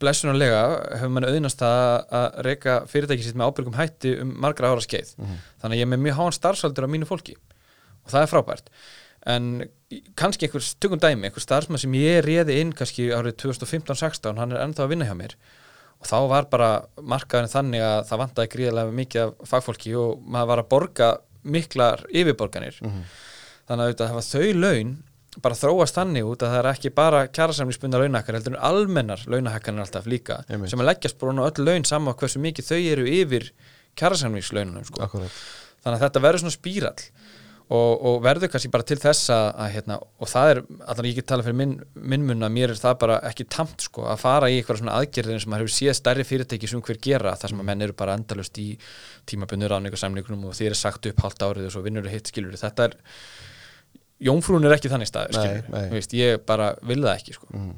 blessunarlega 0.00 0.62
hefur 0.98 1.12
mann 1.12 1.26
auðnast 1.28 1.60
að, 1.60 2.38
reyka 2.46 2.76
fyrirtæki 2.90 3.26
sitt 3.26 3.36
með 3.38 3.50
ábyrgum 3.50 3.76
hætti 3.78 4.14
um 4.22 4.32
margra 4.42 4.72
ára 4.72 4.82
skeið. 4.82 5.14
Þannig 5.60 5.76
að 5.76 5.78
ég 5.78 5.86
er 5.86 5.90
með 5.92 6.02
mjög 6.06 6.16
háan 6.18 6.36
starfsaldur 6.38 6.86
af 6.86 6.90
mínu 6.94 7.08
fólki. 7.08 7.36
Og 8.04 8.14
það 8.14 8.22
er 8.22 8.32
frábært. 8.32 8.72
En 9.34 9.50
kannski 10.18 10.48
einhver 10.48 10.64
tökum 10.80 11.00
dæmi 11.00 11.28
einhver 11.28 11.44
starfsmann 11.44 11.80
sem 11.80 11.94
ég 11.96 12.24
réði 12.26 12.58
inn 12.60 12.72
kannski 12.76 13.10
árið 13.14 13.38
2015-16 13.44 14.40
hann 14.40 14.52
er 14.52 14.64
ennþá 14.64 14.84
að 14.84 14.90
vinna 14.92 15.08
hjá 15.08 15.14
mér 15.16 15.36
og 16.04 16.10
þá 16.10 16.18
var 16.28 16.48
bara 16.52 16.70
markaðin 17.00 17.50
þannig 17.52 17.84
að 17.84 17.98
það 18.10 18.20
vantaði 18.22 18.52
gríðarlega 18.54 18.96
mikið 19.00 19.22
af 19.24 19.48
fagfólki 19.54 19.94
og 19.96 20.20
maður 20.28 20.50
var 20.52 20.62
að 20.62 20.70
borga 20.74 21.08
miklar 21.44 22.04
yfirborganir 22.12 22.78
þannig 22.78 23.74
að 23.74 23.84
auðvitað 23.88 24.12
hafa 24.12 24.24
þau 24.28 24.60
laun 24.60 24.94
bara 25.42 25.58
þróast 25.58 25.96
þannig 25.98 26.28
út 26.30 26.44
að 26.44 26.52
það 26.52 26.60
er 26.60 26.68
ekki 26.70 26.90
bara 26.94 27.24
kjærasamlingsbundar 27.34 28.04
launahækkanir 28.04 28.38
heldur 28.38 28.54
en 28.54 28.66
almennar 28.68 29.24
launahækkanir 29.26 29.82
alltaf 29.82 30.06
líka 30.06 30.42
Einmitt. 30.46 30.70
sem 30.70 30.82
að 30.84 30.90
leggjast 30.92 31.18
bara 31.18 31.34
á 31.42 31.48
öll 31.48 31.64
laun 31.66 31.88
saman 31.88 32.14
hversu 32.20 32.42
mikið 32.44 32.68
þau 32.68 32.78
eru 32.92 33.06
yfir 33.10 33.48
kjærasamlingslaununum 33.98 34.84
sko. 34.86 35.08
Þannig 35.84 35.96
að 35.98 36.04
þetta 36.04 36.22
verður 36.22 36.44
svona 36.44 36.54
spírall 36.54 37.08
og, 37.72 38.02
og 38.04 38.18
verður 38.24 38.50
kannski 38.52 38.68
bara 38.74 38.84
til 38.84 38.98
þess 39.00 39.30
að, 39.32 39.46
að 39.64 39.70
hérna, 39.74 39.96
og 40.20 40.28
það 40.28 40.50
er, 40.52 40.60
allan 40.92 41.08
ég 41.08 41.16
get 41.16 41.28
tala 41.30 41.46
fyrir 41.46 41.56
minn, 41.56 41.72
minn 41.96 42.26
mun 42.28 42.44
að 42.44 42.52
mér 42.58 42.74
er 42.74 42.80
það 42.80 42.98
bara 43.00 43.16
ekki 43.30 43.46
tamt 43.48 43.86
sko, 43.86 44.04
að 44.10 44.20
fara 44.20 44.50
í 44.52 44.58
eitthvað 44.58 44.82
svona 44.82 44.98
aðgerðin 45.00 45.40
sem 45.40 45.54
maður 45.54 45.64
hefur 45.64 45.76
séð 45.78 45.96
stærri 46.00 46.26
fyrirtæki 46.28 46.68
sem 46.70 46.84
hver 46.84 47.00
gera 47.08 47.32
þar 47.40 47.54
sem 47.54 47.62
að 47.64 47.68
menn 47.70 47.86
eru 47.86 47.96
bara 47.96 48.18
endalust 48.18 48.60
í 48.60 48.68
tímabundur 49.30 49.72
ráningarsamningunum 49.72 50.50
og 50.50 50.58
þeir 50.58 50.72
eru 50.74 50.80
sagt 50.82 51.08
upp 51.08 51.24
hálft 51.24 51.46
árið 51.46 51.70
og 51.70 51.74
svo 51.76 51.84
vinnur 51.86 52.10
hitt 52.12 52.28
skilur 52.30 52.60
þetta 52.60 52.90
er 52.90 52.98
Jónfrún 54.24 54.64
er 54.64 54.76
ekki 54.76 54.90
þannig 54.92 55.10
Nei, 55.10 55.32
skilur 55.34 55.72
nei. 55.74 55.88
Veist, 55.96 56.12
ég 56.16 56.44
bara 56.46 56.74
vil 56.86 57.00
það 57.02 57.16
ekki 57.16 57.34
sko. 57.38 57.48
Mhm. 57.52 57.72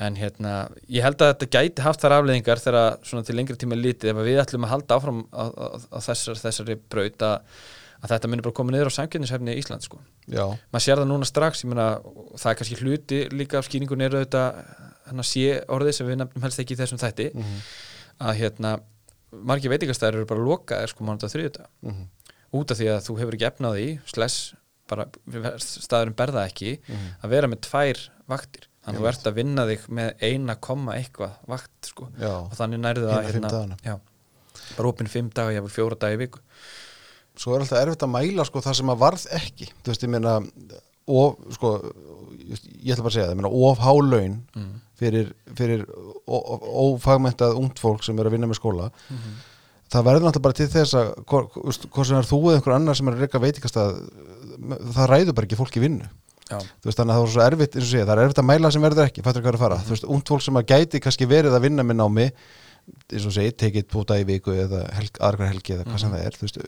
en 0.00 0.14
hérna, 0.16 0.50
ég 0.88 1.04
held 1.04 1.20
að 1.20 1.34
þetta 1.34 1.46
gæti 1.52 1.82
haft 1.84 2.00
þar 2.00 2.14
afleðingar 2.16 2.60
þegar 2.62 2.94
svona 3.04 3.26
til 3.26 3.34
lengri 3.36 3.56
tíma 3.60 3.76
litið 3.76 4.14
ef 4.14 4.20
við 4.24 4.38
ætlum 4.40 4.64
að 4.64 4.70
halda 4.72 4.96
áfram 4.96 5.18
á, 5.28 5.44
á, 5.44 5.66
á 5.92 5.98
þessar, 6.00 6.38
þessari 6.40 6.76
braut 6.88 7.24
að, 7.26 7.58
að 8.00 8.12
þetta 8.14 8.28
myndir 8.30 8.46
bara 8.48 8.56
koma 8.56 8.72
niður 8.72 8.90
á 8.90 8.98
samkjöfnishefni 8.98 9.54
í 9.54 9.60
Ísland 9.62 9.82
sko. 9.84 9.98
Maður 10.72 10.84
sér 10.86 11.00
það 11.02 11.08
núna 11.10 11.26
strax, 11.28 11.64
og 11.64 12.38
það 12.40 12.50
er 12.50 12.58
kannski 12.60 12.78
hluti 12.80 13.18
líka 13.32 13.58
af 13.58 13.68
skýringun 13.68 14.02
er 14.06 14.16
auðvitað 14.16 14.64
hann 15.10 15.20
að 15.20 15.28
sé 15.30 15.64
orðið 15.68 15.92
sem 15.98 16.06
við 16.06 16.16
nefnum 16.22 16.42
helst 16.46 16.60
ekki 16.62 16.76
í 16.76 16.80
þessum 16.80 16.98
þætti. 17.02 17.34
Mhm. 17.34 17.60
að 18.20 18.34
hérna, 18.36 18.70
margir 19.32 19.70
veitingastæður 19.72 20.14
eru 20.20 20.26
bara 20.28 20.40
lokaðir 20.44 20.88
sko 20.92 21.04
mánudag 21.04 21.30
þriðjudag. 21.32 21.66
Mhm. 21.82 22.08
út 22.52 22.70
af 22.70 22.76
því 22.78 22.86
að 22.90 23.04
þú 23.06 23.14
hefur 23.20 23.34
ekki 23.36 23.46
efnað 23.48 23.76
því 23.78 24.00
sless, 24.10 24.54
bara 24.90 25.04
staðurum 25.58 26.14
berða 26.18 26.42
ekki 26.50 26.80
Mhm. 26.88 27.06
að 27.22 27.28
vera 27.30 27.46
með 27.48 27.60
tvær 27.60 28.08
vaktir. 28.28 28.66
Þannig 28.84 28.98
að 28.98 29.02
þú 29.04 29.08
ert 29.08 29.26
að 29.30 29.34
vinna 29.34 29.66
þig 29.66 29.80
með 29.88 30.14
eina 30.22 30.54
komma 30.56 30.92
eitthvað 30.96 31.32
vakt 31.46 31.82
sko. 31.82 32.08
Já. 32.18 32.28
Og 32.44 32.52
þannig 32.56 32.80
nærðu 32.80 33.06
það 33.06 33.76
já, 33.84 34.00
bara 34.76 34.88
opinn 34.88 35.08
fimm 35.08 35.30
daga, 35.32 35.50
ég 35.52 35.62
hefur 35.62 35.70
fjóra 35.76 35.98
daga 35.98 36.14
í 36.16 36.18
viku 36.26 36.38
Svo 37.40 37.54
er 37.56 37.64
alltaf 37.64 37.80
erfitt 37.80 38.04
að 38.04 38.12
mæla 38.12 38.44
sko 38.44 38.60
það 38.64 38.78
sem 38.80 38.92
að 38.92 39.00
varð 39.00 39.26
ekki. 39.38 39.70
Þú 39.80 39.92
veist, 39.92 40.02
ég 40.04 40.12
meina 40.12 40.34
of, 41.10 41.38
sko, 41.56 41.70
ég 42.50 42.92
ætla 42.92 43.04
bara 43.04 43.12
að 43.12 43.16
segja 43.16 43.28
það, 43.28 43.34
ég 43.34 43.40
meina 43.40 43.52
of 43.70 43.80
há 43.80 43.92
laun 43.96 44.34
mm. 44.56 44.72
fyrir, 45.00 45.30
fyrir 45.58 45.84
ófagmentað 46.28 47.56
ungt 47.60 47.80
fólk 47.82 48.04
sem 48.06 48.18
er 48.20 48.28
að 48.28 48.36
vinna 48.36 48.50
með 48.50 48.60
skóla 48.60 48.90
Mhm. 49.10 49.38
það 49.90 50.06
verður 50.06 50.26
náttúrulega 50.26 50.46
bara 50.46 50.58
til 50.60 50.68
þess 50.70 50.94
að 50.94 51.08
hvort 51.26 52.06
sem 52.06 52.18
er 52.20 52.28
þú 52.28 52.40
eða 52.44 52.58
einhver 52.60 52.74
annar 52.76 52.94
sem 52.98 53.08
er 53.08 53.16
að 53.16 53.24
reyka 53.24 53.42
veitingastað 53.42 53.96
það 54.94 55.10
ræður 55.10 55.34
bara 55.34 55.48
ekki 55.48 55.58
fólk 55.58 55.78
í 55.80 55.82
vinnu. 55.82 56.10
Já, 56.50 56.58
þú 56.58 56.86
veist 56.86 56.98
þannig 56.98 57.14
að 57.14 57.18
það 57.18 57.26
er 57.26 57.32
svo 57.34 57.42
erfitt 57.46 57.74
eins 57.76 57.84
og 57.86 57.90
sé, 57.90 58.04
það 58.04 58.12
er 58.16 58.22
erfitt 58.24 58.42
að 58.42 58.48
mæla 58.50 58.70
sem 58.74 58.82
verður 58.82 59.06
ekki, 59.06 59.22
fattur 59.22 59.42
hvað 59.42 59.52
er 59.52 59.58
að 59.58 59.64
fara. 59.64 59.78
Þú 59.86 59.94
veist, 59.94 60.06
ungt 60.14 60.30
fólk 60.30 60.42
sem 60.42 60.58
að 60.58 60.70
gæti 60.70 61.00
kannski 61.02 61.28
verið 61.30 61.54
að 61.54 61.62
vinna 61.66 61.84
með 61.86 61.98
námi 62.00 62.24
eins 63.10 63.26
og 63.26 63.34
segi, 63.34 63.52
tekið 63.54 63.86
dag 64.08 64.22
í 64.22 64.26
viku 64.26 64.54
eða 64.54 64.80
helg, 64.96 65.20
aðra 65.22 65.50
helgi 65.50 65.76
eða 65.76 65.86
hvað 65.86 66.00
sem 66.02 66.10
það 66.14 66.24
er 66.26 66.38
þú 66.38 66.46
veist, 66.46 66.58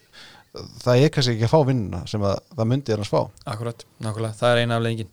það 0.82 1.06
er 1.06 1.14
kannski 1.14 1.36
ekki 1.36 1.48
að 1.48 1.54
fá 1.54 1.62
vinnuna 1.68 2.02
sem 2.10 2.26
að 2.26 2.36
það 2.52 2.68
myndi 2.72 2.94
annars 2.96 3.12
fá 3.12 3.22
akkurat, 3.48 3.86
nákvæmlega. 4.04 4.38
Það 4.40 4.52
er 4.52 4.60
eina 4.62 4.76
af 4.76 4.84
lengin, 4.84 5.10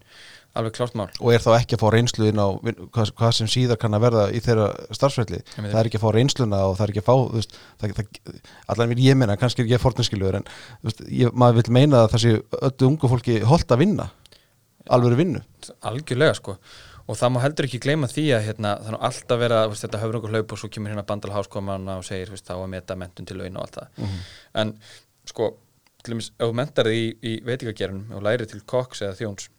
alveg 0.60 0.76
klárt 0.76 0.98
mál. 1.00 1.08
Og 1.22 1.34
er 1.34 1.44
þá 1.46 1.50
ekki 1.56 1.78
að 1.78 1.84
fá 1.84 1.88
reynslu 1.96 2.30
inn 2.30 2.42
á 2.44 2.48
hvað, 2.60 3.14
hvað 3.22 3.34
sem 3.38 3.52
síðar 3.52 3.80
kann 3.80 3.96
að 3.96 4.06
verða 4.08 4.26
í 4.36 4.44
þeirra 4.44 4.68
starfsvelli 4.98 5.42
það 5.56 5.80
er 5.80 5.90
ekki. 5.90 6.02
að 6.02 6.06
fá 6.06 6.10
reynsluna 6.18 6.62
og 6.68 6.78
það 6.80 6.86
er 6.86 6.94
ekki 6.96 7.04
að 7.04 7.10
fá 7.10 7.16
veist, 7.38 7.58
það, 7.80 7.96
það, 8.00 8.44
allan 8.74 8.94
vil 8.94 9.06
ég 9.06 9.20
meina, 9.20 9.40
kannski 9.40 9.64
er 9.64 9.72
ég 9.72 9.84
fortinskilur 9.84 10.42
en 10.42 10.48
veist, 10.84 11.04
ég, 11.08 11.32
maður 11.34 11.62
vil 11.62 11.78
meina 11.80 12.04
að 12.08 12.20
sé 12.26 12.36
öllu 12.60 12.92
ungu 12.92 13.12
fólki 13.12 13.40
holdt 13.48 13.72
að 13.72 13.86
vinna 13.86 14.10
alveg 14.90 15.20
vinnu. 15.20 15.42
Algjörlega 15.86 16.36
sko. 16.38 16.58
Og 17.10 17.18
það 17.18 17.32
má 17.34 17.40
heldur 17.42 17.66
ekki 17.66 17.80
gleyma 17.82 18.08
því 18.10 18.24
að 18.38 18.44
hérna, 18.46 18.76
er 18.86 18.94
nú 18.94 19.00
alltaf 19.08 19.40
vera, 19.42 19.64
veist, 19.70 19.82
þetta 19.86 20.02
höfur 20.04 20.20
einhver 20.20 20.34
hlaup 20.36 20.52
og 20.54 20.62
svo 20.62 20.70
kemur 20.70 20.94
hérna 20.94 21.06
bandal 21.10 21.34
háskoman 21.34 21.88
og 21.96 22.04
segir 22.06 22.30
þá 22.38 22.54
að 22.60 22.68
meta 22.76 22.98
mentun 23.00 23.30
til 23.30 23.40
laun 23.40 23.58
og 23.58 23.66
allt 23.66 23.80
það. 23.80 23.88
Mhm. 23.98 24.20
en 24.62 24.74
sko, 25.30 25.52
til 26.04 26.16
dæmis 26.16 26.32
ef 26.36 26.46
þú 26.48 26.58
mentar 26.60 26.90
þig 26.90 27.00
í, 27.00 27.10
í 27.22 27.34
veitingagerunum 27.48 28.18
og 28.18 28.26
lærir 28.26 28.50
til 28.50 28.62
koks 28.66 29.04
eða 29.06 29.18
þjóns 29.20 29.50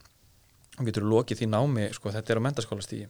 og 0.81 0.87
getur 0.89 1.07
lokið 1.11 1.43
því 1.43 1.51
námi, 1.53 1.89
sko, 1.97 2.13
þetta 2.15 2.33
er 2.33 2.41
á 2.41 2.47
mentaskólastígi 2.47 3.09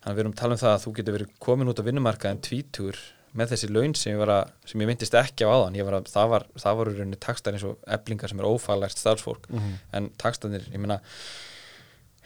þannig 0.00 0.10
að 0.10 0.16
við 0.16 0.22
erum 0.24 0.34
að 0.36 0.40
tala 0.40 0.56
um 0.56 0.60
það 0.62 0.74
að 0.74 0.84
þú 0.84 0.92
getur 0.96 1.16
verið 1.18 1.32
komin 1.44 1.68
út 1.72 1.80
á 1.80 1.88
vinnumarkað 1.88 2.34
en 2.34 2.44
tvítur 2.46 3.00
með 3.36 3.52
þessi 3.52 3.68
laun 3.70 3.94
sem 3.94 4.14
ég, 4.16 4.22
að, 4.26 4.52
sem 4.66 4.82
ég 4.82 4.88
myndist 4.90 5.14
ekki 5.14 5.46
á 5.46 5.50
áðan. 5.54 5.76
Ég 5.78 5.86
var 5.86 6.00
að, 6.00 6.08
það 6.10 6.30
var, 6.32 6.46
það 6.58 6.78
var 6.80 6.88
rauninni 6.90 7.18
takstar 7.22 7.54
eins 7.54 7.66
og 7.68 7.76
eblingar 7.86 8.32
sem 8.32 8.40
er 8.42 8.48
ófaglært 8.48 8.98
starfsfólk. 8.98 9.46
En 9.94 10.08
takstarnir, 10.18 10.64
ég 10.72 10.82
meina 10.82 10.96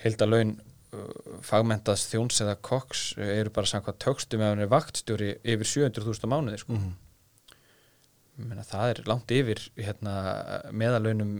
heilda 0.00 0.28
laun 0.28 0.54
uh, 0.56 1.02
fagmentaðs 1.44 2.06
þjóns 2.08 2.40
eða 2.44 2.56
koks 2.64 3.02
eru 3.20 3.52
bara 3.52 3.68
samkvæmt 3.68 4.00
tökstum 4.00 4.44
er 4.46 4.64
vaktstjóri 4.72 5.34
yfir 5.42 5.68
700.000 5.90 6.24
á 6.24 6.28
mánuði 6.32 6.62
sko. 6.62 6.78
Mhm. 6.78 6.94
Ég 6.94 7.03
meina, 8.40 8.64
það 8.66 8.90
er 8.92 9.02
langt 9.10 9.34
yfir 9.34 9.60
hérna, 9.78 10.14
meðalaunum 10.74 11.34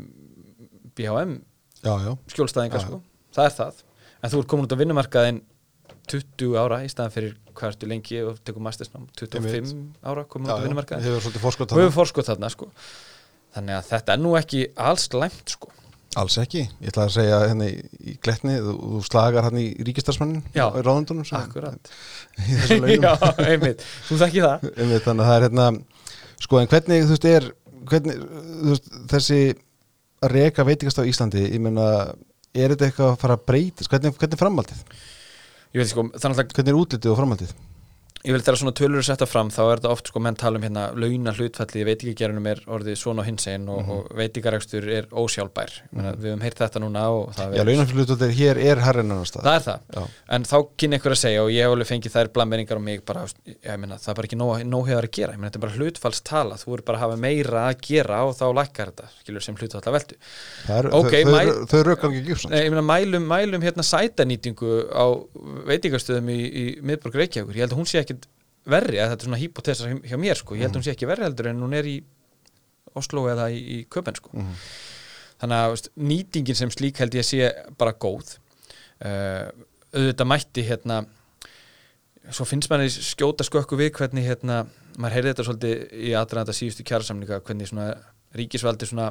BHM 0.95 1.35
já, 1.83 1.95
já, 2.05 2.13
skjólstæðinga 2.33 2.79
Já, 2.81 2.85
sko. 2.87 3.01
það 3.35 3.49
er 3.49 3.57
það. 3.59 3.83
En 4.25 4.33
þú 4.33 4.41
ert 4.41 4.51
komin 4.53 4.69
út 4.69 4.75
á 4.75 4.81
vinnumarkaðin 4.81 5.41
20 6.11 6.57
ára 6.61 6.81
í 6.85 6.91
staðan 6.93 7.15
fyrir 7.15 7.37
hvað 7.55 7.71
ertu 7.73 7.89
lengi 7.91 8.21
og 8.25 8.41
tekur 8.45 8.65
mastersnám? 8.65 9.07
25 9.19 9.55
Einmitt. 9.59 10.01
ára 10.05 10.25
komin 10.29 10.51
út 10.51 10.61
á 10.61 10.65
vinnumarkaðin 10.65 11.07
hefur 11.09 11.25
svolítið 11.25 11.45
fórskot 11.95 12.29
þarna. 12.29 12.51
sko. 12.53 12.71
þannig 13.55 13.79
að 13.79 13.89
þetta 13.93 14.15
er 14.17 14.23
nú 14.23 14.35
ekki 14.39 14.61
alls 14.77 15.09
læmt 15.15 15.55
sko. 15.57 15.71
alls 16.21 16.39
ekki, 16.39 16.63
ég 16.81 16.93
ætla 16.93 17.09
að 17.09 17.15
segja 17.17 17.41
henni 17.51 17.71
í 18.05 18.17
gletni, 18.23 18.57
þú, 18.63 18.75
þú 18.95 19.03
slagar 19.09 19.49
hann 19.49 19.59
í 19.59 19.67
ríkistarsmannin 19.83 20.45
Já. 20.55 20.69
í 20.71 21.35
akkurat. 21.41 21.91
Já, 23.05 23.13
einmitt, 23.49 23.83
þú 24.09 24.21
þekki 24.23 24.45
það. 24.45 24.69
Einmitt, 24.77 25.07
þannig 25.09 25.25
að 25.25 25.31
það 25.33 25.37
er 25.37 25.47
hérna 25.49 25.69
sko 26.43 26.61
en 26.61 26.71
hvernig 26.71 27.05
þú 27.05 27.15
veist 27.15 27.29
er 27.31 27.49
hvernig, 27.91 28.17
veist, 28.71 28.89
þessi 29.13 29.41
að 30.25 30.35
reka 30.35 30.65
veitingast 30.67 31.01
á 31.01 31.09
Íslandi 31.09 31.45
ég 31.47 31.61
meina 31.63 31.87
er 32.55 32.73
þetta 32.73 32.89
eitthvað 32.89 33.13
að 33.13 33.21
fara 33.21 33.37
að 33.37 33.47
breytast? 33.51 33.91
Hvernig, 33.91 34.17
hvernig 34.19 34.37
er 34.37 34.41
framhaldið, 34.41 34.83
ég 35.75 35.83
veit 35.83 35.91
sko, 35.91 36.07
þannig 36.15 36.43
að 36.43 36.55
hvernig 36.57 36.73
er 36.73 36.81
útlitið 36.81 37.13
og 37.13 37.21
framhaldið 37.21 37.55
ég 38.25 38.33
vil 38.33 38.41
þegar 38.41 38.57
svona 38.57 38.73
tölur 38.73 38.99
er 39.03 39.05
setta 39.05 39.27
fram 39.29 39.51
þá 39.53 39.61
er 39.69 39.81
þetta 39.83 39.91
oft 39.93 40.09
sko 40.09 40.21
menn 40.25 40.37
tala 40.41 40.57
um 40.57 40.63
hérna 40.65 40.85
launa 40.97 41.33
hlutfalli 41.37 41.83
í 41.83 41.87
veitingagerunum 41.89 42.47
er 42.49 42.61
orðið 42.73 42.97
svona 42.97 43.21
og 43.21 43.27
hins 43.29 43.45
einn 43.53 43.69
og, 43.69 43.83
Mhm. 43.85 43.91
og 43.91 44.15
veitingarekstur 44.17 44.89
er 44.89 45.05
ósjálfbær. 45.13 45.71
Mm 45.93 46.05
við 46.15 46.31
höfum 46.33 46.43
heyrt 46.43 46.59
þetta 46.63 46.81
núna 46.81 47.03
og 47.13 47.35
það, 47.37 47.53
Já, 47.55 47.61
er- 47.61 47.67
launafylgjutur 47.69 48.33
hér 48.39 48.57
er 48.65 48.77
herrin 48.81 49.11
annar 49.13 49.29
stað 49.29 49.43
það 49.45 49.55
er 49.55 49.65
það. 49.69 49.81
Já, 49.95 50.09
en 50.31 50.43
þá 50.45 50.57
kynni 50.79 50.99
ykkur 50.99 51.13
að 51.13 51.21
segja 51.25 51.43
og 51.45 51.51
ég 51.51 51.63
hef 51.65 51.73
alveg 51.75 51.91
fengið 51.93 52.15
þær 52.17 52.29
blammeringar 52.33 52.77
á 52.77 52.83
mig 52.85 53.05
bara, 53.05 53.27
ég 53.47 53.79
meina, 53.79 53.97
það 53.97 54.09
er 54.09 54.15
bara 54.15 54.27
ekki 54.27 54.39
hefur 54.89 55.05
að 55.05 55.11
gera. 55.13 55.33
Ég 55.35 55.39
meina, 55.39 55.51
þetta 55.51 55.61
er 55.61 55.67
bara 55.67 55.79
hlutfallstala, 55.79 56.55
þú 56.65 56.75
er 56.79 56.83
bara 56.83 56.99
að 56.99 57.05
hafa 57.05 57.17
meira 57.21 57.61
að 57.69 57.81
gera 57.81 58.25
og 58.25 58.35
þá 58.35 58.47
lækkar 58.57 58.89
þetta, 58.93 59.09
skilur 59.25 59.43
sem 59.43 59.55
hlutfall 59.57 59.83
að 59.83 59.95
veldu 60.01 60.17
verri, 68.71 68.99
að 69.01 69.13
þetta 69.13 69.23
er 69.25 69.29
svona 69.29 69.41
hypotesa 69.43 69.91
hjá, 69.93 70.17
mér 70.21 70.41
sko, 70.41 70.57
ég 70.57 70.65
held 70.65 70.75
að 70.75 70.81
hún 70.81 70.87
sé 70.87 70.95
ekki 70.95 71.09
verri 71.11 71.27
heldur 71.27 71.51
en 71.51 71.63
hún 71.65 71.77
er 71.77 71.89
í 71.91 71.99
Oslo 72.95 73.27
eða 73.31 73.49
í, 73.51 73.59
í 73.61 73.79
Köpen 73.91 74.17
sko. 74.17 74.31
Mhm. 74.33 74.55
þannig 75.43 75.65
að 75.67 75.89
nýtingin 75.99 76.57
sem 76.57 76.71
slík 76.71 77.01
held 77.03 77.15
ég 77.19 77.27
sé 77.27 77.51
bara 77.77 77.93
góð. 77.93 78.37
Uh, 79.03 79.51
auðvitað 79.93 80.29
mætti 80.31 80.63
hérna 80.65 81.03
svo 82.33 82.47
finnst 82.49 82.71
manni 82.73 82.87
skjóta 82.89 83.45
skökku 83.45 83.77
við 83.77 83.91
hvernig 83.99 84.25
hérna, 84.25 84.63
maður 84.97 85.17
heyrði 85.19 85.33
þetta 85.33 85.47
svolítið 85.49 85.83
í 85.93 86.15
aðræðanda 86.17 86.55
síðustu 86.57 86.87
kjærasamninga 86.89 87.41
hvernig 87.45 87.69
svona 87.69 87.89
ríkisvaldi 88.39 88.89
svona 88.89 89.11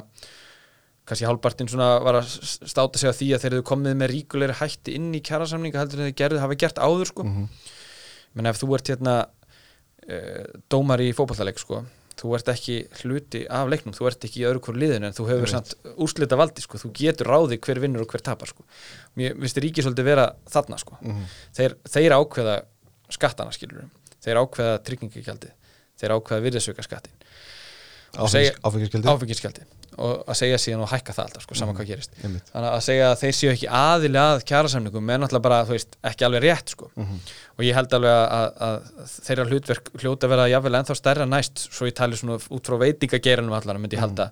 kannski 1.04 1.28
hálfpartinn 1.28 1.68
svona 1.70 2.00
var 2.02 2.18
að 2.22 2.32
státa 2.42 2.98
sig 2.98 3.12
á 3.12 3.14
því 3.14 3.28
að 3.36 3.44
þeir 3.44 3.56
eru 3.58 3.66
komið 3.68 3.96
með 4.00 4.12
ríkulegri 4.14 4.58
hætti 4.58 4.96
inn 4.98 5.10
í 5.14 5.20
kjærasamninga 5.24 5.82
heldur 5.82 6.00
en 6.00 6.08
þeir 6.08 6.18
gerðu, 6.22 6.42
hafa 6.42 6.58
gert 6.64 6.80
áður 6.80 7.10
sko. 7.12 7.26
Mhm. 7.28 7.48
menn 8.34 8.50
ef 8.50 8.58
þú 8.58 8.74
ert 8.74 8.88
hérna 8.90 9.16
dómar 10.70 11.02
í 11.04 11.12
fótballtaleik 11.16 11.60
sko. 11.62 11.82
Þú 12.14 12.34
ert 12.36 12.50
ekki 12.52 12.76
hluti 13.00 13.40
af 13.50 13.66
leiknum 13.72 13.94
þú 13.96 14.06
ert 14.06 14.26
ekki 14.28 14.44
í 14.44 14.46
öðru 14.46 14.60
hverju 14.62 14.82
liðinu 14.84 15.08
en 15.08 15.16
þú 15.16 15.26
hefur 15.32 15.96
úrslita 16.04 16.38
valdi 16.38 16.62
sko, 16.62 16.78
þú 16.78 16.92
getur 16.94 17.30
ráði 17.32 17.58
hver 17.58 17.80
vinnur 17.82 18.04
og 18.04 18.14
hver 18.14 18.22
tapar 18.22 18.52
sko. 18.52 18.62
Mér 19.18 19.34
finnst 19.34 19.58
ríkið 19.58 19.88
svolítið 19.88 20.08
vera 20.12 20.28
þarna 20.46 20.78
sko. 20.78 20.98
Mhm. 21.02 21.26
þeir, 21.58 21.74
þeir 21.90 22.16
ákveða 22.20 22.56
skattana 23.10 23.52
skilur 23.52 23.90
þeir 24.24 24.40
ákveða 24.40 24.78
tryggingagjaldið. 24.86 25.52
Þeir 25.98 26.14
ákveða 26.14 26.44
virðisauka 26.46 26.82
skattin 26.86 27.12
áfengiskjaldi 29.10 29.64
og 29.98 30.24
að 30.30 30.38
segja 30.40 30.58
síðan 30.60 30.82
og 30.84 30.90
hækka 30.90 31.14
það 31.14 31.28
alltaf 31.28 31.46
sko, 31.46 31.56
saman 31.58 31.76
hvað 31.78 31.90
gerist 31.92 32.16
Einmitt. 32.20 32.50
þannig 32.50 32.70
að 32.70 32.84
segja 32.86 33.06
að 33.10 33.16
þeir 33.22 33.36
séu 33.38 33.50
ekki 33.52 33.70
aðili 33.80 34.20
að 34.20 34.44
kjærasamningum 34.50 35.12
er 35.14 35.22
náttúrulega 35.22 35.46
bara, 35.46 35.62
þú 35.68 35.76
veist, 35.76 35.96
ekki 36.10 36.26
alveg 36.28 36.44
rétt 36.44 36.74
sko. 36.74 36.90
Mhm. 36.96 37.22
og 37.54 37.64
ég 37.68 37.78
held 37.78 37.96
alveg 37.98 38.20
að, 38.20 38.46
að, 38.68 39.08
þeirra 39.14 39.48
hlutverk 39.50 39.90
hljóta 40.02 40.26
að 40.26 40.34
vera 40.34 40.50
jafnvel 40.50 40.78
ennþá 40.80 40.98
stærra 40.98 41.26
næst 41.30 41.66
svo 41.68 41.88
ég 41.90 41.96
tali 41.98 42.18
svona 42.18 42.38
út 42.42 42.70
frá 42.70 42.78
veitingageiranum 42.82 43.58
allar 43.58 43.78
myndi 43.78 43.98
ég 43.98 44.04
halda, 44.04 44.30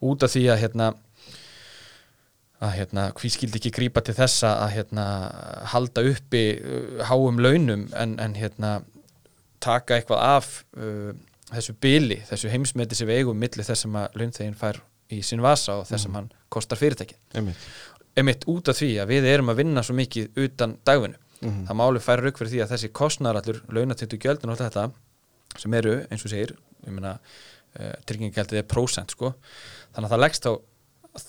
út 0.00 0.26
af 0.26 0.34
því 0.34 0.44
að 0.54 0.62
hérna 0.64 0.92
að 2.60 2.74
hérna, 2.76 3.06
hví 3.16 3.30
skildi 3.32 3.56
ekki 3.56 3.72
grípa 3.72 4.02
til 4.04 4.14
þessa 4.18 4.52
að 4.66 4.74
hérna 4.74 5.04
halda 5.72 6.04
uppi 6.10 6.44
uh, 6.60 7.00
háum 7.08 7.40
launum 7.40 7.86
en, 7.96 8.18
en 8.20 8.36
hérna 8.36 8.80
taka 9.64 9.96
eitthvað 9.96 10.24
af 10.26 10.50
uh, 10.76 11.14
þessu 11.50 11.74
bili, 11.80 12.20
þessu 12.28 12.52
heimsmeti 12.52 12.98
sem 12.98 13.08
við 13.08 13.22
eigum 13.22 13.40
milli 13.40 13.64
þess 13.66 13.88
að 13.88 14.20
launþegin 14.20 14.58
fær 14.60 14.82
í 15.10 15.22
sinn 15.24 15.40
vasa 15.44 15.78
og 15.80 15.86
þess 15.88 16.02
sem 16.06 16.14
hann 16.14 16.30
kostar 16.48 16.78
fyrirtæki 16.78 17.14
Einmitt. 17.34 17.56
emitt 18.16 18.44
út 18.50 18.68
af 18.68 18.76
því 18.80 18.90
að 19.02 19.08
við 19.14 19.24
erum 19.34 19.48
að 19.52 19.56
vinna 19.62 19.82
svo 19.86 19.94
mikið 19.98 20.30
utan 20.46 20.78
dagvinnu 20.84 21.16
Mhm. 21.40 21.66
það 21.68 21.76
máli 21.80 22.00
færa 22.04 22.20
rauk 22.26 22.36
fyrir 22.36 22.50
því 22.52 22.58
að 22.66 22.72
þessi 22.74 22.88
kostnar 22.92 23.36
allur 23.38 23.62
launatindu 23.72 24.18
gjöldin 24.20 24.50
og 24.50 24.60
allt 24.60 24.66
þetta 24.74 24.90
sem 25.58 25.74
eru, 25.74 25.94
eins 26.10 26.24
og 26.24 26.30
segir 26.30 26.50
uh, 27.80 27.92
tryggingagjaldið 28.06 28.58
er 28.58 28.66
prósent 28.68 29.10
sko, 29.14 29.34
þannig 29.94 30.10
að 30.10 30.12
það 30.14 30.20
leggst 30.20 30.46
á 30.46 30.52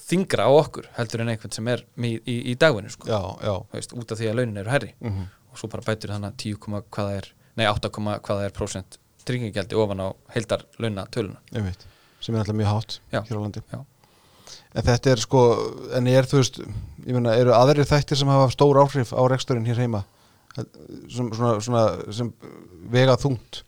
þingra 0.10 0.46
á 0.46 0.52
okkur 0.52 0.90
heldur 0.98 1.22
en 1.24 1.32
einhvern 1.34 1.54
sem 1.56 1.68
er 1.72 1.84
í, 1.98 2.12
í, 2.28 2.36
í 2.52 2.56
dagvinnu 2.60 2.92
sko, 2.92 3.08
út 3.08 4.12
af 4.12 4.20
því 4.20 4.28
að 4.32 4.36
launin 4.42 4.58
eru 4.62 4.70
herri 4.70 4.92
Mhm. 5.00 5.24
og 5.52 5.58
svo 5.58 5.70
bara 5.70 5.82
bætur 5.88 6.12
þannig 6.12 6.32
að 6.34 6.38
10, 6.38 6.58
komma 6.60 6.82
hvað 6.92 7.16
er 7.18 7.32
nei 7.58 7.66
8, 7.68 7.90
komma 7.90 8.20
hvað 8.20 8.46
er 8.46 8.50
prósent 8.52 8.98
tryggingagjaldi 9.26 9.76
ofan 9.80 10.00
á 10.04 10.08
heildar 10.36 10.66
launa 10.80 11.06
töluna 11.08 11.38
Einmitt. 11.56 11.86
Sem 12.22 12.36
er 12.36 12.44
alltaf 12.44 12.58
mjög 12.58 12.72
hátt 12.72 13.00
Já. 13.12 13.20
hér 13.26 13.38
á 13.38 13.42
landi 13.42 13.64
Já. 13.72 13.82
en 14.76 14.88
þetta 14.88 15.12
er 15.12 15.24
sko 15.24 15.42
en 15.98 16.08
er 16.08 16.30
þú 16.30 16.42
veist, 16.42 16.62
ég 17.06 17.18
meina, 17.18 17.36
eru 17.36 17.56
aðrir 17.58 17.90
þættir 17.90 18.22
sem 18.22 18.32
hafa 18.32 18.52
stór 18.54 18.82
áhrif 18.84 19.14
á 19.14 19.22
reksturinn 19.32 19.68
hér 19.68 19.84
heima 19.84 20.06
sem, 20.56 21.30
svona, 21.32 21.58
svona, 21.64 21.84
sem 22.12 22.32
vega 22.92 23.18
þungt 23.20 23.64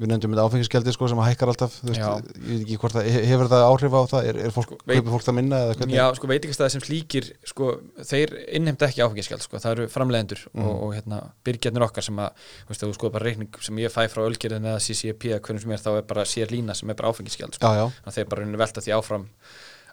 við 0.00 0.08
nefndum 0.10 0.32
þetta 0.32 0.44
áfengiskjaldi 0.48 0.92
sko 0.96 1.08
sem 1.12 1.18
hækkar 1.20 1.50
alltaf 1.52 1.74
þú 1.80 1.90
veist, 1.90 2.00
ég 2.00 2.46
veit 2.48 2.62
ekki 2.64 2.78
hvort 2.80 2.94
það, 2.96 3.08
hefur 3.30 3.50
það 3.52 3.64
áhrif 3.68 3.92
á 3.92 4.02
það? 4.10 4.28
Er, 4.30 4.38
er 4.46 4.54
fólk, 4.54 4.70
Sko, 4.70 4.78
veit- 4.88 5.10
fólk 5.12 5.24
það 5.26 5.36
minna 5.36 5.58
eða 5.66 5.74
hvernig? 5.76 5.96
Já, 5.98 6.04
sko 6.16 6.30
veitingastæði 6.30 6.74
sem 6.74 6.84
slíkir 6.86 7.28
sko, 7.50 7.68
þeir 8.10 8.32
innheimta 8.58 8.88
ekki 8.88 9.04
áfengiskjald 9.04 9.44
sko, 9.44 9.60
það 9.60 9.74
eru 9.76 9.88
framleiðendur 9.92 10.44
Mhm. 10.54 10.64
og, 10.66 10.82
og 10.86 10.94
hérna, 10.96 11.18
byrgjarnir 11.44 11.84
okkar 11.86 12.02
sem 12.08 12.16
að, 12.16 12.30
þú 12.64 12.72
veist, 12.72 12.84
þú 12.86 12.94
skoður 12.96 13.12
bara 13.18 13.24
reikning 13.28 13.60
sem 13.60 13.76
ég 13.84 13.92
fæ 13.92 14.08
frá 14.08 14.22
Ölgerðin 14.24 14.70
eða 14.72 14.80
CCP 14.80 15.34
eða 15.34 15.40
hvernig 15.44 15.60
sem 15.62 15.72
er, 15.76 15.84
þá 15.84 15.90
er 15.98 16.02
bara 16.14 16.24
sér 16.24 16.50
lína 16.50 16.74
sem 16.74 16.88
er 16.90 16.94
bara 16.94 17.12
áfengiskjald 17.12 17.54
sko. 17.54 17.66
þannig 17.66 18.06
að 18.08 18.16
þeir 18.16 18.28
bara 18.32 18.46
velta 18.64 18.80
því 18.80 18.96
áfram 18.96 19.26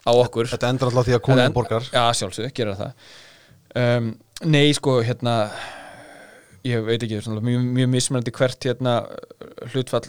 á 0.08 0.12
okkur. 0.16 0.47
Þetta 0.47 0.70
endur 0.72 0.88
alltaf 0.88 1.05
því 1.10 1.16
að 1.18 1.22
konum 1.28 1.45
En- 1.45 1.53
borgar. 1.53 1.84
Já, 1.91 2.05
sjálfsög, 2.16 2.93
um, 3.76 4.16
Nei, 4.45 4.72
sko, 4.72 5.01
hérna 5.01 5.49
ég 6.68 6.84
veit 6.88 7.03
ekki, 7.05 7.22
svona, 7.24 7.41
mjög, 7.45 7.65
mjög 7.78 7.89
mismunandi 7.93 8.34
hvert 8.38 8.68
hérna 8.70 8.93
hlutfall 9.74 10.05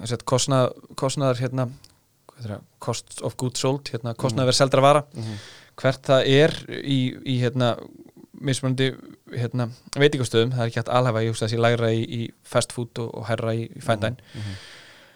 þess 0.00 0.16
að 0.18 0.24
kostnað, 0.30 0.72
kostnaðar 1.00 1.40
hérna 1.42 1.68
það, 2.44 2.60
cost 2.82 3.20
of 3.24 3.36
goods 3.40 3.62
sold 3.64 3.88
hérna, 3.92 4.14
kostnaðar 4.18 4.50
verið 4.52 4.60
seldra 4.62 4.82
vara 4.84 5.04
Mhm. 5.14 5.36
hvert 5.80 6.02
það 6.06 6.26
er 6.28 6.52
í, 6.82 6.98
í 7.26 7.38
hérna 7.42 7.74
mismunandi 8.44 8.90
hérna, 9.34 9.68
veitingastöðum, 9.96 10.50
það 10.52 10.60
er 10.64 10.70
ekki 10.70 10.80
hægt 10.82 10.90
alhæfa 10.92 11.22
ég 11.24 11.30
hugsa 11.32 11.46
að 11.46 11.52
sé 11.54 11.58
lægra 11.62 11.90
í, 11.94 12.02
í 12.04 12.30
fast 12.44 12.72
food 12.74 12.98
og, 12.98 13.10
og 13.14 13.26
herra 13.30 13.54
í, 13.54 13.64
í 13.70 13.80
fændæn 13.82 14.16
Mhm. 14.34 14.56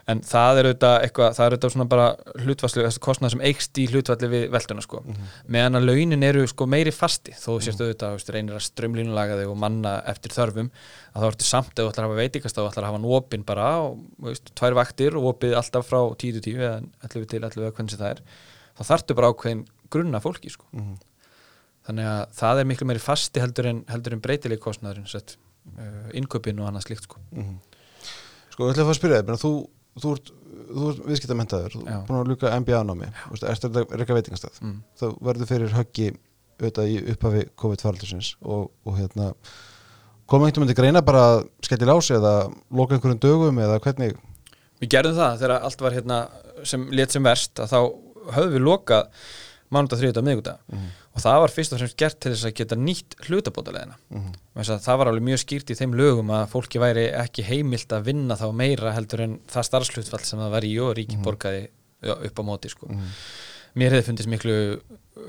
En 0.09 0.21
það 0.25 0.59
er 0.61 0.67
auðvitað 0.69 0.95
eitthvað, 1.05 1.35
það 1.37 1.45
er 1.45 1.55
auðvitað 1.55 1.73
svona 1.75 1.87
bara 1.93 2.05
hlutfallslega, 2.45 2.89
þessi 2.89 3.03
kostnað 3.05 3.33
sem 3.35 3.43
eikst 3.45 3.79
í 3.83 3.85
hlutfalli 3.91 4.29
við 4.33 4.45
velduna 4.55 4.85
sko 4.85 5.03
Mhm. 5.05 5.27
meðan 5.53 5.77
að 5.77 5.87
launin 5.91 6.23
eru 6.25 6.47
sko 6.49 6.67
meiri 6.67 6.93
fasti 6.97 7.33
þó 7.37 7.49
þú 7.59 7.61
sést 7.67 7.83
auðvitað, 7.83 8.15
þú 8.15 8.17
veist, 8.17 8.31
reynir 8.33 8.55
að 8.57 8.65
strömlínulaga 8.69 9.37
þig 9.43 9.51
og 9.53 9.59
manna 9.59 9.93
eftir 10.09 10.33
þörfum 10.33 10.71
að 11.15 11.21
þá 11.23 11.27
ertu 11.33 11.45
samt 11.45 11.73
ef 11.79 11.85
þú 11.85 11.91
ætlar 11.93 12.05
að 12.05 12.09
hafa 12.09 12.21
veitingast 12.23 12.57
þá 12.57 12.63
ætlar 12.71 12.85
að 12.85 12.93
hafa 12.93 13.15
opinn 13.19 13.45
bara 13.45 13.67
og 13.85 13.99
þú 14.21 14.29
veist, 14.31 14.55
tvær 14.55 14.75
vaktir 14.81 15.17
og 15.21 15.29
opið 15.35 15.57
alltaf 15.61 15.87
frá 15.89 16.01
10 16.17 16.33
til 16.41 16.41
10 16.41 16.57
eða 16.57 16.79
11 17.05 17.27
til 17.29 17.41
11 17.45 17.61
eða 17.69 17.73
hvernig 17.77 17.91
sem 17.91 18.01
það 18.01 18.11
er 18.11 18.23
þá 18.79 18.83
þarftu 18.89 19.15
bara 19.15 19.33
ákveðin 19.33 19.67
grunna 19.91 20.21
fólki 20.21 20.51
sko. 20.51 20.65
Mhm. 20.73 20.97
þannig 21.89 22.05
að 22.05 22.33
það 22.37 22.59
er 22.61 22.65
miklu 22.69 22.87
meiri 22.87 23.01
fasti 23.01 23.41
heldur 23.41 23.67
en, 23.67 23.85
heldur 23.89 24.13
en 24.13 24.21
breytileg 24.21 24.59
kostnaðurinn 24.61 25.09
sett, 25.09 25.37
uh, 25.79 26.11
innköpin 26.13 26.59
og 26.61 26.69
annað 26.69 26.85
slíkt 26.85 27.05
sko. 27.09 27.17
Mhm. 27.33 27.55
Sko, 28.53 28.65
ég 28.69 28.75
ætla 28.75 28.85
að 28.85 28.89
fá 28.89 28.93
að 28.93 28.99
spyrja 29.01 29.23
þig, 29.23 29.41
þú, 29.41 29.53
þú 30.03 30.15
ert, 30.17 30.31
þú 30.69 30.91
ert 30.93 31.03
viðskiptamentaður, 31.09 31.75
þú 31.77 31.83
ert 31.87 32.07
búin 32.09 32.21
að 32.21 32.31
luka 32.33 32.53
MBA-námi, 32.63 33.11
ertu 33.39 33.69
þetta 33.69 34.01
reyka 34.03 34.19
veitingastað, 34.19 34.63
mm. 34.63 34.79
þá 35.01 35.07
verður 35.31 35.51
fyrir 35.53 35.75
höggi 35.77 36.13
auðvitað 36.59 36.93
í 36.93 36.97
upphafi 37.15 37.45
COVID-faraldusins 37.63 38.33
og, 38.43 38.71
og 38.85 38.97
hérna, 38.99 39.33
kom 40.29 40.43
einhvern 40.43 40.65
veginn 40.67 40.75
til 40.75 40.81
greina 40.81 41.05
bara 41.07 41.27
að 41.33 41.45
skelli 41.67 41.89
lási 41.89 42.17
eða 42.17 42.33
loka 42.75 42.97
einhverjum 42.97 43.23
dögum 43.23 43.63
eða 43.63 43.79
hvernig, 43.85 44.17
Við 44.79 44.93
gerðum 44.95 45.17
það 45.19 45.41
þegar 45.41 45.67
allt 45.67 45.81
var 45.83 45.97
hérna 45.97 46.19
sem 46.67 46.85
let 46.95 47.15
sem 47.15 47.25
verst 47.27 47.59
að 47.63 47.73
þá 47.73 47.79
höfðum 48.37 48.55
við 48.55 48.65
lokað 48.67 49.25
mánudag, 49.75 49.99
þriðudag, 50.01 50.25
miðgudag 50.25 50.59
Mhm. 50.73 50.87
og 51.15 51.23
það 51.23 51.41
var 51.41 51.49
fyrst 51.55 51.73
og 51.73 51.79
fremst 51.79 51.97
gert 51.97 52.21
til 52.21 52.33
þess 52.33 52.47
að 52.49 52.55
geta 52.55 52.77
nýtt 52.77 53.17
hlutabótaleðina 53.27 53.97
mm 54.11 54.33
það 54.81 54.99
var 54.99 55.07
alveg 55.07 55.23
mjög 55.23 55.43
skýrt 55.45 55.71
í 55.71 55.77
þeim 55.79 55.95
lögum 55.95 56.31
að 56.35 56.49
fólki 56.51 56.79
væri 56.81 57.05
ekki 57.15 57.45
heimilt 57.45 57.89
að 57.93 58.05
vinna 58.05 58.35
þá 58.37 58.53
meira 58.55 58.93
heldur 58.93 59.21
en 59.21 59.39
það 59.47 59.63
starfslutfall 59.69 60.25
sem 60.25 60.39
það 60.39 60.51
var 60.51 60.63
í 60.65 60.73
og 60.81 60.97
ríki 60.97 61.17
borgaði 61.23 61.69
já, 62.03 62.15
upp 62.27 62.35
á 62.39 62.43
móti 62.43 62.69
sko. 62.71 62.87
Mhm. 62.89 63.05
mér 63.77 63.91
hefði 63.93 64.07
fundist 64.09 64.29
miklu 64.29 64.81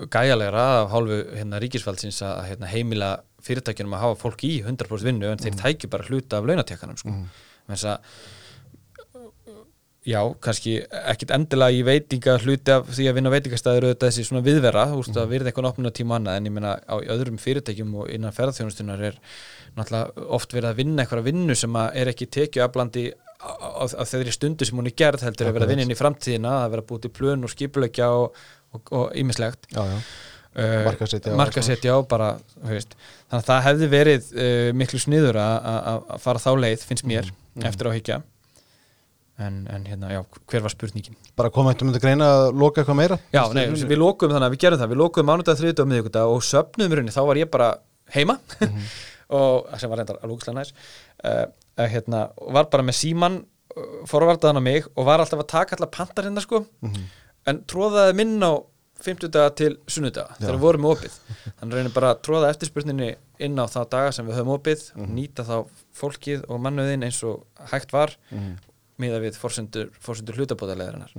gæjalegra 0.10 0.64
af 0.84 0.92
hálfu 0.92 1.36
hérna, 1.36 1.60
ríkisfaldsins 1.60 2.22
að 2.22 2.48
hérna, 2.50 2.68
heimila 2.68 3.20
fyrirtækjunum 3.42 3.94
að 3.94 4.00
hafa 4.00 4.16
fólk 4.24 4.44
í 4.44 4.64
100% 4.64 5.04
vinnu 5.04 5.32
en 5.32 5.38
þeir 5.38 5.56
tækju 5.60 5.90
bara 5.90 6.04
hluta 6.04 6.38
af 6.38 6.46
launatekkanum 6.46 6.98
sko. 6.98 7.10
Mhm. 10.10 10.16
mm. 10.16 10.16
já, 10.16 10.22
kannski 10.42 10.74
ekkit 11.14 11.32
endilega 11.36 11.76
í 11.78 11.84
veitinga 11.86 12.38
hluti 12.42 12.72
af 12.74 12.88
því 12.90 13.08
að 13.10 13.16
vinna 13.20 13.30
veitingastæður 13.34 13.86
auðvitað 13.90 14.10
þessi 14.10 14.26
svona 14.28 14.42
viðvera, 14.46 14.86
þú 14.90 15.00
veist 15.04 15.18
að 15.22 15.30
virða 15.34 15.52
eitthvað 15.52 15.70
opnuna 15.70 15.92
tíma 15.92 16.18
annað 16.20 16.38
en 16.40 16.46
ég 16.50 16.56
meina 16.58 16.72
á 16.90 16.96
öðrum 16.98 17.38
fyrirtækjum 17.38 17.96
og 18.02 18.10
innan 18.10 18.32
ferðarþjónustunar 18.34 19.04
er 19.12 19.20
náttúrulega 19.78 20.28
oft 20.40 20.54
verið 20.54 20.70
að 20.72 20.80
vinna 20.82 21.04
eitthvað 21.06 21.24
vinnu 21.30 21.56
sem 21.56 21.76
að 21.78 21.92
er 22.02 22.08
ekki 22.14 22.26
tekið 22.28 22.66
á, 22.66 23.86
á 23.86 24.04
þeirri 24.04 24.34
stundu 24.36 24.66
sem 24.68 24.76
hún 24.78 24.90
er 24.90 24.96
gerð 25.00 25.22
heldur 25.24 25.48
að 25.48 25.54
vera 25.56 25.66
að 25.66 25.70
vinna 25.76 25.86
inn 25.86 25.94
í 25.94 26.00
framtíðina 26.00 26.56
að 26.66 26.72
vera 26.74 26.88
búið 26.90 27.02
til 27.06 27.12
plön 27.20 27.44
og 27.48 27.54
skipulegja 27.54 28.10
og 28.12 29.14
ímislegt 29.16 29.70
já, 29.72 29.80
já, 29.86 30.00
Markaðssetja 30.60 31.32
og 31.32 31.38
markasetja 31.40 31.94
á 31.96 32.00
bara 32.10 32.28
veist. 32.66 32.96
þannig 33.30 33.44
að 33.46 33.48
það 33.48 33.62
hefði 33.68 33.88
verið 33.94 34.32
uh, 34.34 34.72
miklu 34.76 35.00
sniður 35.00 35.38
að- 35.40 36.18
fara 36.20 36.42
þá 36.42 36.50
leið 36.66 36.84
finnst 36.90 37.06
mér, 37.08 37.30
Mhm. 37.56 37.66
eftir 37.70 37.88
á 37.88 37.92
higgja 37.96 38.18
en, 39.40 39.60
en 39.72 39.86
hérna, 39.88 40.10
já, 40.14 40.22
hver 40.52 40.64
var 40.66 40.74
spurningin? 40.74 41.18
Bara 41.40 41.52
koma 41.54 41.74
eitthvað 41.74 41.90
myndi 41.90 42.02
greina 42.04 42.28
að 42.36 42.48
loka 42.60 42.82
eitthvað 42.82 43.00
meira? 43.00 43.20
Já, 43.34 43.42
nei, 43.56 43.66
við 43.72 44.02
lókuðum 44.02 44.36
þannig 44.36 44.50
að 44.50 44.56
við 44.56 44.64
gerum 44.66 44.82
það 44.82 44.92
Við 44.94 45.02
lókuðum 45.04 45.30
mánudag, 45.32 45.60
þriðudag 45.60 45.86
og 45.86 45.92
miðvikudag 45.94 46.34
og 46.34 46.44
söfnuðum 46.50 46.96
í 46.96 47.00
rauninni, 47.00 47.16
þá 47.16 47.22
var 47.30 47.40
ég 47.40 47.52
bara 47.54 47.70
heima. 48.16 48.40
Og 49.40 49.68
sem 49.78 49.92
var 49.92 50.02
reyndar 50.02 50.18
alveg 50.24 50.40
úkslega 50.40 50.58
næs 50.58 50.72
uh, 51.22 51.44
hérna, 51.78 52.24
var 52.50 52.66
bara 52.74 52.82
með 52.82 52.96
síman 52.98 53.36
uh, 53.44 53.90
forvartaðan 54.10 54.58
á 54.58 54.64
mig 54.66 54.88
og 54.96 55.06
var 55.06 55.22
alltaf 55.22 55.44
að 55.44 55.52
taka 55.52 55.78
allar 55.78 55.92
pantar 55.94 56.26
hérna 56.26 56.42
sko. 56.42 56.64
En 57.46 57.62
tróðaði 57.70 58.16
minn 58.18 58.42
á 58.42 58.58
50 59.06 59.32
daga 59.32 59.52
til 59.56 59.70
sunnudaga 59.88 60.34
þegar 60.40 60.58
við 60.58 60.64
vorum 60.66 60.88
opið. 60.90 61.14
Þannig 61.60 61.78
reynir 61.78 61.94
bara 61.96 62.10
að 62.16 62.24
tróða 62.26 62.50
eftirspurninni 62.56 63.12
inn 63.46 63.62
á 63.62 63.66
þá 63.72 63.80
daga 63.94 64.16
sem 64.18 64.28
við 64.28 64.40
höfum 64.42 64.56
opið 64.58 64.82
nýta 65.14 65.46
þá 65.48 65.56
miða 69.02 69.20
við 69.24 69.38
forsendur, 69.40 69.92
forsendur 70.04 70.40
hlutabóðaleðarinnar 70.40 71.14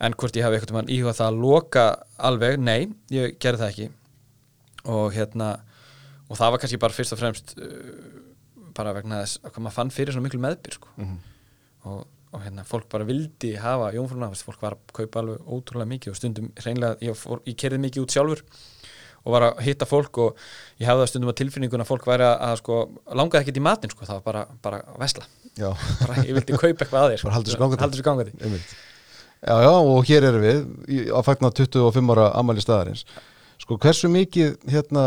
en 0.00 0.16
hvort 0.20 0.36
ég 0.36 0.44
hafi 0.44 0.58
eitthvað 0.58 0.76
mann 0.76 0.90
íhugað 0.92 1.20
það 1.20 1.30
að 1.30 1.38
loka 1.44 1.84
alveg, 2.28 2.58
nei, 2.60 2.88
ég 3.12 3.38
gerði 3.40 3.62
það 3.62 3.70
ekki. 3.72 3.86
Og 4.92 5.14
hérna 5.16 5.48
og 6.26 6.36
það 6.38 6.52
var 6.52 6.62
kannski 6.62 6.82
bara 6.82 6.96
fyrst 6.96 7.14
og 7.14 7.20
fremst 7.20 7.54
uh, 7.56 7.70
bara 8.76 8.92
vegna 8.96 9.22
þess 9.22 9.40
að 9.46 9.58
maður 9.62 9.76
fann 9.78 9.94
fyrir 9.94 10.14
svona 10.14 10.26
miklu 10.26 10.42
meðbyr 10.42 10.76
sko. 10.76 10.92
og, 11.86 12.06
og 12.34 12.42
hérna 12.44 12.64
fólk 12.66 12.88
bara 12.92 13.06
vildi 13.08 13.54
hafa 13.62 13.92
jónfrúna, 13.94 14.32
fólk 14.34 14.60
var 14.62 14.76
að 14.76 14.94
kaupa 15.00 15.22
alveg 15.22 15.46
ótrúlega 15.46 15.92
mikið 15.94 16.12
og 16.12 16.18
stundum 16.18 16.50
hreinlega, 16.60 16.98
ég, 17.00 17.16
fór, 17.16 17.40
ég 17.46 17.56
kerði 17.56 17.80
mikið 17.86 18.04
út 18.04 18.16
sjálfur 18.16 18.42
og 19.26 19.32
var 19.34 19.48
að 19.48 19.62
hitta 19.66 19.88
fólk 19.88 20.18
og 20.22 20.42
ég 20.78 20.86
hafði 20.90 21.04
það 21.04 21.12
stundum 21.12 21.32
að 21.32 21.38
tilfinningun 21.40 21.82
að 21.82 21.90
fólk 21.90 22.06
væri 22.06 22.26
að, 22.26 22.36
að 22.50 22.58
sko, 22.60 22.80
langaði 23.10 23.46
ekkert 23.46 23.60
í 23.62 23.64
matinn 23.66 23.94
sko, 23.94 24.06
það 24.06 24.20
var 24.20 24.26
bara, 24.28 24.44
bara 24.62 24.82
að 24.92 25.00
vesla 25.06 25.26
bara, 26.02 26.18
ég 26.26 26.34
vildi 26.36 26.58
kaupa 26.58 26.84
eitthvað 26.84 27.00
að 27.00 27.08
þér 27.12 27.22
sko. 27.22 27.32
Halda 27.36 27.86
þessu 27.86 28.04
gangandi. 28.06 28.60
Já, 29.46 29.54
já, 29.62 29.72
og 29.72 30.04
hér 30.08 30.26
erum 30.30 30.44
við 30.44 31.08
að 31.14 31.26
fagna 31.26 31.52
25 31.54 32.14
ára 32.14 32.28
ammæli 32.40 32.64
staðarins. 32.64 33.06
Sko, 33.62 33.78
hversu 33.80 34.10
mikið 34.12 34.56
hérna, 34.70 35.06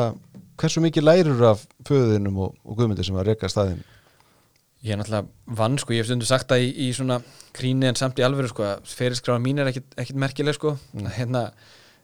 hversu 0.60 0.82
mikið 0.84 1.06
lærur 1.06 1.48
af 1.54 1.64
föðinum 1.88 2.42
og, 2.46 2.60
og 2.66 2.80
guðmyndi 2.80 3.06
sem 3.06 3.18
að 3.20 3.32
reka 3.34 3.50
staðin 3.52 3.82
Ég 4.80 4.96
er 4.96 5.00
náttúrulega 5.02 5.58
vann 5.60 5.76
sko, 5.80 5.92
ég 5.92 6.00
hef 6.00 6.08
stundu 6.08 6.28
sagt 6.28 6.48
það 6.48 6.62
í, 6.64 6.70
í 6.86 6.92
svona 6.96 7.18
gríni 7.56 7.90
en 7.90 7.98
samt 8.00 8.20
í 8.22 8.24
alvöru 8.24 8.48
sko, 8.48 8.64
að 8.64 8.94
ferilskráða 8.96 9.42
mín 9.44 9.60
er 9.60 9.68
ekkit, 9.74 9.90
ekkit 10.00 10.20
merkileg 10.24 10.56
sko, 10.56 10.78
mm. 10.96 11.10
hérna 11.18 11.42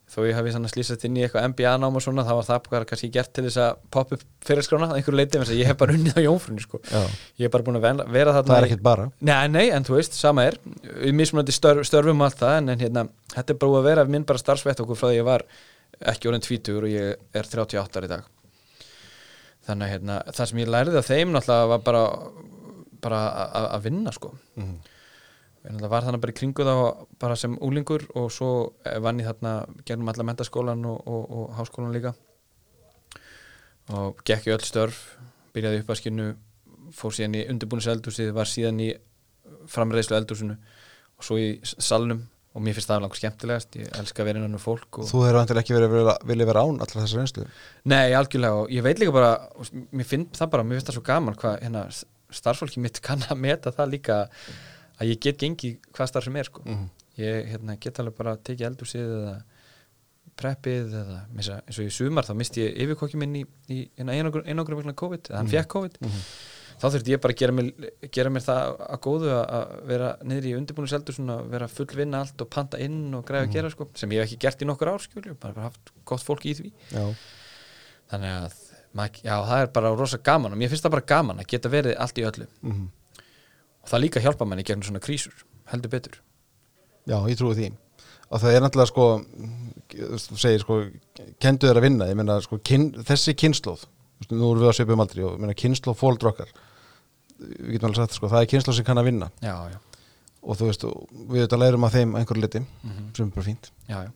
þó 0.05 0.19
ég 0.27 0.37
hafi 0.37 0.51
slýsast 0.53 1.05
inn 1.07 1.17
í 1.17 1.23
eitthvað 1.25 1.47
MBA-nám 1.51 1.97
og 1.97 2.03
svona, 2.03 2.23
þá 2.27 2.33
var 2.37 2.45
það 2.47 2.67
bara 2.69 2.87
kannski 2.89 3.09
gert 3.13 3.31
til 3.33 3.45
þess 3.47 3.59
að 3.63 3.79
poppa 3.91 4.17
upp 4.17 4.25
ferilskrána 4.45 4.89
að 4.91 4.99
einhverju 4.99 5.17
leiti, 5.19 5.41
ég 5.57 5.69
hef 5.71 5.79
bara 5.81 5.95
unnið 5.97 6.19
á 6.19 6.25
jónfrunni 6.27 6.63
sko, 6.63 6.81
ég 6.85 7.47
hef 7.47 7.53
bara 7.55 7.65
búin 7.65 7.79
að 7.79 7.87
vera, 8.13 8.35
þarna 8.35 8.51
það 8.51 8.59
er 8.59 8.67
ekkert 8.69 8.85
bara. 8.85 9.07
Nei, 9.19 9.47
nei, 9.51 9.65
en 9.73 9.87
þú 9.87 9.97
veist, 9.97 10.17
sama 10.17 10.45
er. 10.45 10.59
Við 10.85 11.17
mismunandi 11.17 11.55
störf, 11.55 11.87
störfum 11.89 12.21
allt 12.25 12.39
það 12.43 12.57
en, 12.61 12.69
en 12.75 12.85
hérna, 12.85 13.05
þetta 13.33 13.55
er 13.55 13.61
bara 13.65 13.81
að 13.81 13.89
vera 13.89 14.07
minn 14.15 14.27
bara 14.29 14.41
starfsvett 14.41 14.85
okkur 14.85 15.01
frá 15.01 15.09
því 15.09 15.19
ég 15.19 15.27
var 15.27 15.45
ekki 16.13 16.29
orðin 16.29 16.45
20 16.45 16.79
og 16.81 16.89
ég 16.91 17.13
er 17.33 17.49
38 17.49 17.99
ára 17.99 18.09
í 18.09 18.13
dag. 18.13 18.25
Þannig 19.65 19.87
að 19.87 19.93
hérna, 19.95 20.19
það 20.29 20.51
sem 20.51 20.59
ég 20.61 20.69
lærði 20.69 20.99
af 21.01 21.07
þeim 21.09 21.31
náttúrulega 21.33 21.69
var 21.73 21.85
bara, 21.85 22.03
bara 23.01 23.21
að 23.73 23.87
vinna 23.89 24.13
sko. 24.13 24.35
Mhm. 24.59 24.75
Ég 25.65 25.89
var 25.89 26.05
þannig 26.05 26.21
bara 26.23 26.33
í 26.33 26.37
kringu 26.37 26.65
þá 26.65 26.75
bara 27.21 27.37
sem 27.39 27.55
úlingur 27.63 28.05
og 28.19 28.29
svo 28.33 28.51
eh, 28.85 28.99
vann 29.01 29.21
ég 29.21 29.29
þarna 29.29 29.55
gegnum 29.87 30.11
alla 30.11 30.27
mentaskólan 30.29 30.85
og, 30.89 31.01
og, 31.07 31.23
og 31.25 31.55
háskólan 31.57 31.95
líka. 31.95 32.13
Og 33.95 34.21
gekk 34.25 34.49
í 34.49 34.53
öll 34.55 34.65
störf 34.65 35.01
byrjaði 35.55 35.81
upp 35.81 35.91
að 35.93 35.99
skinu 36.01 36.29
fór 36.95 37.15
síðan 37.15 37.39
í 37.39 37.43
undirbúnis 37.49 37.89
eldhúsið 37.91 38.31
var 38.35 38.49
síðan 38.49 38.81
í 38.83 38.93
framreiðslu 39.71 40.17
eldhúsinu 40.19 40.55
og 40.55 41.27
svo 41.27 41.37
í 41.41 41.51
salnum. 41.63 42.25
Og 42.55 42.63
mér 42.63 42.77
finnst 42.77 42.87
það 42.87 43.01
langt 43.03 43.17
skemmtilegast 43.19 43.73
ég 43.75 43.95
elska 43.99 44.21
að 44.23 44.29
vera 44.29 44.39
innan 44.39 44.55
um 44.55 44.61
fólk 44.63 45.01
þú 45.09 45.25
hefur 45.25 45.35
vantilega 45.41 45.65
ekki 45.65 45.73
verið 45.75 45.89
vilja, 45.91 46.13
vilja 46.29 46.45
vera 46.47 46.61
án 46.63 46.77
allar 46.79 47.01
þessar 47.01 47.19
reynslu? 47.19 47.47
Nei, 47.91 48.13
algjörlega. 48.15 48.61
Og 48.61 48.71
ég 48.71 48.85
veit 48.85 49.01
líka 49.01 49.11
bara 49.11 49.33
mér 49.91 50.07
finn 50.07 50.23
það 50.31 50.53
bara, 50.53 50.63
mér 50.63 50.79
finnst 50.79 50.87
það 50.87 50.95
svo 50.95 51.03
gaman 51.09 51.35
hvað 51.41 51.57
hérna, 51.65 51.81
starfsfólki 52.39 52.85
mitt 52.85 53.01
kann 53.03 53.25
að 53.27 53.41
meta 53.43 53.75
það 53.75 53.91
líka 53.97 54.21
að 54.99 55.11
ég 55.11 55.19
get 55.19 55.37
gengið 55.41 55.77
hvað 55.93 56.07
starf 56.11 56.23
sem 56.29 56.35
er 56.35 56.43
sko. 56.49 56.61
Mhm. 56.65 56.89
ég 57.17 57.45
hérna, 57.53 57.77
get 57.79 57.99
alveg 57.99 58.15
bara 58.17 58.33
að 58.35 58.41
tekið 58.43 58.65
eldhúsið 58.69 59.05
eða 59.19 59.35
preppið 60.35 60.95
eða 60.99 61.19
missa, 61.31 61.61
eins 61.63 61.77
og 61.79 61.85
í 61.87 61.93
sumar 61.95 62.25
þá 62.27 62.33
misti 62.35 62.65
ég 62.65 62.75
yfirkokki 62.83 63.15
minn 63.21 63.37
í, 63.39 63.43
í 63.71 63.77
einangur 64.03 64.75
vegna 64.75 64.93
COVID, 64.93 65.29
eða 65.29 65.37
hann 65.39 65.47
fekk 65.51 65.69
COVID. 65.71 65.95
Þá 66.75 66.85
þurfti 66.91 67.13
ég 67.13 67.21
bara 67.23 67.31
að 67.31 67.39
gera 67.39 67.53
mér, 67.55 67.69
gera 68.11 68.29
mér 68.35 68.43
það 68.43 68.73
að 68.83 68.99
góðu 69.05 69.29
að- 69.31 69.45
að 69.55 69.85
vera 69.87 70.09
niður 70.27 70.47
í 70.49 70.55
undirbúiniseldur 70.59 71.15
svona, 71.15 71.37
vera 71.47 71.67
full 71.71 71.85
vinna 71.95 72.19
allt 72.19 72.41
og 72.43 72.49
panta 72.51 72.77
inn 72.83 73.13
og 73.15 73.23
græða 73.25 73.47
að 73.47 73.53
gera 73.53 73.69
sko, 73.71 73.87
sem 73.95 74.09
ég 74.11 74.19
hef 74.19 74.27
ekki 74.27 74.39
gert 74.43 74.59
í 74.61 74.65
nokkur 74.67 74.91
ár 74.91 74.99
skjölju, 74.99 75.37
bara, 75.39 75.53
bara 75.53 75.69
haft 75.69 75.91
gott 76.03 76.19
fólk 76.27 76.43
í 76.43 76.53
því. 76.59 76.71
Já, 76.91 77.15
þannig 78.11 78.35
að 78.43 78.53
já, 79.23 79.35
það 79.39 79.61
er 79.61 79.67
bara 79.71 79.95
rosa 79.95 80.17
gaman 80.17 80.51
og 80.51 80.57
mér 80.59 80.67
finnst 80.69 80.83
það 80.83 80.91
bara 80.97 81.07
gaman 81.15 81.39
að 81.39 81.47
geta 81.47 81.69
verið 81.71 81.95
allt 81.97 82.19
í 82.19 82.27
öllu. 82.27 82.47
Mhm. 82.61 82.89
Og 83.85 83.89
það 83.91 84.01
líka 84.01 84.21
hjálpa 84.25 84.45
manni 84.49 84.65
gegnum 84.65 84.83
svona 84.87 84.99
krísur 85.03 85.43
heldur 85.71 85.91
betur. 85.93 86.17
Já, 87.05 87.17
ég 87.29 87.37
trúi 87.37 87.53
því. 87.55 87.71
Og 88.33 88.41
það 88.41 88.55
er 88.57 88.63
náttúrulega 88.65 88.89
sko 88.89 89.05
þú 89.95 90.37
segir 90.41 90.63
sko, 90.63 90.79
kendu 91.39 91.67
þér 91.69 91.77
að 91.79 91.85
vinna 91.85 92.07
ég 92.09 92.17
meina 92.17 92.39
sko, 92.41 92.57
kyn, 92.65 92.87
þessi 93.05 93.35
kynnslóð 93.37 93.85
nú 94.31 94.47
erum 94.49 94.63
við 94.63 94.69
að 94.71 94.77
svipum 94.79 95.03
aldrei 95.03 95.21
og 95.27 95.35
ég 95.35 95.43
meina 95.43 95.53
kynnslóð 95.53 95.97
fólk 95.99 96.25
okkar 96.31 96.49
við 97.37 97.75
getum 97.75 97.89
alveg 97.91 97.99
sagt 98.01 98.17
sko, 98.17 98.29
það 98.31 98.41
er 98.41 98.49
kynnslóð 98.55 98.77
sem 98.79 98.87
kann 98.87 98.97
að 99.01 99.09
vinna. 99.11 99.27
Já, 99.43 99.53
já, 99.69 99.77
og 100.41 100.57
þú 100.57 100.69
veist, 100.71 100.85
við 101.29 101.43
þetta 101.45 101.59
lærum 101.61 101.85
að 101.85 101.97
þeim 101.99 102.15
einhverju 102.17 102.41
liti, 102.45 102.61
Mhm. 102.83 103.09
sem 103.15 103.27
er 103.27 103.31
bara 103.35 103.45
fínt. 103.45 103.69
Já, 103.89 103.97
já. 104.07 104.11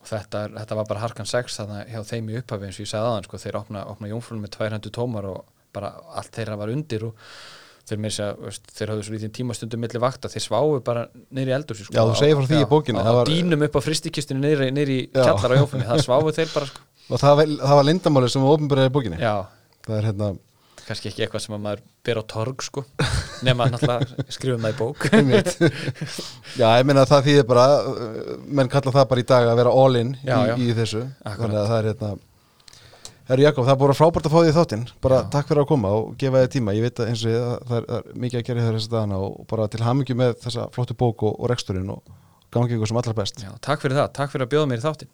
og 0.00 0.06
þetta, 0.06 0.42
þetta 0.54 0.76
var 0.78 0.84
bara 0.88 1.00
harkan 1.00 1.26
6 1.26 1.56
þannig 1.58 1.78
að 1.84 1.88
hjá 1.92 2.00
þeim 2.12 2.28
í 2.30 2.36
upphafi 2.40 2.64
eins 2.68 2.78
og 2.78 2.84
ég 2.86 2.90
sagði 2.94 3.08
aðan 3.10 3.24
sko, 3.28 3.36
þeir 3.42 3.56
opna, 3.60 3.84
opna 3.90 4.08
jónfrunum 4.08 4.44
með 4.46 4.52
tvær 4.56 4.70
hendur 4.72 4.94
tómar 4.94 5.24
og 5.28 5.44
bara 5.74 5.90
allt 6.14 6.30
þeirra 6.32 6.56
var 6.56 6.68
undir 6.72 7.04
og 7.04 7.14
þeir, 7.88 8.00
að 8.08 8.14
segja, 8.16 8.30
veist, 8.44 8.72
þeir 8.78 8.92
höfðu 8.92 9.06
svo 9.06 9.14
lítið 9.16 9.32
tímastundum 9.38 9.82
milli 9.84 10.02
vakta, 10.02 10.30
þeir 10.32 10.44
sváu 10.44 10.80
bara 10.84 11.06
í 11.32 11.46
eldur 11.58 11.78
sko, 11.78 11.94
Já, 11.94 12.02
þú 12.04 12.18
segir 12.20 12.40
frá 12.40 12.50
því 12.50 12.60
í 12.60 12.68
bókinni, 12.72 13.00
á, 13.00 13.06
það 13.08 13.18
var- 13.18 13.32
dýnum 13.32 13.64
upp 13.68 13.78
á 13.78 13.80
fristikistinu 13.84 14.42
í 14.48 14.98
Já. 15.08 15.22
kjallar 15.22 15.54
á 15.54 15.58
jónfrunni, 15.60 15.88
það 15.88 16.04
sváu 16.04 16.34
þeir 16.36 16.52
bara 16.54 16.70
sko. 16.72 16.84
og 17.12 17.22
það 17.22 17.40
var, 17.40 17.54
var 17.80 17.88
lindamáli 17.88 18.28
sem 18.32 18.44
var 18.44 18.58
ofnbyrjaði 18.58 18.92
í 18.92 18.96
bókinni. 18.98 19.22
Já, 19.22 19.34
það 19.86 19.98
er 19.98 20.08
hérna 20.12 20.34
kannski 20.88 21.10
ekki 21.10 21.24
eitthvað 21.26 21.42
sem 21.44 21.54
að 21.56 21.64
maður 21.66 21.80
ber 22.06 22.20
á 22.20 22.24
torg 22.32 22.64
sko, 22.64 22.84
nema 23.44 23.66
náttúrulega 23.68 24.24
skrifum 24.32 24.64
það 24.64 24.72
í 24.72 24.78
bók. 24.78 25.04
Já, 26.60 26.68
ég 26.80 26.86
meina 26.88 27.04
það 27.08 27.26
þýðir 27.28 27.48
bara 27.50 27.66
uh, 27.82 28.30
menn 28.48 28.70
kalla 28.72 28.94
það 28.94 29.10
bara 29.12 29.24
í 29.24 29.26
dag 29.28 29.50
að 29.50 29.60
vera 29.60 29.74
all 29.82 30.00
in 30.00 30.14
Já, 30.24 30.38
í, 30.56 30.70
í 30.70 30.76
þessu. 30.78 31.04
Akkurat. 31.20 31.42
þannig 31.42 31.60
að 31.60 31.68
það 31.72 31.78
er 31.82 31.90
hérna 31.90 32.12
Herru 33.28 33.44
Jakob, 33.44 33.66
það 33.66 33.74
er 33.74 33.80
bara 33.82 33.94
frábært 33.96 34.26
að 34.28 34.32
fá 34.32 34.38
því 34.40 34.52
þáttinn. 34.56 34.84
Bara 35.04 35.16
Já. 35.20 35.26
takk 35.34 35.50
fyrir 35.50 35.60
að 35.60 35.68
koma 35.68 35.88
og 35.98 36.12
gefa 36.20 36.40
þið 36.44 36.52
tíma. 36.54 36.74
Ég 36.78 36.86
veit 36.86 37.02
að 37.02 37.10
eins 37.10 37.24
og 37.26 37.34
ég, 37.34 37.42
að 37.44 37.66
það 37.68 37.76
er, 37.78 37.88
það 37.90 37.98
er 37.98 38.22
mikið 38.24 38.40
að 38.40 38.46
gera 38.46 38.62
þér 38.64 38.78
þessa 38.78 38.92
dagana 38.94 39.18
og 39.26 39.34
bara 39.50 39.66
til 39.68 39.82
hamingju 39.84 40.16
með 40.16 40.32
þessa 40.46 40.64
flottu 40.72 40.96
bók 40.96 41.24
og, 41.28 41.34
og 41.36 41.50
reksturinn 41.52 41.90
og 41.92 42.14
gangi 42.56 42.78
ykkur 42.78 42.88
sem 42.88 43.00
allra 43.02 43.16
best. 43.18 43.42
Já, 43.44 43.50
takk 43.60 43.84
fyrir 43.84 44.00
það, 44.00 44.08
takk 44.16 44.32
fyrir 44.32 44.48
að 44.48 44.54
bjóða 44.54 44.70
mér 44.72 44.80
í 44.80 44.86
þáttin 44.86 45.12